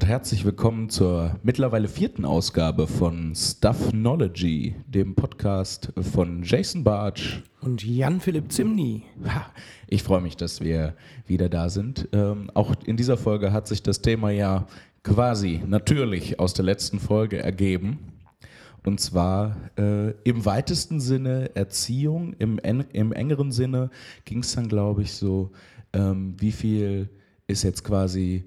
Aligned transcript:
Und 0.00 0.06
herzlich 0.06 0.46
willkommen 0.46 0.88
zur 0.88 1.38
mittlerweile 1.42 1.86
vierten 1.86 2.24
Ausgabe 2.24 2.86
von 2.86 3.34
Stuffnology, 3.34 4.74
dem 4.86 5.14
Podcast 5.14 5.92
von 6.00 6.42
Jason 6.42 6.82
Bartsch 6.82 7.42
und 7.60 7.84
Jan-Philipp 7.84 8.50
Zimny. 8.50 9.02
Ich 9.88 10.02
freue 10.02 10.22
mich, 10.22 10.38
dass 10.38 10.62
wir 10.62 10.94
wieder 11.26 11.50
da 11.50 11.68
sind. 11.68 12.08
Ähm, 12.12 12.50
auch 12.54 12.74
in 12.86 12.96
dieser 12.96 13.18
Folge 13.18 13.52
hat 13.52 13.68
sich 13.68 13.82
das 13.82 14.00
Thema 14.00 14.30
ja 14.30 14.66
quasi 15.02 15.60
natürlich 15.66 16.40
aus 16.40 16.54
der 16.54 16.64
letzten 16.64 16.98
Folge 16.98 17.36
ergeben. 17.42 17.98
Und 18.86 19.00
zwar 19.00 19.54
äh, 19.76 20.12
im 20.24 20.46
weitesten 20.46 21.00
Sinne 21.00 21.54
Erziehung, 21.54 22.32
im, 22.38 22.58
im 22.58 23.12
engeren 23.12 23.52
Sinne 23.52 23.90
ging 24.24 24.38
es 24.38 24.54
dann, 24.54 24.66
glaube 24.66 25.02
ich, 25.02 25.12
so, 25.12 25.50
ähm, 25.92 26.36
wie 26.38 26.52
viel 26.52 27.10
ist 27.46 27.64
jetzt 27.64 27.84
quasi 27.84 28.46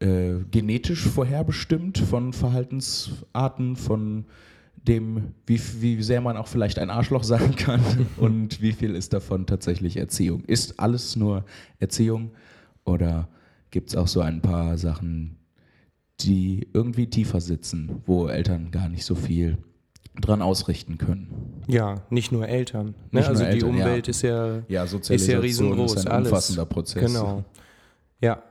äh, 0.00 0.44
genetisch 0.50 1.06
vorherbestimmt 1.06 1.98
von 1.98 2.32
Verhaltensarten, 2.32 3.76
von 3.76 4.24
dem, 4.76 5.34
wie, 5.46 5.60
wie 5.80 6.02
sehr 6.02 6.20
man 6.20 6.36
auch 6.36 6.48
vielleicht 6.48 6.78
ein 6.78 6.90
Arschloch 6.90 7.22
sein 7.22 7.54
kann 7.54 7.82
und 8.16 8.62
wie 8.62 8.72
viel 8.72 8.94
ist 8.94 9.12
davon 9.12 9.46
tatsächlich 9.46 9.96
Erziehung. 9.96 10.44
Ist 10.44 10.80
alles 10.80 11.16
nur 11.16 11.44
Erziehung 11.78 12.30
oder 12.84 13.28
gibt 13.70 13.90
es 13.90 13.96
auch 13.96 14.08
so 14.08 14.20
ein 14.20 14.40
paar 14.40 14.78
Sachen, 14.78 15.36
die 16.20 16.68
irgendwie 16.72 17.06
tiefer 17.08 17.40
sitzen, 17.40 18.02
wo 18.06 18.26
Eltern 18.26 18.70
gar 18.70 18.88
nicht 18.88 19.04
so 19.04 19.14
viel 19.14 19.58
dran 20.20 20.42
ausrichten 20.42 20.98
können. 20.98 21.62
Ja, 21.66 22.02
nicht 22.10 22.32
nur 22.32 22.48
Eltern. 22.48 22.94
Ne? 23.10 23.20
Nicht 23.20 23.28
also 23.28 23.42
nur 23.42 23.50
die 23.50 23.56
Eltern, 23.56 23.70
Umwelt 23.70 24.06
ja. 24.06 24.10
ist 24.10 24.22
ja, 24.22 24.62
ja 24.68 24.84
ist 24.84 25.26
ja 25.26 25.38
riesengroß. 25.38 25.94
Ist 25.94 26.06
ein 26.08 26.24
umfassender 26.24 26.62
alles. 26.62 26.70
Prozess. 26.70 27.04
Genau. 27.04 27.44
Ja, 28.20 28.42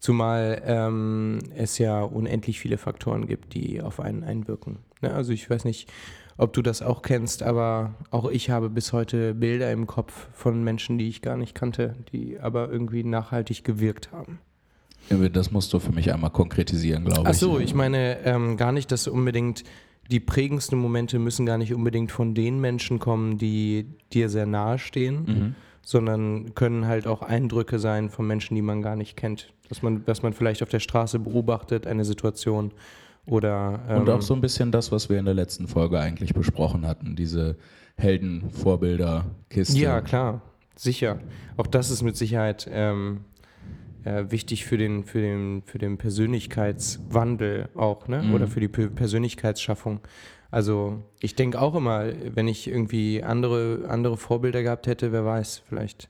zumal 0.00 0.62
ähm, 0.64 1.38
es 1.54 1.78
ja 1.78 2.02
unendlich 2.02 2.58
viele 2.58 2.78
Faktoren 2.78 3.26
gibt, 3.26 3.54
die 3.54 3.80
auf 3.80 4.00
einen 4.00 4.24
einwirken. 4.24 4.78
Ne? 5.02 5.12
Also 5.12 5.32
ich 5.32 5.48
weiß 5.48 5.64
nicht, 5.64 5.88
ob 6.36 6.54
du 6.54 6.62
das 6.62 6.80
auch 6.80 7.02
kennst, 7.02 7.42
aber 7.42 7.94
auch 8.10 8.28
ich 8.30 8.48
habe 8.50 8.70
bis 8.70 8.92
heute 8.92 9.34
Bilder 9.34 9.70
im 9.70 9.86
Kopf 9.86 10.28
von 10.32 10.64
Menschen, 10.64 10.96
die 10.96 11.08
ich 11.08 11.20
gar 11.20 11.36
nicht 11.36 11.54
kannte, 11.54 11.94
die 12.12 12.40
aber 12.40 12.70
irgendwie 12.70 13.04
nachhaltig 13.04 13.62
gewirkt 13.62 14.10
haben. 14.10 14.40
Das 15.32 15.50
musst 15.50 15.72
du 15.72 15.80
für 15.80 15.92
mich 15.92 16.12
einmal 16.12 16.30
konkretisieren, 16.30 17.04
glaube 17.04 17.22
ich. 17.22 17.28
Ach 17.28 17.34
so, 17.34 17.58
ich 17.58 17.74
meine 17.74 18.24
ähm, 18.24 18.56
gar 18.56 18.72
nicht, 18.72 18.92
dass 18.92 19.06
unbedingt 19.06 19.64
die 20.10 20.20
prägendsten 20.20 20.78
Momente 20.78 21.18
müssen 21.18 21.46
gar 21.46 21.58
nicht 21.58 21.74
unbedingt 21.74 22.10
von 22.10 22.34
den 22.34 22.60
Menschen 22.60 22.98
kommen, 22.98 23.36
die 23.38 23.86
dir 24.12 24.28
sehr 24.28 24.46
nahe 24.46 24.78
stehen, 24.78 25.24
mhm. 25.24 25.54
Sondern 25.82 26.54
können 26.54 26.86
halt 26.86 27.06
auch 27.06 27.22
Eindrücke 27.22 27.78
sein 27.78 28.10
von 28.10 28.26
Menschen, 28.26 28.54
die 28.54 28.62
man 28.62 28.82
gar 28.82 28.96
nicht 28.96 29.16
kennt. 29.16 29.52
Dass 29.68 29.82
man, 29.82 30.04
dass 30.04 30.22
man 30.22 30.32
vielleicht 30.32 30.62
auf 30.62 30.68
der 30.68 30.80
Straße 30.80 31.18
beobachtet, 31.18 31.86
eine 31.86 32.04
Situation 32.04 32.72
oder. 33.26 33.80
Ähm, 33.88 34.00
Und 34.00 34.10
auch 34.10 34.22
so 34.22 34.34
ein 34.34 34.40
bisschen 34.40 34.72
das, 34.72 34.90
was 34.90 35.08
wir 35.08 35.18
in 35.18 35.24
der 35.24 35.34
letzten 35.34 35.68
Folge 35.68 36.00
eigentlich 36.00 36.34
besprochen 36.34 36.86
hatten, 36.86 37.14
diese 37.16 37.56
Heldenvorbilder-Kiste. 37.96 39.78
Ja, 39.78 40.00
klar, 40.00 40.42
sicher. 40.74 41.20
Auch 41.56 41.66
das 41.66 41.90
ist 41.90 42.02
mit 42.02 42.16
Sicherheit. 42.16 42.68
Ähm, 42.70 43.20
äh, 44.04 44.24
wichtig 44.30 44.64
für 44.64 44.78
den, 44.78 45.04
für, 45.04 45.20
den, 45.20 45.62
für 45.64 45.78
den 45.78 45.98
Persönlichkeitswandel 45.98 47.68
auch, 47.74 48.08
ne? 48.08 48.22
Mhm. 48.22 48.34
Oder 48.34 48.46
für 48.46 48.60
die 48.60 48.68
Persönlichkeitsschaffung. 48.68 50.00
Also 50.50 51.02
ich 51.20 51.36
denke 51.36 51.60
auch 51.60 51.74
immer, 51.74 52.06
wenn 52.34 52.48
ich 52.48 52.66
irgendwie 52.66 53.22
andere, 53.22 53.84
andere 53.88 54.16
Vorbilder 54.16 54.62
gehabt 54.62 54.86
hätte, 54.86 55.12
wer 55.12 55.24
weiß, 55.24 55.62
vielleicht. 55.68 56.08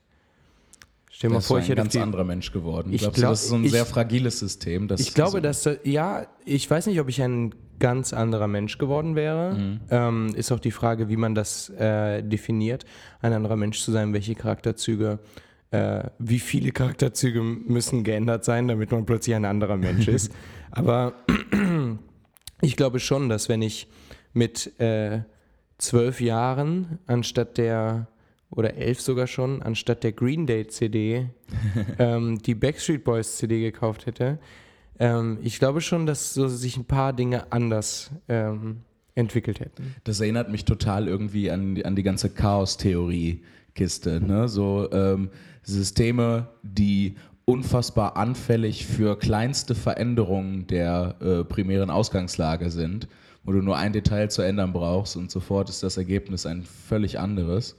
Stell 1.11 1.29
dir 1.29 1.35
mal 1.35 1.41
vor, 1.41 1.59
ich 1.59 1.69
hätte 1.69 1.81
ein 1.81 1.85
ganz 1.85 1.95
anderer 1.97 2.23
Mensch 2.23 2.51
geworden. 2.51 2.91
Ich 2.93 3.01
glaube, 3.01 3.19
das 3.19 3.43
ist 3.43 3.49
so 3.49 3.55
ein 3.55 3.65
ich, 3.65 3.71
sehr 3.71 3.85
fragiles 3.85 4.39
System. 4.39 4.87
ich 4.97 5.13
glaube, 5.13 5.31
so 5.31 5.39
dass 5.39 5.69
ja, 5.83 6.25
ich 6.45 6.69
weiß 6.69 6.87
nicht, 6.87 6.99
ob 6.99 7.09
ich 7.09 7.21
ein 7.21 7.53
ganz 7.77 8.13
anderer 8.13 8.47
Mensch 8.47 8.77
geworden 8.77 9.15
wäre. 9.15 9.55
Mhm. 9.55 9.79
Ähm, 9.89 10.33
ist 10.35 10.51
auch 10.51 10.59
die 10.59 10.71
Frage, 10.71 11.09
wie 11.09 11.17
man 11.17 11.35
das 11.35 11.69
äh, 11.69 12.23
definiert, 12.23 12.85
ein 13.21 13.33
anderer 13.33 13.57
Mensch 13.57 13.81
zu 13.81 13.91
sein, 13.91 14.13
welche 14.13 14.35
Charakterzüge 14.35 15.19
äh, 15.71 16.03
wie 16.19 16.39
viele 16.39 16.71
Charakterzüge 16.71 17.41
müssen 17.41 18.03
geändert 18.03 18.43
sein, 18.45 18.67
damit 18.67 18.91
man 18.91 19.05
plötzlich 19.05 19.35
ein 19.35 19.45
anderer 19.45 19.77
Mensch 19.77 20.07
ist. 20.07 20.31
Aber 20.71 21.13
ich 22.61 22.75
glaube 22.75 22.99
schon, 22.99 23.29
dass 23.29 23.49
wenn 23.49 23.61
ich 23.61 23.87
mit 24.33 24.79
äh, 24.79 25.21
zwölf 25.77 26.21
Jahren 26.21 26.99
anstatt 27.07 27.57
der 27.57 28.07
oder 28.49 28.75
elf 28.75 28.99
sogar 28.99 29.27
schon, 29.27 29.61
anstatt 29.61 30.03
der 30.03 30.11
Green 30.11 30.45
Day 30.45 30.67
CD 30.67 31.29
ähm, 31.99 32.39
die 32.39 32.55
Backstreet 32.55 33.03
Boys 33.03 33.37
CD 33.37 33.61
gekauft 33.61 34.05
hätte, 34.05 34.39
ähm, 34.99 35.39
ich 35.41 35.57
glaube 35.57 35.81
schon, 35.81 36.05
dass 36.05 36.33
so 36.33 36.47
sich 36.47 36.77
ein 36.77 36.85
paar 36.85 37.13
Dinge 37.13 37.51
anders 37.51 38.11
ähm, 38.27 38.81
entwickelt 39.15 39.59
hätten. 39.59 39.95
Das 40.03 40.19
erinnert 40.19 40.49
mich 40.49 40.65
total 40.65 41.07
irgendwie 41.07 41.49
an, 41.49 41.81
an 41.83 41.95
die 41.95 42.03
ganze 42.03 42.29
Chaos-Theorie-Kiste. 43.75 44.21
Ne? 44.21 44.47
So, 44.47 44.89
ähm, 44.91 45.29
Systeme, 45.63 46.47
die 46.63 47.15
unfassbar 47.45 48.17
anfällig 48.17 48.85
für 48.85 49.17
kleinste 49.17 49.75
Veränderungen 49.75 50.67
der 50.67 51.15
äh, 51.21 51.43
primären 51.43 51.89
Ausgangslage 51.89 52.69
sind, 52.69 53.07
wo 53.43 53.51
du 53.51 53.61
nur 53.61 53.77
ein 53.77 53.93
Detail 53.93 54.29
zu 54.29 54.41
ändern 54.41 54.73
brauchst 54.73 55.17
und 55.17 55.31
sofort 55.31 55.69
ist 55.69 55.83
das 55.83 55.97
Ergebnis 55.97 56.45
ein 56.45 56.63
völlig 56.63 57.19
anderes. 57.19 57.75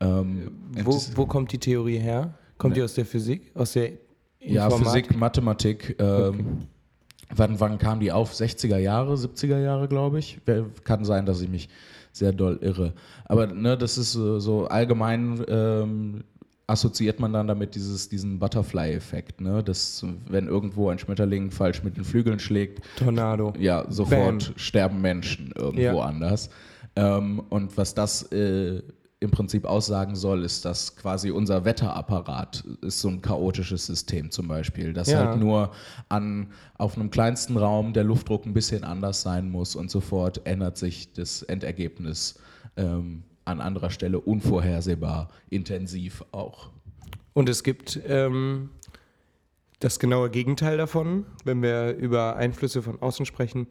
Ähm, 0.00 0.52
wo, 0.84 1.00
wo, 1.16 1.26
kommt 1.26 1.52
die 1.52 1.58
Theorie 1.58 1.98
her? 1.98 2.34
Kommt 2.58 2.72
ne, 2.72 2.76
die 2.76 2.82
aus 2.82 2.94
der 2.94 3.06
Physik? 3.06 3.50
Aus 3.54 3.72
der 3.72 3.92
Ja, 4.40 4.70
Physik, 4.70 5.16
Mathematik. 5.16 5.96
Ähm, 5.98 6.06
okay. 6.06 6.34
wann, 7.34 7.60
wann 7.60 7.78
kam 7.78 7.98
die 7.98 8.12
auf? 8.12 8.32
60er 8.32 8.78
Jahre, 8.78 9.14
70er 9.14 9.58
Jahre, 9.58 9.88
glaube 9.88 10.20
ich. 10.20 10.38
Kann 10.84 11.04
sein, 11.04 11.26
dass 11.26 11.40
ich 11.40 11.48
mich 11.48 11.68
sehr 12.12 12.32
doll 12.32 12.58
irre. 12.60 12.92
Aber 13.24 13.46
ne, 13.46 13.76
das 13.76 13.98
ist 13.98 14.12
so, 14.12 14.38
so 14.38 14.66
allgemein 14.66 15.44
ähm, 15.48 16.24
assoziiert 16.68 17.18
man 17.18 17.32
dann 17.32 17.48
damit 17.48 17.74
dieses, 17.74 18.08
diesen 18.08 18.38
Butterfly-Effekt, 18.38 19.40
ne? 19.40 19.64
dass 19.64 20.04
wenn 20.28 20.46
irgendwo 20.46 20.90
ein 20.90 20.98
Schmetterling 20.98 21.50
falsch 21.50 21.82
mit 21.82 21.96
den 21.96 22.04
Flügeln 22.04 22.38
schlägt, 22.38 22.82
Tornado, 22.96 23.54
ja, 23.58 23.86
sofort 23.90 24.46
Bam. 24.46 24.58
sterben 24.58 25.00
Menschen 25.00 25.52
irgendwo 25.56 25.80
ja. 25.80 26.00
anders. 26.00 26.50
Ähm, 26.94 27.42
und 27.48 27.76
was 27.76 27.94
das 27.94 28.30
äh, 28.32 28.82
im 29.20 29.30
Prinzip 29.30 29.64
aussagen 29.64 30.14
soll, 30.14 30.44
ist, 30.44 30.64
dass 30.64 30.94
quasi 30.96 31.30
unser 31.30 31.64
Wetterapparat 31.64 32.64
ist 32.82 33.00
so 33.00 33.08
ein 33.08 33.20
chaotisches 33.20 33.86
System 33.86 34.30
zum 34.30 34.46
Beispiel, 34.46 34.92
dass 34.92 35.08
ja. 35.10 35.18
halt 35.18 35.40
nur 35.40 35.72
an, 36.08 36.52
auf 36.76 36.96
einem 36.96 37.10
kleinsten 37.10 37.56
Raum 37.56 37.92
der 37.92 38.04
Luftdruck 38.04 38.46
ein 38.46 38.54
bisschen 38.54 38.84
anders 38.84 39.22
sein 39.22 39.50
muss 39.50 39.74
und 39.74 39.90
sofort 39.90 40.46
ändert 40.46 40.78
sich 40.78 41.12
das 41.12 41.42
Endergebnis 41.42 42.38
ähm, 42.76 43.24
an 43.44 43.60
anderer 43.60 43.90
Stelle 43.90 44.20
unvorhersehbar 44.20 45.28
intensiv 45.50 46.24
auch. 46.30 46.70
Und 47.32 47.48
es 47.48 47.64
gibt 47.64 48.00
ähm, 48.06 48.70
das 49.80 49.98
genaue 49.98 50.30
Gegenteil 50.30 50.76
davon. 50.76 51.26
Wenn 51.44 51.62
wir 51.62 51.96
über 51.96 52.36
Einflüsse 52.36 52.82
von 52.82 53.00
außen 53.00 53.26
sprechen, 53.26 53.66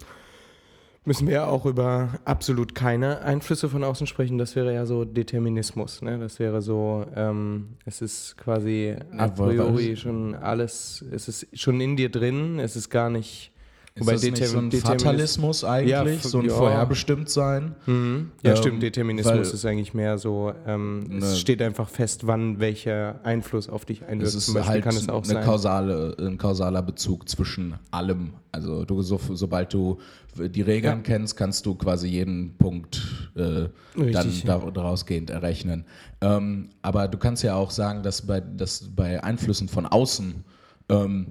müssen 1.07 1.25
wir 1.25 1.35
ja 1.35 1.45
auch 1.47 1.65
über 1.65 2.19
absolut 2.25 2.75
keine 2.75 3.21
Einflüsse 3.21 3.69
von 3.69 3.83
außen 3.83 4.07
sprechen. 4.07 4.37
Das 4.37 4.57
wäre 4.57 4.73
ja 4.73 4.85
so 4.85 5.05
Determinismus. 5.05 6.01
Ne? 6.01 6.19
Das 6.19 6.37
wäre 6.37 6.61
so, 6.61 7.05
ähm, 7.15 7.77
es 7.85 8.01
ist 8.01 8.35
quasi 8.37 8.93
a 9.17 9.29
priori 9.29 9.95
schon 9.95 10.35
alles, 10.35 11.03
es 11.09 11.29
ist 11.29 11.47
schon 11.57 11.79
in 11.79 11.95
dir 11.95 12.09
drin, 12.09 12.59
es 12.59 12.75
ist 12.75 12.89
gar 12.89 13.09
nicht 13.09 13.53
Wobei 13.99 14.13
ist 14.13 14.23
das 14.23 14.39
nicht 14.39 14.47
so 14.47 14.57
ein 14.57 14.71
Fatalismus 14.71 15.63
eigentlich, 15.63 15.89
ja, 15.91 16.17
so 16.17 16.39
ein 16.39 16.45
ja. 16.45 16.53
Vorherbestimmtsein? 16.53 17.75
Mhm. 17.85 18.31
Ja, 18.43 18.51
ähm, 18.51 18.57
stimmt. 18.57 18.83
Determinismus 18.83 19.53
ist 19.53 19.65
eigentlich 19.65 19.93
mehr 19.93 20.17
so, 20.17 20.53
ähm, 20.65 21.03
ne, 21.07 21.25
es 21.25 21.39
steht 21.39 21.61
einfach 21.61 21.89
fest, 21.89 22.27
wann 22.27 22.59
welcher 22.59 23.19
Einfluss 23.23 23.69
auf 23.69 23.85
dich 23.85 24.03
einwirkt. 24.03 24.27
Es 24.27 24.35
ist 24.35 24.45
Zum 24.47 24.65
halt 24.65 24.83
kann 24.83 24.95
es 24.95 25.09
auch 25.09 25.23
eine 25.23 25.33
sein. 25.33 25.43
Kausale, 25.43 26.15
ein 26.19 26.37
kausaler 26.37 26.81
Bezug 26.81 27.27
zwischen 27.29 27.75
allem. 27.91 28.33
Also 28.51 28.85
du, 28.85 29.01
so, 29.01 29.19
sobald 29.33 29.73
du 29.73 29.99
die 30.35 30.61
Regeln 30.61 30.97
ja. 30.97 31.03
kennst, 31.03 31.35
kannst 31.37 31.65
du 31.65 31.75
quasi 31.75 32.07
jeden 32.07 32.57
Punkt 32.57 33.31
äh, 33.35 33.67
Richtig, 33.99 34.43
dann 34.45 34.73
daraus 34.73 35.05
gehend 35.05 35.29
errechnen. 35.29 35.85
Ähm, 36.21 36.69
aber 36.81 37.07
du 37.07 37.17
kannst 37.17 37.43
ja 37.43 37.55
auch 37.55 37.71
sagen, 37.71 38.03
dass 38.03 38.21
bei, 38.21 38.41
dass 38.41 38.89
bei 38.95 39.23
Einflüssen 39.23 39.67
von 39.67 39.85
außen 39.85 40.43
ähm, 40.89 41.27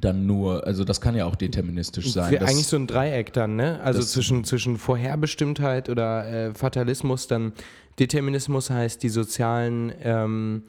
dann 0.00 0.26
nur, 0.26 0.66
also 0.66 0.84
das 0.84 1.00
kann 1.00 1.14
ja 1.14 1.26
auch 1.26 1.36
deterministisch 1.36 2.12
sein. 2.12 2.38
Eigentlich 2.38 2.66
so 2.66 2.76
ein 2.76 2.86
Dreieck 2.86 3.32
dann, 3.32 3.56
ne? 3.56 3.80
Also 3.82 4.02
zwischen, 4.02 4.44
zwischen 4.44 4.78
Vorherbestimmtheit 4.78 5.88
oder 5.88 6.26
äh, 6.26 6.54
Fatalismus, 6.54 7.26
dann 7.26 7.52
Determinismus 7.98 8.70
heißt, 8.70 9.02
die 9.02 9.10
sozialen 9.10 9.92
ähm, 10.02 10.62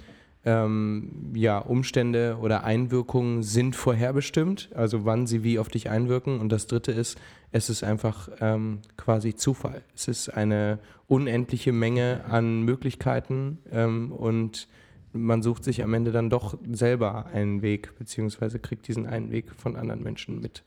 ähm, 0.45 1.31
ja, 1.35 1.57
Umstände 1.57 2.37
oder 2.41 2.63
Einwirkungen 2.65 3.43
sind 3.43 3.75
vorherbestimmt, 3.75 4.69
also 4.75 5.05
wann 5.05 5.25
sie 5.25 5.43
wie 5.43 5.57
auf 5.57 5.69
dich 5.69 5.89
einwirken. 5.89 6.39
Und 6.39 6.49
das 6.49 6.67
dritte 6.67 6.91
ist, 6.91 7.17
es 7.51 7.69
ist 7.69 7.83
einfach 7.83 8.29
ähm, 8.41 8.79
quasi 8.97 9.35
Zufall. 9.35 9.83
Es 9.95 10.07
ist 10.07 10.29
eine 10.29 10.79
unendliche 11.07 11.71
Menge 11.71 12.25
an 12.29 12.63
Möglichkeiten 12.63 13.59
ähm, 13.71 14.11
und 14.11 14.67
man 15.13 15.42
sucht 15.42 15.63
sich 15.63 15.83
am 15.83 15.94
Ende 15.94 16.12
dann 16.12 16.30
doch 16.30 16.57
selber 16.71 17.27
einen 17.27 17.62
Weg, 17.62 17.98
beziehungsweise 17.98 18.60
kriegt 18.60 18.88
diesen 18.88 19.06
einen 19.06 19.31
Weg 19.31 19.51
von 19.56 19.75
anderen 19.75 20.04
Menschen 20.04 20.42
mit. 20.42 20.63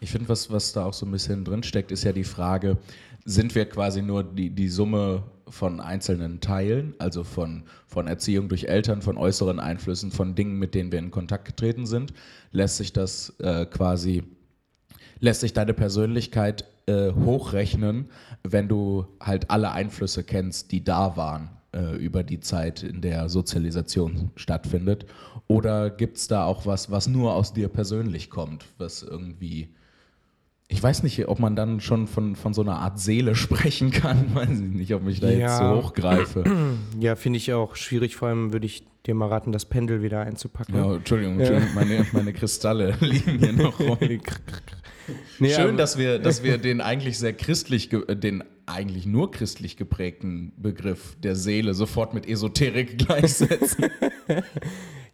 Ich 0.00 0.10
finde, 0.10 0.28
was, 0.30 0.50
was 0.50 0.72
da 0.72 0.86
auch 0.86 0.94
so 0.94 1.04
ein 1.04 1.12
bisschen 1.12 1.44
drinsteckt, 1.44 1.92
ist 1.92 2.04
ja 2.04 2.12
die 2.12 2.24
Frage, 2.24 2.78
sind 3.26 3.54
wir 3.54 3.66
quasi 3.66 4.00
nur 4.00 4.24
die, 4.24 4.48
die 4.48 4.68
Summe 4.68 5.24
von 5.46 5.80
einzelnen 5.80 6.40
Teilen, 6.40 6.94
also 6.98 7.22
von, 7.22 7.64
von 7.86 8.06
Erziehung 8.06 8.48
durch 8.48 8.64
Eltern, 8.64 9.02
von 9.02 9.18
äußeren 9.18 9.60
Einflüssen, 9.60 10.10
von 10.10 10.34
Dingen, 10.34 10.58
mit 10.58 10.74
denen 10.74 10.90
wir 10.90 10.98
in 10.98 11.10
Kontakt 11.10 11.44
getreten 11.44 11.84
sind? 11.84 12.14
Lässt 12.50 12.78
sich 12.78 12.94
das 12.94 13.34
äh, 13.40 13.66
quasi, 13.66 14.22
lässt 15.18 15.42
sich 15.42 15.52
deine 15.52 15.74
Persönlichkeit 15.74 16.64
äh, 16.86 17.12
hochrechnen, 17.12 18.08
wenn 18.42 18.68
du 18.68 19.06
halt 19.20 19.50
alle 19.50 19.72
Einflüsse 19.72 20.24
kennst, 20.24 20.72
die 20.72 20.82
da 20.82 21.16
waren? 21.16 21.50
Äh, 21.72 21.96
über 21.96 22.22
die 22.22 22.40
Zeit, 22.40 22.82
in 22.82 23.00
der 23.00 23.28
Sozialisation 23.28 24.30
stattfindet? 24.36 25.06
Oder 25.46 25.90
gibt 25.90 26.16
es 26.16 26.28
da 26.28 26.44
auch 26.44 26.66
was, 26.66 26.90
was 26.90 27.08
nur 27.08 27.34
aus 27.34 27.52
dir 27.52 27.68
persönlich 27.68 28.30
kommt, 28.30 28.64
was 28.78 29.02
irgendwie 29.02 29.68
ich 30.72 30.80
weiß 30.80 31.02
nicht, 31.02 31.26
ob 31.26 31.40
man 31.40 31.56
dann 31.56 31.80
schon 31.80 32.06
von, 32.06 32.36
von 32.36 32.54
so 32.54 32.62
einer 32.62 32.76
Art 32.76 33.00
Seele 33.00 33.34
sprechen 33.34 33.90
kann. 33.90 34.26
Weiß 34.34 34.50
ich 34.50 34.70
nicht, 34.70 34.94
ob 34.94 35.06
ich 35.08 35.20
da 35.20 35.28
ja. 35.28 35.38
jetzt 35.38 35.58
so 35.58 35.82
hochgreife. 35.82 36.44
Ja, 37.00 37.16
finde 37.16 37.38
ich 37.38 37.52
auch 37.52 37.76
schwierig. 37.76 38.16
Vor 38.16 38.28
allem 38.28 38.52
würde 38.52 38.66
ich 38.66 38.84
dir 39.06 39.14
mal 39.14 39.28
raten, 39.28 39.52
das 39.52 39.64
Pendel 39.64 40.02
wieder 40.02 40.20
einzupacken. 40.20 40.74
Ja, 40.74 40.94
Entschuldigung, 40.94 41.40
Entschuldigung 41.40 41.68
ja. 41.68 41.74
Meine, 41.74 42.06
meine 42.12 42.32
Kristalle 42.32 42.94
liegen 43.00 43.38
hier 43.38 43.52
noch 43.52 43.80
rum. 43.80 43.98
Nee, 45.38 45.54
Schön, 45.54 45.76
dass 45.76 45.98
wir, 45.98 46.18
dass 46.18 46.42
wir 46.42 46.58
den 46.58 46.80
eigentlich 46.80 47.18
sehr 47.18 47.32
christlich, 47.32 47.90
den 47.90 48.44
eigentlich 48.66 49.06
nur 49.06 49.30
christlich 49.30 49.76
geprägten 49.76 50.52
Begriff 50.56 51.16
der 51.22 51.34
Seele 51.34 51.74
sofort 51.74 52.14
mit 52.14 52.28
Esoterik 52.28 52.98
gleichsetzen. 53.06 53.86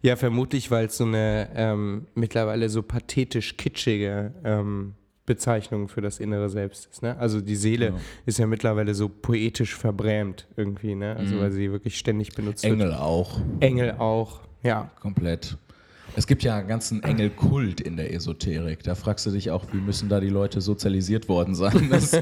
ja, 0.01 0.15
vermutlich, 0.15 0.69
weil 0.71 0.87
es 0.87 0.97
so 0.97 1.05
eine 1.05 1.49
ähm, 1.55 2.07
mittlerweile 2.15 2.69
so 2.69 2.83
pathetisch 2.83 3.57
kitschige 3.57 4.33
ähm, 4.43 4.93
Bezeichnung 5.25 5.89
für 5.89 6.01
das 6.01 6.19
innere 6.19 6.49
Selbst 6.49 6.87
ist. 6.89 7.03
Ne? 7.03 7.17
Also 7.19 7.41
die 7.41 7.55
Seele 7.55 7.87
ja. 7.87 7.95
ist 8.25 8.39
ja 8.39 8.47
mittlerweile 8.47 8.95
so 8.95 9.09
poetisch 9.09 9.75
verbrämt 9.75 10.47
irgendwie, 10.55 10.95
ne? 10.95 11.15
Also 11.17 11.35
mhm. 11.35 11.39
weil 11.41 11.51
sie 11.51 11.71
wirklich 11.71 11.97
ständig 11.97 12.33
benutzt 12.33 12.63
Engel 12.63 12.79
wird. 12.79 12.89
Engel 12.89 12.99
auch. 12.99 13.41
Engel 13.59 13.91
auch, 13.97 14.39
ja. 14.63 14.89
Komplett. 15.01 15.57
Es 16.17 16.25
gibt 16.25 16.41
ja 16.41 16.57
einen 16.57 16.67
ganzen 16.67 17.03
Engelkult 17.03 17.79
in 17.79 17.95
der 17.95 18.11
Esoterik. 18.11 18.81
Da 18.81 18.95
fragst 18.95 19.27
du 19.27 19.29
dich 19.29 19.51
auch, 19.51 19.65
wie 19.71 19.77
müssen 19.77 20.09
da 20.09 20.19
die 20.19 20.29
Leute 20.29 20.61
sozialisiert 20.61 21.29
worden 21.29 21.53
sein, 21.53 21.89
dass 21.91 22.19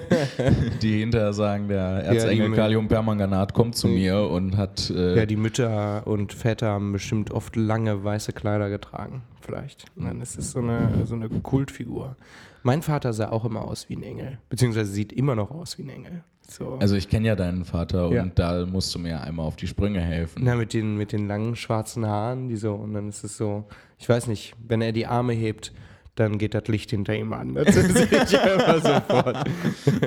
die 0.81 0.99
hinterher 0.99 1.31
sagen, 1.31 1.69
der 1.69 2.03
Erzengel 2.03 2.49
ja, 2.49 2.55
Kaliumpermanganat 2.55 3.53
kommt 3.53 3.77
zu 3.77 3.87
mir 3.87 4.29
und 4.29 4.57
hat. 4.57 4.89
Äh 4.89 5.19
ja, 5.19 5.25
die 5.25 5.37
Mütter 5.37 6.05
und 6.05 6.33
Väter 6.33 6.71
haben 6.71 6.91
bestimmt 6.91 7.31
oft 7.31 7.55
lange 7.55 8.03
weiße 8.03 8.33
Kleider 8.33 8.69
getragen, 8.69 9.21
vielleicht. 9.39 9.85
Nein, 9.95 10.19
es 10.19 10.35
ist 10.35 10.51
so 10.51 10.59
eine, 10.59 11.05
so 11.05 11.15
eine 11.15 11.29
Kultfigur. 11.29 12.17
Mein 12.65 12.81
Vater 12.81 13.13
sah 13.13 13.29
auch 13.29 13.45
immer 13.45 13.63
aus 13.63 13.89
wie 13.89 13.95
ein 13.95 14.01
Engel, 14.01 14.39
beziehungsweise 14.49 14.91
sieht 14.91 15.13
immer 15.13 15.35
noch 15.35 15.51
aus 15.51 15.77
wie 15.77 15.83
ein 15.83 15.89
Engel. 15.89 16.23
So. 16.49 16.79
Also 16.79 16.95
ich 16.95 17.09
kenne 17.09 17.27
ja 17.27 17.35
deinen 17.35 17.63
Vater 17.63 18.11
ja. 18.11 18.23
und 18.23 18.39
da 18.39 18.65
musst 18.65 18.95
du 18.95 18.97
mir 18.97 19.21
einmal 19.21 19.45
auf 19.45 19.55
die 19.55 19.67
Sprünge 19.67 20.01
helfen. 20.01 20.41
Na, 20.43 20.55
mit 20.55 20.73
den, 20.73 20.97
mit 20.97 21.11
den 21.11 21.27
langen 21.27 21.55
schwarzen 21.55 22.07
Haaren, 22.07 22.49
die 22.49 22.55
so, 22.55 22.73
und 22.73 22.95
dann 22.95 23.07
ist 23.07 23.23
es 23.23 23.37
so, 23.37 23.65
ich 23.99 24.09
weiß 24.09 24.25
nicht, 24.25 24.55
wenn 24.67 24.81
er 24.81 24.93
die 24.93 25.05
Arme 25.05 25.33
hebt, 25.33 25.73
dann 26.15 26.39
geht 26.39 26.55
das 26.55 26.67
Licht 26.67 26.89
hinter 26.89 27.15
ihm 27.15 27.33
an. 27.33 27.53
Das 27.53 27.75
sehe 27.75 28.23
ich 28.23 28.39
einfach 28.39 28.81
sofort. 28.81 29.49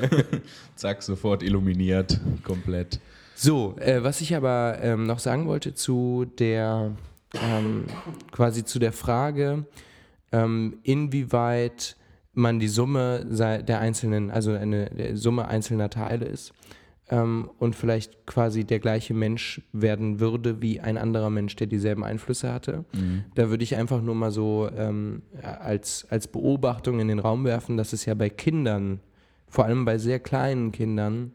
Zack, 0.74 1.04
sofort 1.04 1.44
illuminiert, 1.44 2.20
komplett. 2.42 2.98
So, 3.36 3.76
äh, 3.78 4.02
was 4.02 4.20
ich 4.20 4.34
aber 4.34 4.78
ähm, 4.82 5.06
noch 5.06 5.20
sagen 5.20 5.46
wollte 5.46 5.74
zu 5.74 6.26
der, 6.40 6.90
ähm, 7.34 7.84
quasi 8.32 8.64
zu 8.64 8.80
der 8.80 8.92
Frage, 8.92 9.64
ähm, 10.32 10.78
inwieweit 10.82 11.94
man 12.32 12.58
die 12.58 12.68
Summe 12.68 13.26
der 13.26 13.80
einzelnen, 13.80 14.30
also 14.30 14.52
eine 14.52 15.16
Summe 15.16 15.48
einzelner 15.48 15.90
Teile 15.90 16.26
ist 16.26 16.52
ähm, 17.10 17.50
und 17.58 17.74
vielleicht 17.74 18.26
quasi 18.26 18.64
der 18.64 18.78
gleiche 18.78 19.14
Mensch 19.14 19.62
werden 19.72 20.20
würde 20.20 20.60
wie 20.60 20.80
ein 20.80 20.98
anderer 20.98 21.30
Mensch, 21.30 21.56
der 21.56 21.66
dieselben 21.66 22.04
Einflüsse 22.04 22.52
hatte. 22.52 22.84
Mhm. 22.92 23.24
Da 23.34 23.50
würde 23.50 23.64
ich 23.64 23.76
einfach 23.76 24.02
nur 24.02 24.14
mal 24.14 24.30
so 24.30 24.68
ähm, 24.76 25.22
als, 25.42 26.06
als 26.10 26.28
Beobachtung 26.28 27.00
in 27.00 27.08
den 27.08 27.18
Raum 27.18 27.44
werfen, 27.44 27.76
dass 27.76 27.92
es 27.92 28.04
ja 28.04 28.14
bei 28.14 28.28
Kindern, 28.28 29.00
vor 29.48 29.64
allem 29.64 29.84
bei 29.84 29.98
sehr 29.98 30.20
kleinen 30.20 30.72
Kindern, 30.72 31.32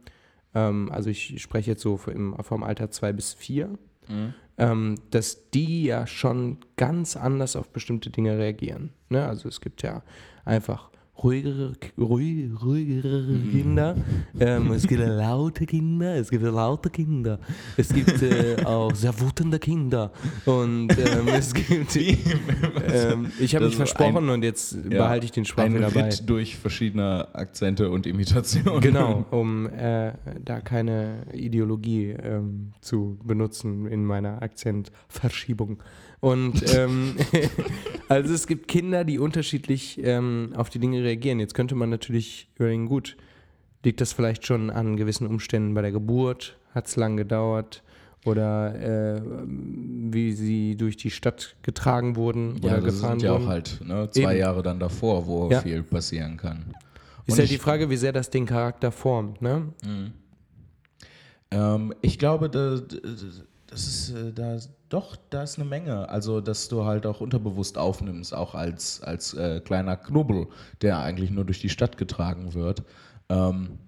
ähm, 0.54 0.90
also 0.92 1.10
ich 1.10 1.42
spreche 1.42 1.72
jetzt 1.72 1.82
so 1.82 2.00
im, 2.08 2.36
vom 2.42 2.64
Alter 2.64 2.92
zwei 2.92 3.12
bis 3.12 3.34
vier, 3.34 3.70
mhm. 4.08 4.34
ähm, 4.58 4.96
dass 5.10 5.50
die 5.50 5.86
ja 5.86 6.06
schon 6.06 6.58
ganz 6.78 7.18
anders 7.18 7.56
auf 7.56 7.70
bestimmte 7.70 8.12
Dinge 8.12 8.38
reagieren. 8.38 8.92
Ne? 9.10 9.26
Also 9.26 9.50
es 9.50 9.60
gibt 9.60 9.82
ja 9.82 10.04
einfach 10.46 10.90
ruhigere, 11.24 11.74
ruhig, 11.98 12.52
ruhigere 12.62 13.22
mhm. 13.22 13.52
Kinder. 13.52 13.96
Ähm, 14.40 14.72
es 14.72 14.88
gibt 14.88 15.02
laute 15.02 15.66
Kinder, 15.66 16.16
es 16.16 16.30
gibt 16.30 16.44
laute 16.44 16.90
Kinder. 16.90 17.40
Es 17.78 17.94
gibt 17.94 18.22
äh, 18.22 18.64
auch 18.66 18.94
sehr 18.94 19.20
wutende 19.20 19.60
Kinder. 19.60 20.12
Und 20.46 20.90
ähm, 20.98 21.28
es 21.28 21.54
gibt. 21.54 21.96
ähm, 21.96 23.32
ich 23.40 23.56
habe 23.56 23.66
mich 23.66 23.76
versprochen 23.76 24.26
ein, 24.26 24.30
und 24.30 24.44
jetzt 24.44 24.74
ja, 24.74 24.90
behalte 24.90 25.26
ich 25.26 25.32
den 25.32 25.46
Sprach 25.46 25.66
ein 25.66 25.76
wieder 25.76 25.92
bei. 25.92 26.04
Ritt 26.06 26.30
durch 26.30 26.58
verschiedene 26.58 27.34
Akzente 27.34 27.90
und 27.90 28.06
Imitationen. 28.06 28.82
Genau, 28.82 29.26
um 29.32 29.68
äh, 29.68 30.14
da 30.44 30.62
keine 30.62 31.26
Ideologie 31.34 32.10
ähm, 32.10 32.74
zu 32.82 33.20
benutzen 33.24 33.88
in 33.88 34.06
meiner 34.06 34.42
Akzentverschiebung. 34.42 35.82
Und 36.24 36.74
ähm, 36.74 37.18
also 38.08 38.34
es 38.34 38.48
gibt 38.48 38.70
Kinder, 38.70 39.04
die 39.04 39.20
unterschiedlich 39.20 40.00
ähm, 40.02 40.54
auf 40.56 40.70
die 40.70 40.80
Dinge 40.80 41.04
reagieren. 41.04 41.42
Jetzt 41.42 41.54
könnte 41.54 41.76
man 41.76 41.90
natürlich 41.90 42.48
überlegen, 42.56 42.86
gut, 42.86 43.18
liegt 43.84 44.00
das 44.00 44.14
vielleicht 44.14 44.48
schon 44.48 44.70
an 44.70 44.96
gewissen 44.96 45.28
Umständen 45.28 45.74
bei 45.74 45.82
der 45.82 45.92
Geburt? 45.92 46.58
Hat 46.74 46.88
es 46.88 46.96
lang 46.96 47.18
gedauert? 47.18 47.84
Oder 48.24 49.16
äh, 49.16 49.22
wie 49.46 50.32
sie 50.32 50.78
durch 50.78 50.96
die 50.96 51.12
Stadt 51.12 51.58
getragen 51.62 52.16
wurden 52.16 52.56
ja, 52.62 52.72
oder 52.72 52.82
das 52.82 52.96
gefahren 52.96 53.20
sind 53.20 53.28
ja 53.28 53.34
wurden? 53.34 53.44
auch 53.44 53.50
halt 53.50 53.82
ne, 53.84 54.10
zwei 54.10 54.32
Eben. 54.32 54.40
Jahre 54.40 54.64
dann 54.64 54.80
davor, 54.80 55.28
wo 55.28 55.50
ja. 55.52 55.60
viel 55.60 55.84
passieren 55.84 56.38
kann. 56.38 56.74
Ist 57.26 57.38
ja 57.38 57.44
die 57.44 57.58
Frage, 57.58 57.90
wie 57.90 57.98
sehr 57.98 58.14
das 58.14 58.30
den 58.30 58.46
Charakter 58.46 58.94
formt, 58.94 59.42
ne? 59.42 59.74
Mhm. 59.86 60.14
Ähm, 61.52 61.94
ich 62.00 62.18
glaube, 62.18 62.50
das, 62.50 62.84
das 63.74 63.88
ist 63.88 64.10
äh, 64.12 64.32
da 64.32 64.58
doch, 64.90 65.18
da 65.32 65.42
ist 65.42 65.58
eine 65.58 65.68
Menge. 65.68 66.08
Also, 66.10 66.40
dass 66.40 66.70
du 66.70 66.86
halt 66.86 67.08
auch 67.08 67.20
unterbewusst 67.20 67.78
aufnimmst, 67.78 68.34
auch 68.34 68.54
als, 68.54 69.02
als 69.02 69.34
äh, 69.34 69.60
kleiner 69.62 69.98
Knubbel, 69.98 70.48
der 70.82 71.00
eigentlich 71.00 71.32
nur 71.32 71.46
durch 71.46 71.60
die 71.60 71.70
Stadt 71.70 71.98
getragen 71.98 72.54
wird. 72.54 72.84
Ähm, 73.30 73.80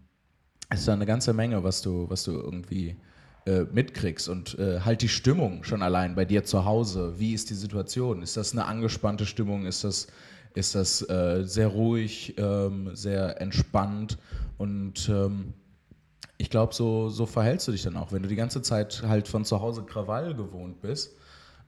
es 0.69 0.79
ist 0.79 0.87
da 0.87 0.93
eine 0.93 1.05
ganze 1.05 1.33
Menge, 1.33 1.63
was 1.63 1.83
du, 1.83 2.09
was 2.09 2.23
du 2.23 2.31
irgendwie 2.31 2.97
äh, 3.45 3.65
mitkriegst 3.71 4.27
und 4.27 4.57
äh, 4.57 4.79
halt 4.79 5.03
die 5.03 5.07
Stimmung 5.07 5.63
schon 5.63 5.83
allein 5.83 6.15
bei 6.15 6.25
dir 6.25 6.43
zu 6.43 6.65
Hause. 6.65 7.13
Wie 7.19 7.33
ist 7.33 7.51
die 7.51 7.55
Situation? 7.55 8.23
Ist 8.23 8.37
das 8.37 8.53
eine 8.53 8.65
angespannte 8.65 9.27
Stimmung? 9.27 9.67
Ist 9.67 9.83
das, 9.83 10.07
ist 10.55 10.73
das 10.73 11.07
äh, 11.07 11.43
sehr 11.43 11.67
ruhig, 11.67 12.33
ähm, 12.39 12.95
sehr 12.95 13.39
entspannt 13.39 14.17
und 14.57 15.07
ähm, 15.09 15.53
ich 16.37 16.49
glaube, 16.49 16.73
so, 16.73 17.09
so 17.09 17.25
verhältst 17.25 17.67
du 17.67 17.71
dich 17.71 17.83
dann 17.83 17.97
auch. 17.97 18.11
Wenn 18.11 18.23
du 18.23 18.29
die 18.29 18.35
ganze 18.35 18.61
Zeit 18.61 19.03
halt 19.07 19.27
von 19.27 19.45
zu 19.45 19.61
Hause 19.61 19.83
Krawall 19.83 20.35
gewohnt 20.35 20.81
bist, 20.81 21.15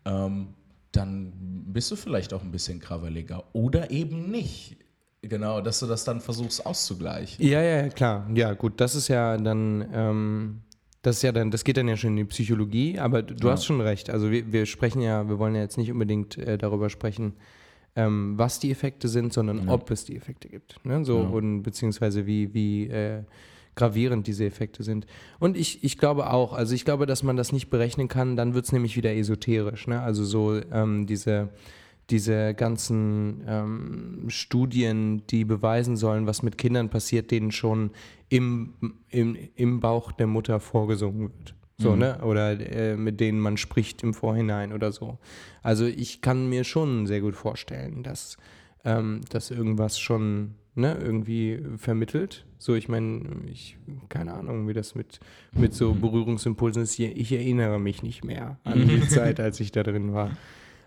ähm, 0.05 0.49
dann 0.91 1.33
bist 1.67 1.91
du 1.91 1.95
vielleicht 1.95 2.33
auch 2.33 2.41
ein 2.41 2.51
bisschen 2.51 2.79
krawalliger. 2.79 3.43
Oder 3.53 3.91
eben 3.91 4.31
nicht. 4.31 4.77
Genau, 5.21 5.61
dass 5.61 5.79
du 5.79 5.87
das 5.87 6.03
dann 6.03 6.21
versuchst 6.21 6.65
auszugleichen. 6.65 7.45
Ja, 7.45 7.61
ja, 7.61 7.89
klar. 7.89 8.29
Ja, 8.33 8.53
gut, 8.53 8.79
das 8.79 8.95
ist 8.95 9.07
ja 9.07 9.37
dann, 9.37 9.87
ähm, 9.93 10.61
das 11.01 11.17
ist 11.17 11.21
ja 11.23 11.31
dann, 11.31 11.51
das 11.51 11.63
geht 11.63 11.77
dann 11.77 11.87
ja 11.87 11.97
schon 11.97 12.11
in 12.11 12.17
die 12.17 12.25
Psychologie, 12.25 12.99
aber 12.99 13.23
du 13.23 13.47
ja. 13.47 13.53
hast 13.53 13.65
schon 13.65 13.81
recht. 13.81 14.09
Also 14.09 14.31
wir, 14.31 14.51
wir 14.51 14.65
sprechen 14.65 15.01
ja, 15.01 15.27
wir 15.27 15.39
wollen 15.39 15.55
ja 15.55 15.61
jetzt 15.61 15.77
nicht 15.77 15.91
unbedingt 15.91 16.37
äh, 16.37 16.57
darüber 16.57 16.89
sprechen, 16.89 17.33
ähm, 17.95 18.37
was 18.37 18.59
die 18.59 18.71
Effekte 18.71 19.07
sind, 19.07 19.33
sondern 19.33 19.67
ja. 19.67 19.73
ob 19.73 19.89
es 19.91 20.05
die 20.05 20.15
Effekte 20.15 20.49
gibt. 20.49 20.83
Ne? 20.85 21.03
So, 21.03 21.19
ja. 21.19 21.27
und 21.27 21.63
beziehungsweise 21.63 22.25
wie, 22.25 22.53
wie 22.53 22.87
äh, 22.87 23.23
gravierend 23.77 24.27
diese 24.27 24.45
Effekte 24.45 24.83
sind. 24.83 25.05
Und 25.39 25.55
ich, 25.55 25.83
ich 25.85 25.97
glaube 25.97 26.29
auch, 26.31 26.51
also 26.51 26.75
ich 26.75 26.83
glaube, 26.83 27.05
dass 27.05 27.23
man 27.23 27.37
das 27.37 27.53
nicht 27.53 27.69
berechnen 27.69 28.09
kann, 28.09 28.35
dann 28.35 28.53
wird 28.53 28.65
es 28.65 28.73
nämlich 28.73 28.97
wieder 28.97 29.15
esoterisch. 29.15 29.87
Ne? 29.87 30.01
Also 30.01 30.25
so 30.25 30.59
ähm, 30.71 31.05
diese, 31.07 31.49
diese 32.09 32.53
ganzen 32.53 33.43
ähm, 33.47 34.25
Studien, 34.27 35.25
die 35.27 35.45
beweisen 35.45 35.95
sollen, 35.95 36.27
was 36.27 36.43
mit 36.43 36.57
Kindern 36.57 36.89
passiert, 36.89 37.31
denen 37.31 37.51
schon 37.51 37.91
im, 38.27 38.73
im, 39.09 39.37
im 39.55 39.79
Bauch 39.79 40.11
der 40.11 40.27
Mutter 40.27 40.59
vorgesungen 40.59 41.31
wird. 41.31 41.53
So, 41.77 41.91
mhm. 41.91 41.99
ne? 41.99 42.19
Oder 42.23 42.59
äh, 42.59 42.97
mit 42.97 43.19
denen 43.19 43.39
man 43.39 43.55
spricht 43.55 44.01
im 44.01 44.13
Vorhinein 44.15 44.73
oder 44.73 44.91
so. 44.91 45.19
Also 45.61 45.85
ich 45.85 46.21
kann 46.21 46.49
mir 46.49 46.63
schon 46.63 47.05
sehr 47.05 47.21
gut 47.21 47.35
vorstellen, 47.35 48.01
dass 48.01 48.37
ähm, 48.83 49.21
das 49.29 49.51
irgendwas 49.51 49.99
schon 49.99 50.55
ne, 50.77 50.97
irgendwie 51.01 51.61
vermittelt. 51.77 52.45
So, 52.59 52.75
ich 52.75 52.87
meine, 52.89 53.21
ich, 53.51 53.77
keine 54.09 54.33
Ahnung, 54.33 54.67
wie 54.67 54.73
das 54.73 54.95
mit, 54.95 55.19
mit 55.53 55.73
so 55.73 55.93
Berührungsimpulsen 55.93 56.83
ist. 56.83 56.97
Ich 56.99 57.31
erinnere 57.31 57.79
mich 57.79 58.03
nicht 58.03 58.23
mehr 58.23 58.57
an 58.63 58.87
die 58.87 59.07
Zeit, 59.07 59.39
als 59.39 59.59
ich 59.59 59.71
da 59.71 59.83
drin 59.83 60.13
war. 60.13 60.31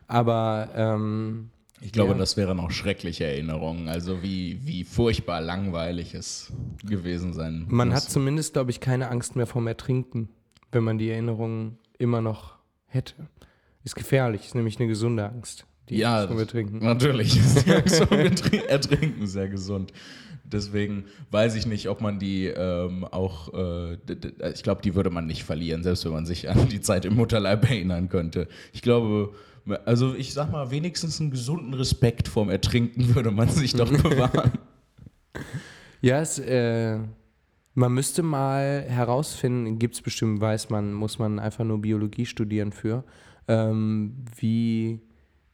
Aber 0.06 0.70
ähm, 0.75 1.50
Ich 1.80 1.92
glaube, 1.92 2.12
Ja. 2.12 2.18
das 2.18 2.37
wären 2.37 2.59
auch 2.61 2.70
schreckliche 2.70 3.25
Erinnerungen. 3.25 3.88
Also 3.88 4.23
wie, 4.23 4.61
wie 4.66 4.85
furchtbar 4.85 5.40
langweilig 5.40 6.14
es 6.14 6.52
gewesen 6.85 7.32
sein 7.32 7.66
man 7.68 7.88
muss. 7.88 7.97
hat 7.97 8.02
zumindest, 8.11 8.54
glaube 8.54 8.70
ich, 8.70 8.80
keine 8.80 9.09
Angst 9.11 9.37
mehr 9.37 9.47
vom 9.47 9.66
Ertrinken, 9.66 10.28
wenn 10.73 10.82
man 10.85 10.99
die 10.99 11.11
Erinnerungen 11.11 11.78
immer 11.99 12.20
noch 12.20 12.56
hätte. 12.87 13.14
Ist 13.85 13.94
gefährlich, 13.97 14.47
ist 14.47 14.54
nämlich 14.54 14.78
eine 14.78 14.88
gesunde 14.88 15.25
Angst. 15.28 15.66
Die 15.90 15.99
ja, 15.99 16.26
das- 16.26 16.38
Ertrinken. 16.38 16.78
natürlich 16.85 17.37
ist 17.37 17.66
die 18.52 18.59
Ertrinken 18.68 19.26
sehr 19.26 19.49
gesund. 19.49 19.92
Deswegen 20.44 21.04
weiß 21.30 21.54
ich 21.54 21.66
nicht, 21.66 21.88
ob 21.88 22.00
man 22.00 22.18
die 22.18 22.47
ähm, 22.47 23.04
auch, 23.04 23.52
äh, 23.54 23.94
ich 24.52 24.62
glaube, 24.64 24.82
die 24.82 24.94
würde 24.97 25.11
man 25.11 25.26
nicht 25.26 25.44
verlieren, 25.44 25.82
selbst 25.85 26.04
wenn 26.04 26.12
man 26.12 26.26
sich 26.26 26.49
an 26.50 26.68
die 26.68 26.80
Zeit 26.80 27.04
im 27.04 27.14
Mutterleib 27.14 27.68
erinnern 27.70 28.09
könnte. 28.09 28.49
Ich 28.73 28.82
glaube, 28.82 29.32
also 29.85 30.14
ich 30.16 30.32
sag 30.32 30.50
mal, 30.50 30.73
wenigstens 30.73 31.20
einen 31.20 31.30
gesunden 31.30 31.73
Respekt 31.75 32.26
vorm 32.26 32.50
Ertrinken 32.50 33.14
würde 33.14 33.30
man 33.30 33.49
sich 33.49 33.75
doch 33.75 33.90
bewahren. 33.90 34.52
Ja, 36.00 36.20
es, 36.20 36.38
äh, 36.40 36.99
man 37.75 37.92
müsste 37.92 38.23
mal 38.25 38.82
herausfinden, 38.88 39.78
gibt 39.78 39.94
es 39.94 40.02
bestimmt, 40.02 40.40
weiß 40.40 40.70
man, 40.70 40.92
muss 40.92 41.18
man 41.20 41.38
einfach 41.38 41.64
nur 41.64 41.80
Biologie 41.80 42.26
studieren 42.26 42.73
für, 42.73 43.04
ähm, 43.47 44.16
wie 44.37 45.00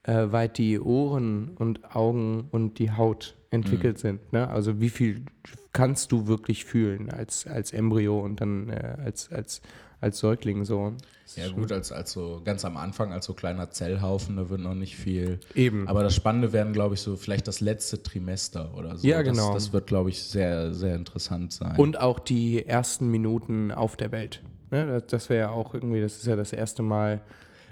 äh, 0.06 0.32
weit 0.32 0.58
die 0.58 0.80
Ohren 0.80 1.50
und 1.56 1.94
Augen 1.94 2.48
und 2.50 2.78
die 2.78 2.92
Haut 2.92 3.36
entwickelt 3.50 3.98
sind. 3.98 4.32
Ne? 4.32 4.48
Also 4.48 4.80
wie 4.80 4.90
viel 4.90 5.25
kannst 5.72 6.12
du 6.12 6.26
wirklich 6.26 6.64
fühlen 6.64 7.10
als, 7.10 7.46
als 7.46 7.72
Embryo 7.72 8.20
und 8.20 8.40
dann 8.40 8.68
äh, 8.68 8.96
als, 9.04 9.30
als, 9.30 9.60
als 10.00 10.18
Säugling 10.18 10.64
so. 10.64 10.94
Ja 11.34 11.48
gut, 11.50 11.72
als, 11.72 11.90
als 11.90 12.12
so 12.12 12.40
ganz 12.44 12.64
am 12.64 12.76
Anfang, 12.76 13.12
als 13.12 13.26
so 13.26 13.34
kleiner 13.34 13.70
Zellhaufen, 13.70 14.36
da 14.36 14.48
wird 14.48 14.60
noch 14.60 14.75
nicht 14.75 14.96
viel. 14.96 15.40
Eben. 15.54 15.88
Aber 15.88 16.02
das 16.02 16.14
Spannende 16.14 16.52
werden, 16.52 16.72
glaube 16.72 16.94
ich, 16.94 17.00
so 17.00 17.16
vielleicht 17.16 17.48
das 17.48 17.60
letzte 17.60 18.02
Trimester 18.02 18.72
oder 18.76 18.96
so. 18.96 19.06
Ja, 19.06 19.22
genau. 19.22 19.52
Das, 19.52 19.64
das 19.64 19.72
wird, 19.72 19.88
glaube 19.88 20.10
ich, 20.10 20.22
sehr, 20.22 20.72
sehr 20.72 20.94
interessant 20.94 21.52
sein. 21.52 21.76
Und 21.76 22.00
auch 22.00 22.20
die 22.20 22.64
ersten 22.64 23.10
Minuten 23.10 23.72
auf 23.72 23.96
der 23.96 24.12
Welt. 24.12 24.42
Ne? 24.70 24.86
Das, 24.86 25.06
das 25.08 25.28
wäre 25.30 25.40
ja 25.40 25.50
auch 25.50 25.75
irgendwie, 25.75 26.00
das 26.00 26.16
ist 26.18 26.26
ja 26.26 26.36
das 26.36 26.52
erste 26.52 26.82
Mal, 26.82 27.20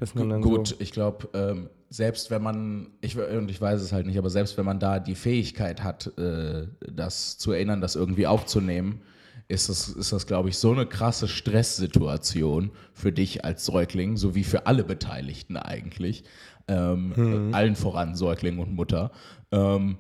dass 0.01 0.15
man 0.15 0.29
dann 0.29 0.43
Gut, 0.43 0.69
so... 0.69 0.77
ich 0.81 0.91
glaube, 0.91 1.29
ähm, 1.33 1.71
selbst 1.95 2.29
wenn 2.33 2.43
man, 2.43 2.89
ich, 3.03 3.17
und 3.17 3.49
ich 3.49 3.61
weiß 3.61 3.81
es 3.81 3.93
halt 3.93 4.07
nicht, 4.07 4.19
aber 4.19 4.29
selbst 4.29 4.59
wenn 4.59 4.65
man 4.65 4.81
da 4.81 4.99
die 4.99 5.15
Fähigkeit 5.15 5.85
hat, 5.85 6.19
äh, 6.19 6.67
das 6.93 7.39
zu 7.39 7.53
erinnern, 7.53 7.81
das 7.81 7.95
irgendwie 7.95 8.27
aufzunehmen, 8.27 9.03
ist 9.47 9.69
das, 9.69 9.91
ist 9.91 10.13
das 10.13 10.27
glaube 10.27 10.49
ich, 10.49 10.59
so 10.59 10.73
eine 10.73 10.87
krasse 10.87 11.29
Stresssituation 11.29 12.73
für 12.95 13.13
dich 13.13 13.45
als 13.45 13.65
Säugling, 13.65 14.17
sowie 14.17 14.43
für 14.43 14.67
alle 14.67 14.83
Beteiligten 14.83 15.57
eigentlich, 15.57 16.25
ähm, 16.67 17.51
allen 17.53 17.77
voran 17.77 18.17
Säugling 18.17 18.59
und 18.59 18.75
Mutter, 18.75 19.13
ähm, 19.53 19.99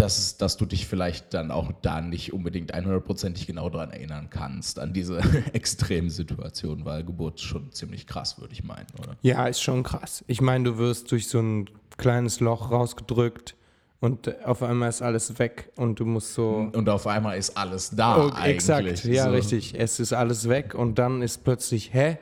dass, 0.00 0.36
dass 0.38 0.56
du 0.56 0.64
dich 0.66 0.86
vielleicht 0.86 1.34
dann 1.34 1.50
auch 1.50 1.70
da 1.82 2.00
nicht 2.00 2.32
unbedingt 2.32 2.74
100%ig 2.74 3.46
genau 3.46 3.68
dran 3.68 3.90
erinnern 3.90 4.28
kannst, 4.30 4.78
an 4.78 4.92
diese 4.92 5.18
Extremsituation, 5.52 6.84
weil 6.84 7.04
Geburt 7.04 7.40
schon 7.40 7.70
ziemlich 7.72 8.06
krass, 8.06 8.40
würde 8.40 8.52
ich 8.54 8.64
meinen, 8.64 8.86
oder? 8.98 9.16
Ja, 9.22 9.46
ist 9.46 9.60
schon 9.62 9.82
krass. 9.82 10.24
Ich 10.26 10.40
meine, 10.40 10.64
du 10.64 10.78
wirst 10.78 11.10
durch 11.12 11.28
so 11.28 11.40
ein 11.40 11.68
kleines 11.98 12.40
Loch 12.40 12.70
rausgedrückt 12.70 13.56
und 14.00 14.44
auf 14.46 14.62
einmal 14.62 14.88
ist 14.88 15.02
alles 15.02 15.38
weg 15.38 15.70
und 15.76 16.00
du 16.00 16.06
musst 16.06 16.32
so. 16.32 16.70
Und 16.72 16.88
auf 16.88 17.06
einmal 17.06 17.36
ist 17.36 17.56
alles 17.56 17.90
da 17.90 18.16
Oh, 18.16 18.30
eigentlich. 18.30 18.54
exakt, 18.54 19.04
ja, 19.04 19.24
So. 19.24 19.30
richtig. 19.30 19.74
Es 19.78 20.00
ist 20.00 20.12
alles 20.14 20.48
weg 20.48 20.74
und 20.74 20.98
dann 20.98 21.20
ist 21.20 21.44
plötzlich, 21.44 21.92
hä? 21.92 22.16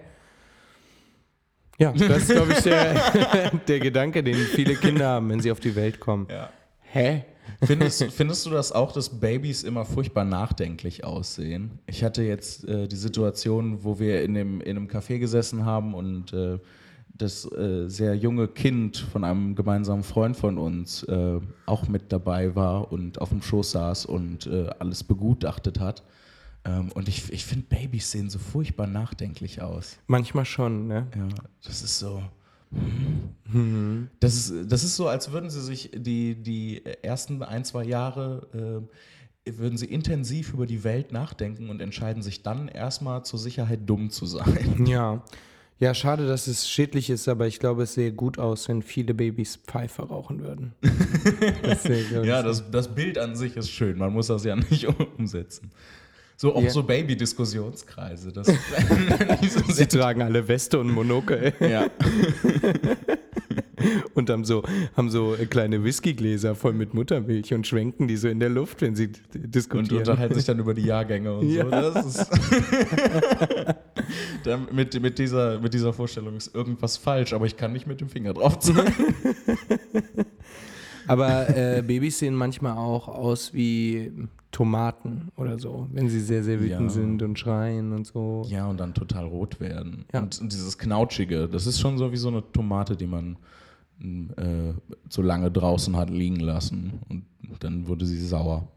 Ja, 1.79 1.93
das 1.93 2.23
ist, 2.23 2.31
glaube 2.33 2.53
ich, 2.55 2.59
der, 2.65 3.51
der 3.69 3.79
Gedanke, 3.79 4.25
den 4.25 4.35
viele 4.35 4.75
Kinder 4.75 5.07
haben, 5.11 5.29
wenn 5.29 5.39
sie 5.41 5.53
auf 5.53 5.61
die 5.61 5.77
Welt 5.77 6.01
kommen. 6.01 6.27
Ja. 6.29 6.51
Hä? 6.81 7.25
Findest, 7.63 8.05
findest 8.13 8.47
du 8.47 8.51
das 8.51 8.73
auch, 8.73 8.93
dass 8.93 9.21
Babys 9.21 9.63
immer 9.63 9.85
furchtbar 9.85 10.25
nachdenklich 10.25 11.05
aussehen? 11.05 11.79
Ich 11.87 12.05
hatte 12.05 12.23
jetzt 12.23 12.65
äh, 12.69 12.87
die 12.89 12.97
Situation, 12.97 13.85
wo 13.85 13.99
wir 13.99 14.23
in, 14.23 14.35
dem, 14.35 14.61
in 14.61 14.77
einem 14.77 14.87
Café 14.87 15.19
gesessen 15.19 15.65
haben 15.65 15.95
und 15.95 16.33
äh, 16.33 16.59
das 17.19 17.51
äh, 17.53 17.89
sehr 17.89 18.15
junge 18.15 18.49
Kind 18.49 18.97
von 18.97 19.25
einem 19.25 19.55
gemeinsamen 19.55 20.05
Freund 20.05 20.37
von 20.37 20.57
uns 20.57 21.03
äh, 21.05 21.41
auch 21.67 21.89
mit 21.89 22.13
dabei 22.13 22.55
war 22.55 22.93
und 22.93 23.21
auf 23.21 23.31
dem 23.31 23.43
Schoß 23.43 23.73
saß 23.73 24.07
und 24.07 24.47
äh, 24.47 24.71
alles 24.79 25.03
begutachtet 25.03 25.81
hat. 25.81 26.05
Ähm, 26.65 26.91
und 26.95 27.09
ich, 27.09 27.33
ich 27.33 27.45
finde, 27.45 27.67
Babys 27.69 28.11
sehen 28.11 28.31
so 28.31 28.39
furchtbar 28.39 28.87
nachdenklich 28.87 29.63
aus. 29.63 29.99
Manchmal 30.07 30.45
schon, 30.45 30.87
ne? 30.87 31.07
Ja, 31.17 31.29
das 31.65 31.83
ist 31.83 31.99
so. 31.99 32.23
Das 34.21 34.35
ist, 34.35 34.71
das 34.71 34.85
ist 34.85 34.97
so, 34.97 35.09
als 35.09 35.33
würden 35.33 35.51
sie 35.51 35.63
sich 35.63 35.91
die, 35.95 36.35
die 36.35 36.85
ersten 37.03 37.43
ein, 37.43 37.65
zwei 37.65 37.85
Jahre, 37.85 38.87
äh, 39.47 39.59
würden 39.59 39.79
sie 39.79 39.87
intensiv 39.87 40.53
über 40.53 40.67
die 40.67 40.85
Welt 40.85 41.13
nachdenken 41.13 41.71
und 41.71 41.81
entscheiden 41.81 42.23
sich 42.23 42.43
dann 42.43 42.69
erstmal 42.69 43.25
zur 43.25 43.39
Sicherheit 43.39 43.81
dumm 43.87 44.11
zu 44.11 44.27
sein. 44.27 44.85
Ja. 44.87 45.23
Ja, 45.81 45.95
schade, 45.95 46.27
dass 46.27 46.49
es 46.49 46.69
schädlich 46.69 47.09
ist, 47.09 47.29
aber 47.29 47.47
ich 47.47 47.61
glaube, 47.61 47.85
es 47.85 47.95
sähe 47.95 48.13
gut 48.13 48.41
aus, 48.41 48.69
wenn 48.69 48.83
viele 48.83 49.15
Babys 49.15 49.57
Pfeife 49.57 50.03
rauchen 50.03 50.41
würden. 50.41 50.75
Das 51.63 51.85
Ja, 51.85 52.43
das, 52.43 52.69
das 52.71 52.93
Bild 52.93 53.17
an 53.17 53.37
sich 53.37 53.57
ist 53.57 53.71
schön, 53.71 53.97
man 53.97 54.13
muss 54.13 54.27
das 54.27 54.45
ja 54.45 54.57
nicht 54.57 54.89
umsetzen. 55.19 55.71
So 56.41 56.55
auch 56.55 56.63
Ja. 56.63 56.71
so 56.71 56.85
Baby-Diskussionskreise. 56.85 58.31
Das 58.33 58.47
Sie 59.73 59.87
tragen 59.87 60.23
alle 60.23 60.47
Weste 60.47 60.79
und 60.79 60.89
Monokel 60.89 61.53
ja. 61.59 61.87
und 64.15 64.31
haben 64.31 64.45
so, 64.45 64.63
haben 64.97 65.11
so 65.11 65.37
kleine 65.51 65.83
Whiskygläser 65.83 66.55
voll 66.55 66.75
mit 66.75 66.95
Muttermilch 66.95 67.53
und 67.55 67.67
schwenken 67.67 68.07
die 68.07 68.17
so 68.17 68.29
in 68.29 68.39
der 68.39 68.51
Luft, 68.51 68.83
wenn 68.83 68.95
sie 68.95 69.09
d- 69.09 69.19
Und 69.35 69.53
diskutieren. 69.55 69.99
unterhalten 69.99 70.35
sich 70.37 70.45
dann 70.45 70.61
über 70.61 70.75
die 70.75 70.83
Jahrgänge 70.85 71.39
und 71.39 71.51
Ja. 71.51 71.65
so. 71.65 71.71
Das 71.71 72.07
ist 72.07 72.31
Dann 74.45 74.69
mit, 74.73 75.01
mit, 75.03 75.19
dieser, 75.19 75.59
mit 75.59 75.75
dieser 75.75 75.93
Vorstellung 75.93 76.37
ist 76.37 76.55
irgendwas 76.55 76.97
falsch, 76.99 77.33
aber 77.33 77.47
ich 77.47 77.57
kann 77.57 77.73
nicht 77.73 77.89
mit 77.89 78.01
dem 78.01 78.09
Finger 78.09 78.33
drauf 78.35 78.61
zeigen. 78.61 78.93
Aber 81.09 81.49
äh, 81.57 81.83
Babys 81.83 82.19
sehen 82.19 82.35
manchmal 82.35 82.77
auch 82.77 83.09
aus 83.09 83.53
wie 83.55 84.13
Tomaten 84.51 85.29
oder 85.37 85.59
so, 85.59 85.87
wenn 85.93 86.09
sie 86.09 86.21
sehr, 86.21 86.43
sehr 86.43 86.59
wütend 86.61 86.81
Ja. 86.83 86.89
sind 86.89 87.23
und 87.23 87.39
schreien 87.39 87.93
und 87.93 88.07
so. 88.07 88.47
Ja, 88.49 88.67
und 88.67 88.79
dann 88.81 88.95
total 88.95 89.27
rot 89.27 89.61
werden. 89.61 90.05
Ja. 90.13 90.21
Und, 90.21 90.41
und 90.41 90.53
dieses 90.53 90.79
Knautschige, 90.79 91.49
das 91.49 91.67
ist 91.67 91.81
schon 91.81 91.99
so 91.99 92.13
wie 92.13 92.17
so 92.17 92.29
eine 92.29 92.43
Tomate, 92.53 92.97
die 92.97 93.07
man 93.07 93.37
äh, 94.01 94.73
so 95.09 95.23
lange 95.23 95.51
draußen 95.51 95.97
hat 95.97 96.11
liegen 96.11 96.41
lassen. 96.41 97.01
Und 97.09 97.25
dann 97.61 97.89
wurde 97.89 98.07
sie 98.07 98.25
sauer. 98.25 98.69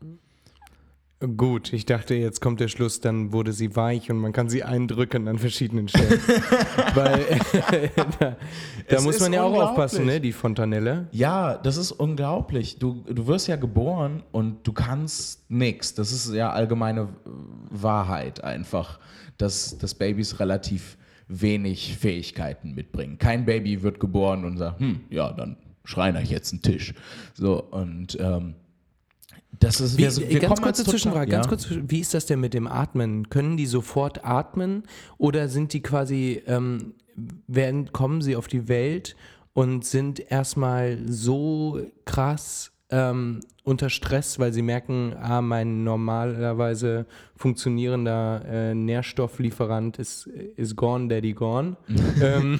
Gut, 1.38 1.72
ich 1.72 1.86
dachte, 1.86 2.16
jetzt 2.16 2.42
kommt 2.42 2.60
der 2.60 2.68
Schluss, 2.68 3.00
dann 3.00 3.32
wurde 3.32 3.54
sie 3.54 3.75
weich 3.75 4.10
und 4.10 4.18
man 4.18 4.34
kann 4.34 4.50
sie 4.50 4.63
eindrücken 4.63 5.28
an 5.28 5.38
verschiedenen 5.38 5.88
Stellen. 5.88 6.20
Weil 6.96 7.40
da, 8.20 8.38
da 8.90 9.01
muss 9.01 9.20
man 9.20 9.32
ja 9.32 9.44
auch 9.44 9.70
aufpassen, 9.70 10.08
ne? 10.08 10.20
Die 10.20 10.32
Fontanelle. 10.32 11.08
Ja, 11.12 11.58
das 11.58 11.78
ist 11.78 11.92
unglaublich. 11.92 12.80
Du, 12.80 13.04
du 13.08 13.28
wirst 13.28 13.48
ja 13.48 13.56
geboren 13.56 14.24
und 14.32 14.66
du 14.66 14.74
kannst 14.74 15.48
nichts. 15.51 15.94
Das 15.94 16.12
ist 16.12 16.34
ja 16.34 16.51
allgemeine 16.51 17.10
Wahrheit 17.70 18.44
einfach, 18.44 19.00
dass, 19.38 19.78
dass 19.78 19.94
Babys 19.94 20.40
relativ 20.40 20.98
wenig 21.28 21.98
Fähigkeiten 21.98 22.74
mitbringen. 22.74 23.20
Kein 23.20 23.46
Baby 23.46 23.84
wird 23.84 24.00
geboren 24.00 24.44
und 24.44 24.58
sagt, 24.58 24.80
hm, 24.80 25.01
ja, 25.12 25.32
dann 25.32 25.58
schreiner 25.84 26.22
ich 26.22 26.32
jetzt 26.32 26.51
einen 26.51 26.63
Tisch. 26.63 26.96
So, 27.36 27.62
und 27.62 28.18
ähm, 28.20 28.56
das 29.62 29.80
ist, 29.80 29.98
Wie, 29.98 30.03
wir, 30.03 30.30
wir 30.30 30.39
ganz 30.39 30.62
kurze 30.62 30.84
Zwischenfrage, 30.84 31.32
ja. 31.32 31.38
ganz 31.38 31.48
kurz, 31.48 31.68
wie 31.70 32.00
ist 32.00 32.13
das 32.13 32.25
denn 32.25 32.39
mit 32.39 32.53
dem 32.53 32.68
Atmen? 32.68 33.30
Können 33.30 33.58
die 33.58 33.68
sofort 33.68 34.25
atmen 34.25 34.84
oder 35.18 35.48
sind 35.48 35.74
die 35.74 35.82
quasi, 35.82 36.41
ähm, 36.48 36.96
werden, 37.48 37.91
kommen 37.91 38.22
sie 38.22 38.36
auf 38.36 38.48
die 38.48 38.68
Welt 38.68 39.15
und 39.53 39.86
sind 39.86 40.32
erstmal 40.32 40.98
so 41.06 41.80
krass 42.06 42.72
ähm, 42.89 43.41
unter 43.63 43.91
Stress, 43.91 44.39
weil 44.39 44.51
sie 44.51 44.63
merken, 44.63 45.15
ah, 45.22 45.41
mein 45.41 45.84
normalerweise 45.84 47.06
funktionierender 47.36 48.44
äh, 48.46 48.74
Nährstofflieferant 48.74 50.00
ist, 50.00 50.25
ist 50.25 50.75
gone, 50.75 51.08
daddy 51.08 51.34
gone. 51.34 51.77
ähm, 52.22 52.60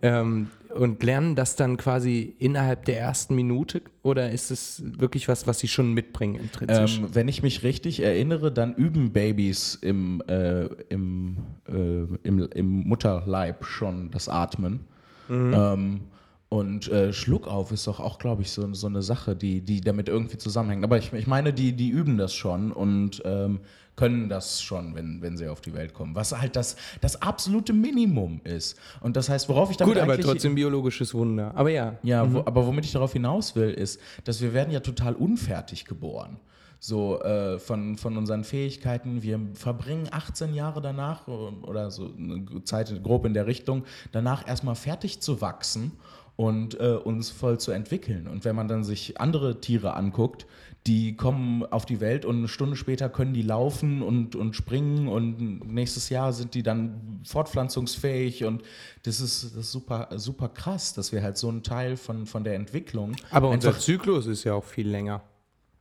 ähm, 0.00 0.48
und 0.74 1.02
lernen 1.02 1.34
das 1.34 1.56
dann 1.56 1.76
quasi 1.76 2.34
innerhalb 2.38 2.84
der 2.84 2.98
ersten 2.98 3.34
Minute 3.34 3.82
oder 4.02 4.30
ist 4.30 4.50
es 4.50 4.82
wirklich 4.84 5.28
was, 5.28 5.46
was 5.46 5.58
sie 5.58 5.68
schon 5.68 5.92
mitbringen 5.92 6.36
intrinsisch? 6.36 6.98
Ähm, 6.98 7.08
wenn 7.12 7.28
ich 7.28 7.42
mich 7.42 7.62
richtig 7.62 8.00
erinnere, 8.00 8.52
dann 8.52 8.74
üben 8.74 9.12
Babys 9.12 9.74
im, 9.74 10.22
äh, 10.28 10.66
im, 10.88 11.36
äh, 11.68 12.06
im, 12.22 12.48
im 12.54 12.66
Mutterleib 12.88 13.64
schon 13.64 14.10
das 14.10 14.28
Atmen. 14.28 14.80
Ähm, 15.28 16.00
Und 16.48 16.88
äh, 16.88 17.12
Schluckauf 17.12 17.70
ist 17.70 17.86
doch 17.86 18.00
auch, 18.00 18.18
glaube 18.18 18.42
ich, 18.42 18.50
so, 18.50 18.74
so 18.74 18.88
eine 18.88 19.02
Sache, 19.02 19.36
die, 19.36 19.60
die 19.60 19.80
damit 19.80 20.08
irgendwie 20.08 20.36
zusammenhängt. 20.36 20.82
Aber 20.82 20.98
ich, 20.98 21.12
ich 21.12 21.28
meine, 21.28 21.52
die, 21.52 21.74
die 21.74 21.90
üben 21.90 22.18
das 22.18 22.34
schon 22.34 22.72
und 22.72 23.22
ähm, 23.24 23.60
können 24.00 24.30
das 24.30 24.62
schon, 24.62 24.94
wenn, 24.94 25.20
wenn 25.20 25.36
sie 25.36 25.46
auf 25.46 25.60
die 25.60 25.74
Welt 25.74 25.92
kommen. 25.92 26.14
Was 26.14 26.32
halt 26.32 26.56
das, 26.56 26.76
das 27.02 27.20
absolute 27.20 27.74
Minimum 27.74 28.40
ist. 28.44 28.78
Und 29.02 29.14
das 29.14 29.28
heißt, 29.28 29.46
worauf 29.50 29.70
ich 29.70 29.76
damit 29.76 29.92
Gut, 29.92 30.02
aber 30.02 30.18
trotzdem 30.18 30.54
biologisches 30.54 31.12
Wunder. 31.12 31.52
Aber 31.54 31.68
ja. 31.68 31.98
ja, 32.02 32.32
wo, 32.32 32.38
aber 32.38 32.66
womit 32.66 32.86
ich 32.86 32.92
darauf 32.92 33.12
hinaus 33.12 33.54
will, 33.56 33.68
ist, 33.68 34.00
dass 34.24 34.40
wir 34.40 34.54
werden 34.54 34.72
ja 34.72 34.80
total 34.80 35.12
unfertig 35.14 35.84
geboren. 35.84 36.38
So 36.78 37.20
äh, 37.20 37.58
von, 37.58 37.98
von 37.98 38.16
unseren 38.16 38.42
Fähigkeiten. 38.42 39.22
Wir 39.22 39.38
verbringen 39.52 40.08
18 40.10 40.54
Jahre 40.54 40.80
danach 40.80 41.28
äh, 41.28 41.32
oder 41.32 41.90
so 41.90 42.10
eine 42.16 42.64
Zeit 42.64 43.02
grob 43.02 43.26
in 43.26 43.34
der 43.34 43.46
Richtung, 43.46 43.84
danach 44.12 44.48
erstmal 44.48 44.76
fertig 44.76 45.20
zu 45.20 45.42
wachsen 45.42 45.92
und 46.36 46.80
äh, 46.80 46.94
uns 46.94 47.28
voll 47.28 47.60
zu 47.60 47.70
entwickeln. 47.70 48.26
Und 48.28 48.46
wenn 48.46 48.56
man 48.56 48.66
dann 48.66 48.82
sich 48.82 49.20
andere 49.20 49.60
Tiere 49.60 49.92
anguckt, 49.92 50.46
die 50.86 51.14
kommen 51.14 51.64
auf 51.64 51.84
die 51.84 52.00
Welt 52.00 52.24
und 52.24 52.38
eine 52.38 52.48
Stunde 52.48 52.74
später 52.74 53.10
können 53.10 53.34
die 53.34 53.42
laufen 53.42 54.00
und, 54.02 54.34
und 54.34 54.56
springen 54.56 55.08
und 55.08 55.70
nächstes 55.70 56.08
Jahr 56.08 56.32
sind 56.32 56.54
die 56.54 56.62
dann 56.62 57.20
fortpflanzungsfähig 57.24 58.44
und 58.44 58.62
das 59.02 59.20
ist, 59.20 59.44
das 59.44 59.52
ist 59.54 59.72
super, 59.72 60.08
super 60.16 60.48
krass, 60.48 60.94
dass 60.94 61.12
wir 61.12 61.22
halt 61.22 61.36
so 61.36 61.48
einen 61.48 61.62
Teil 61.62 61.96
von, 61.96 62.24
von 62.26 62.44
der 62.44 62.54
Entwicklung 62.54 63.14
Aber 63.30 63.50
unser 63.50 63.78
Zyklus 63.78 64.26
ist 64.26 64.44
ja 64.44 64.54
auch 64.54 64.64
viel 64.64 64.88
länger. 64.88 65.22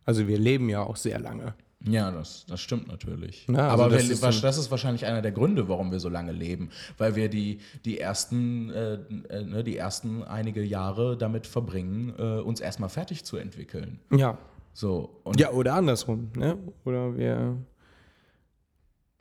Also 0.06 0.28
wir 0.28 0.38
leben 0.38 0.68
ja 0.70 0.84
auch 0.84 0.98
sehr 0.98 1.20
lange. 1.20 1.54
ja, 1.86 2.12
das, 2.12 2.46
das 2.48 2.60
stimmt 2.60 2.88
natürlich. 2.90 3.48
Ja, 3.48 3.70
also 3.70 3.84
Aber 3.84 3.96
das 3.96 4.08
wir, 4.08 4.14
ist 4.14 4.44
das 4.44 4.58
ist 4.58 4.70
wahrscheinlich 4.70 5.06
einer 5.06 5.22
der 5.22 5.32
Gründe, 5.32 5.70
warum 5.70 5.92
wir 5.92 6.02
so 6.02 6.10
lange 6.10 6.34
leben, 6.34 6.72
weil 6.98 7.16
wir 7.16 7.30
die, 7.30 7.60
die 7.86 8.00
ersten, 8.00 8.70
äh, 8.72 8.96
äh, 9.30 9.44
ne, 9.46 9.64
die 9.64 9.78
ersten 9.78 10.24
einige 10.24 10.62
Jahre 10.62 11.16
damit 11.16 11.48
verbringen, 11.48 12.14
äh, 12.18 12.42
uns 12.42 12.60
erstmal 12.60 12.90
fertig 12.90 13.24
zu 13.24 13.38
entwickeln. 13.38 14.00
Ja. 14.12 14.38
So 14.74 15.22
Ja, 15.38 15.52
oder 15.52 15.76
andersrum, 15.76 16.30
ne? 16.36 16.58
Oder 16.86 17.18
wir. 17.18 17.58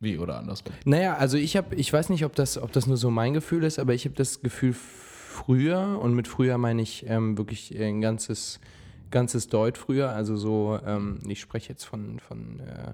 wie 0.01 0.19
oder 0.19 0.39
andersrum. 0.39 0.73
Naja, 0.85 1.15
also 1.17 1.37
ich 1.37 1.57
habe, 1.57 1.75
ich 1.75 1.93
weiß 1.93 2.11
nicht, 2.11 2.25
ob 2.25 2.35
das, 2.35 2.59
ob 2.59 2.73
das 2.73 2.87
nur 2.87 2.97
so 2.97 3.11
mein 3.11 3.33
Gefühl 3.35 3.65
ist, 3.65 3.79
aber 3.79 3.95
ich 3.95 4.05
habe 4.05 4.15
das 4.15 4.41
Gefühl 4.41 4.73
früher, 4.75 5.99
und 6.01 6.15
mit 6.15 6.29
früher 6.29 6.59
meine 6.59 6.83
ich 6.83 7.07
ähm, 7.09 7.39
wirklich 7.39 7.79
ein 7.81 8.01
ganzes, 8.01 8.61
ganzes 9.11 9.49
Deut 9.49 9.79
früher, 9.79 10.11
also 10.11 10.37
so, 10.37 10.79
ähm, 10.85 11.21
ich 11.27 11.41
spreche 11.41 11.71
jetzt 11.71 11.85
von, 11.85 12.21
von, 12.21 12.61
äh, 12.61 12.93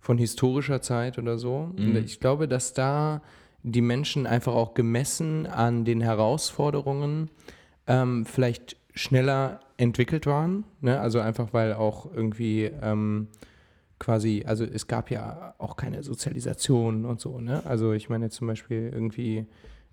von 0.00 0.18
historischer 0.18 0.82
Zeit 0.82 1.18
oder 1.18 1.38
so. 1.38 1.72
Und 1.76 1.96
ich 1.96 2.20
glaube, 2.20 2.48
dass 2.48 2.74
da 2.74 3.22
die 3.62 3.80
Menschen 3.80 4.26
einfach 4.26 4.52
auch 4.52 4.74
gemessen 4.74 5.46
an 5.46 5.86
den 5.86 6.02
Herausforderungen 6.02 7.30
ähm, 7.86 8.26
vielleicht 8.26 8.76
schneller 8.94 9.60
entwickelt 9.76 10.26
waren. 10.26 10.64
Ne? 10.80 10.98
Also 11.00 11.20
einfach, 11.20 11.52
weil 11.52 11.72
auch 11.74 12.12
irgendwie 12.14 12.70
ähm, 12.82 13.28
quasi, 13.98 14.44
also 14.46 14.64
es 14.64 14.86
gab 14.86 15.10
ja 15.10 15.54
auch 15.58 15.76
keine 15.76 16.02
Sozialisation 16.02 17.04
und 17.04 17.20
so, 17.20 17.40
ne? 17.40 17.62
Also 17.64 17.92
ich 17.92 18.08
meine 18.08 18.28
zum 18.30 18.46
Beispiel 18.46 18.90
irgendwie 18.92 19.46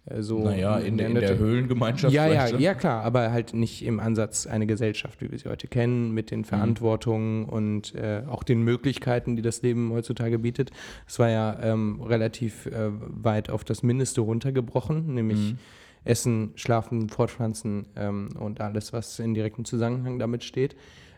äh, 0.05 0.21
so. 0.21 0.39
Naja, 0.43 0.79
in, 0.79 0.97
der- 0.97 1.07
in 1.09 1.15
der 1.15 1.37
Höhlengemeinschaft. 1.37 2.13
ja, 2.13 2.25
ja, 2.27 2.47
ja, 2.47 2.73
klar, 2.73 3.03
aber 3.03 3.31
halt 3.31 3.53
nicht 3.53 3.85
im 3.85 3.99
Ansatz 3.99 4.47
eine 4.47 4.65
Gesellschaft, 4.65 5.21
wie 5.21 5.31
wir 5.31 5.37
sie 5.37 5.47
heute 5.49 5.67
kennen, 5.67 6.11
mit 6.11 6.25
Mhm. 6.27 6.29
den 6.35 6.45
Verantwortungen 6.45 7.45
und 7.45 7.93
äh, 7.95 8.23
auch 8.27 8.43
den 8.43 8.63
Möglichkeiten, 8.63 9.35
die 9.35 9.41
das 9.43 9.61
Leben 9.61 9.91
heutzutage 9.93 10.39
bietet. 10.39 10.71
Es 11.07 11.19
war 11.19 11.29
ja 11.29 11.57
ähm, 11.61 12.01
relativ 12.01 12.65
äh, 12.65 12.89
weit 12.91 13.49
auf 13.49 13.63
das 13.63 13.83
Mindeste 13.83 14.21
runtergebrochen, 14.21 15.13
nämlich 15.13 15.51
Mhm. 15.53 15.57
Essen, 16.03 16.51
Schlafen, 16.55 17.09
Fortpflanzen 17.09 17.85
ähm, 17.95 18.29
und 18.39 18.59
alles, 18.61 18.93
was 18.93 19.19
in 19.19 19.33
direktem 19.33 19.65
Zusammenhang 19.65 20.19
damit 20.19 20.43
steht. 20.43 20.75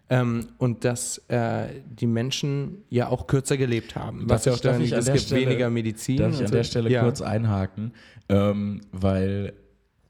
Ähm, 0.10 0.48
und 0.58 0.84
dass 0.84 1.20
äh, 1.30 1.68
die 1.86 2.08
Menschen 2.08 2.84
ja 2.90 3.08
auch 3.08 3.25
kürzer 3.25 3.56
gelebt 3.56 3.96
haben. 3.96 4.28
Darf 4.28 4.39
was 4.39 4.46
ja 4.46 4.52
ich- 4.52 4.58
auch 4.58 4.62
daran 4.62 4.80
darf 4.82 4.89
liegt, 4.89 5.00
es 5.00 5.06
gibt 5.06 5.19
Stelle- 5.22 5.41
weniger 5.48 5.69
Medizin. 5.69 6.17
Darf 6.17 6.34
ich 6.39 6.46
an 6.46 6.52
der 6.52 6.63
Stelle 6.65 6.89
ja. 6.89 7.02
kurz 7.04 7.22
einhaken, 7.22 7.93
ähm, 8.28 8.82
weil 8.91 9.54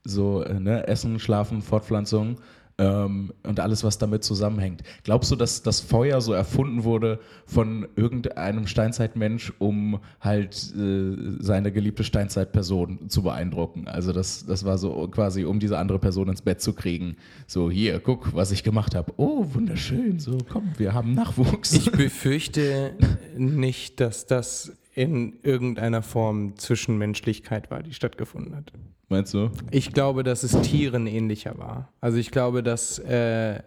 so 0.02 0.42
äh, 0.42 0.58
ne, 0.58 0.86
Essen, 0.88 1.18
Schlafen, 1.20 1.62
Fortpflanzung 1.62 2.40
ähm, 2.78 3.32
und 3.42 3.60
alles, 3.60 3.84
was 3.84 3.98
damit 3.98 4.24
zusammenhängt. 4.24 4.82
Glaubst 5.04 5.30
du, 5.30 5.36
dass 5.36 5.62
das 5.62 5.80
Feuer 5.80 6.20
so 6.20 6.32
erfunden 6.32 6.84
wurde 6.84 7.20
von 7.46 7.86
irgendeinem 7.96 8.66
Steinzeitmensch, 8.66 9.52
um 9.58 10.00
halt 10.20 10.74
äh, 10.76 11.16
seine 11.38 11.72
geliebte 11.72 12.04
Steinzeitperson 12.04 13.08
zu 13.08 13.22
beeindrucken? 13.22 13.86
Also 13.86 14.12
das, 14.12 14.46
das 14.46 14.64
war 14.64 14.78
so 14.78 15.08
quasi, 15.08 15.44
um 15.44 15.60
diese 15.60 15.78
andere 15.78 15.98
Person 15.98 16.28
ins 16.28 16.42
Bett 16.42 16.60
zu 16.60 16.72
kriegen. 16.72 17.16
So, 17.46 17.70
hier, 17.70 18.00
guck, 18.00 18.34
was 18.34 18.50
ich 18.50 18.62
gemacht 18.62 18.94
habe. 18.94 19.12
Oh, 19.16 19.46
wunderschön. 19.52 20.18
So, 20.18 20.38
komm, 20.48 20.72
wir 20.76 20.94
haben 20.94 21.14
Nachwuchs. 21.14 21.72
Ich 21.72 21.92
befürchte 21.92 22.94
nicht, 23.36 24.00
dass 24.00 24.26
das 24.26 24.72
in 24.94 25.38
irgendeiner 25.42 26.02
Form 26.02 26.56
Zwischenmenschlichkeit 26.56 27.70
war, 27.70 27.82
die 27.82 27.92
stattgefunden 27.92 28.56
hat. 28.56 28.72
Meinst 29.08 29.34
du? 29.34 29.50
Ich 29.70 29.92
glaube, 29.92 30.22
dass 30.22 30.42
es 30.42 30.60
Tieren 30.62 31.06
ähnlicher 31.06 31.58
war. 31.58 31.92
Also 32.00 32.18
ich 32.18 32.30
glaube, 32.30 32.62
dass, 32.62 32.98
äh, 33.00 33.60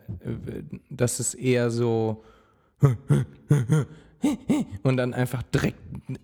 dass 0.89 1.19
es 1.19 1.33
eher 1.33 1.69
so 1.69 2.23
und 4.83 4.97
dann 4.97 5.13
einfach 5.13 5.43
direkt 5.43 5.77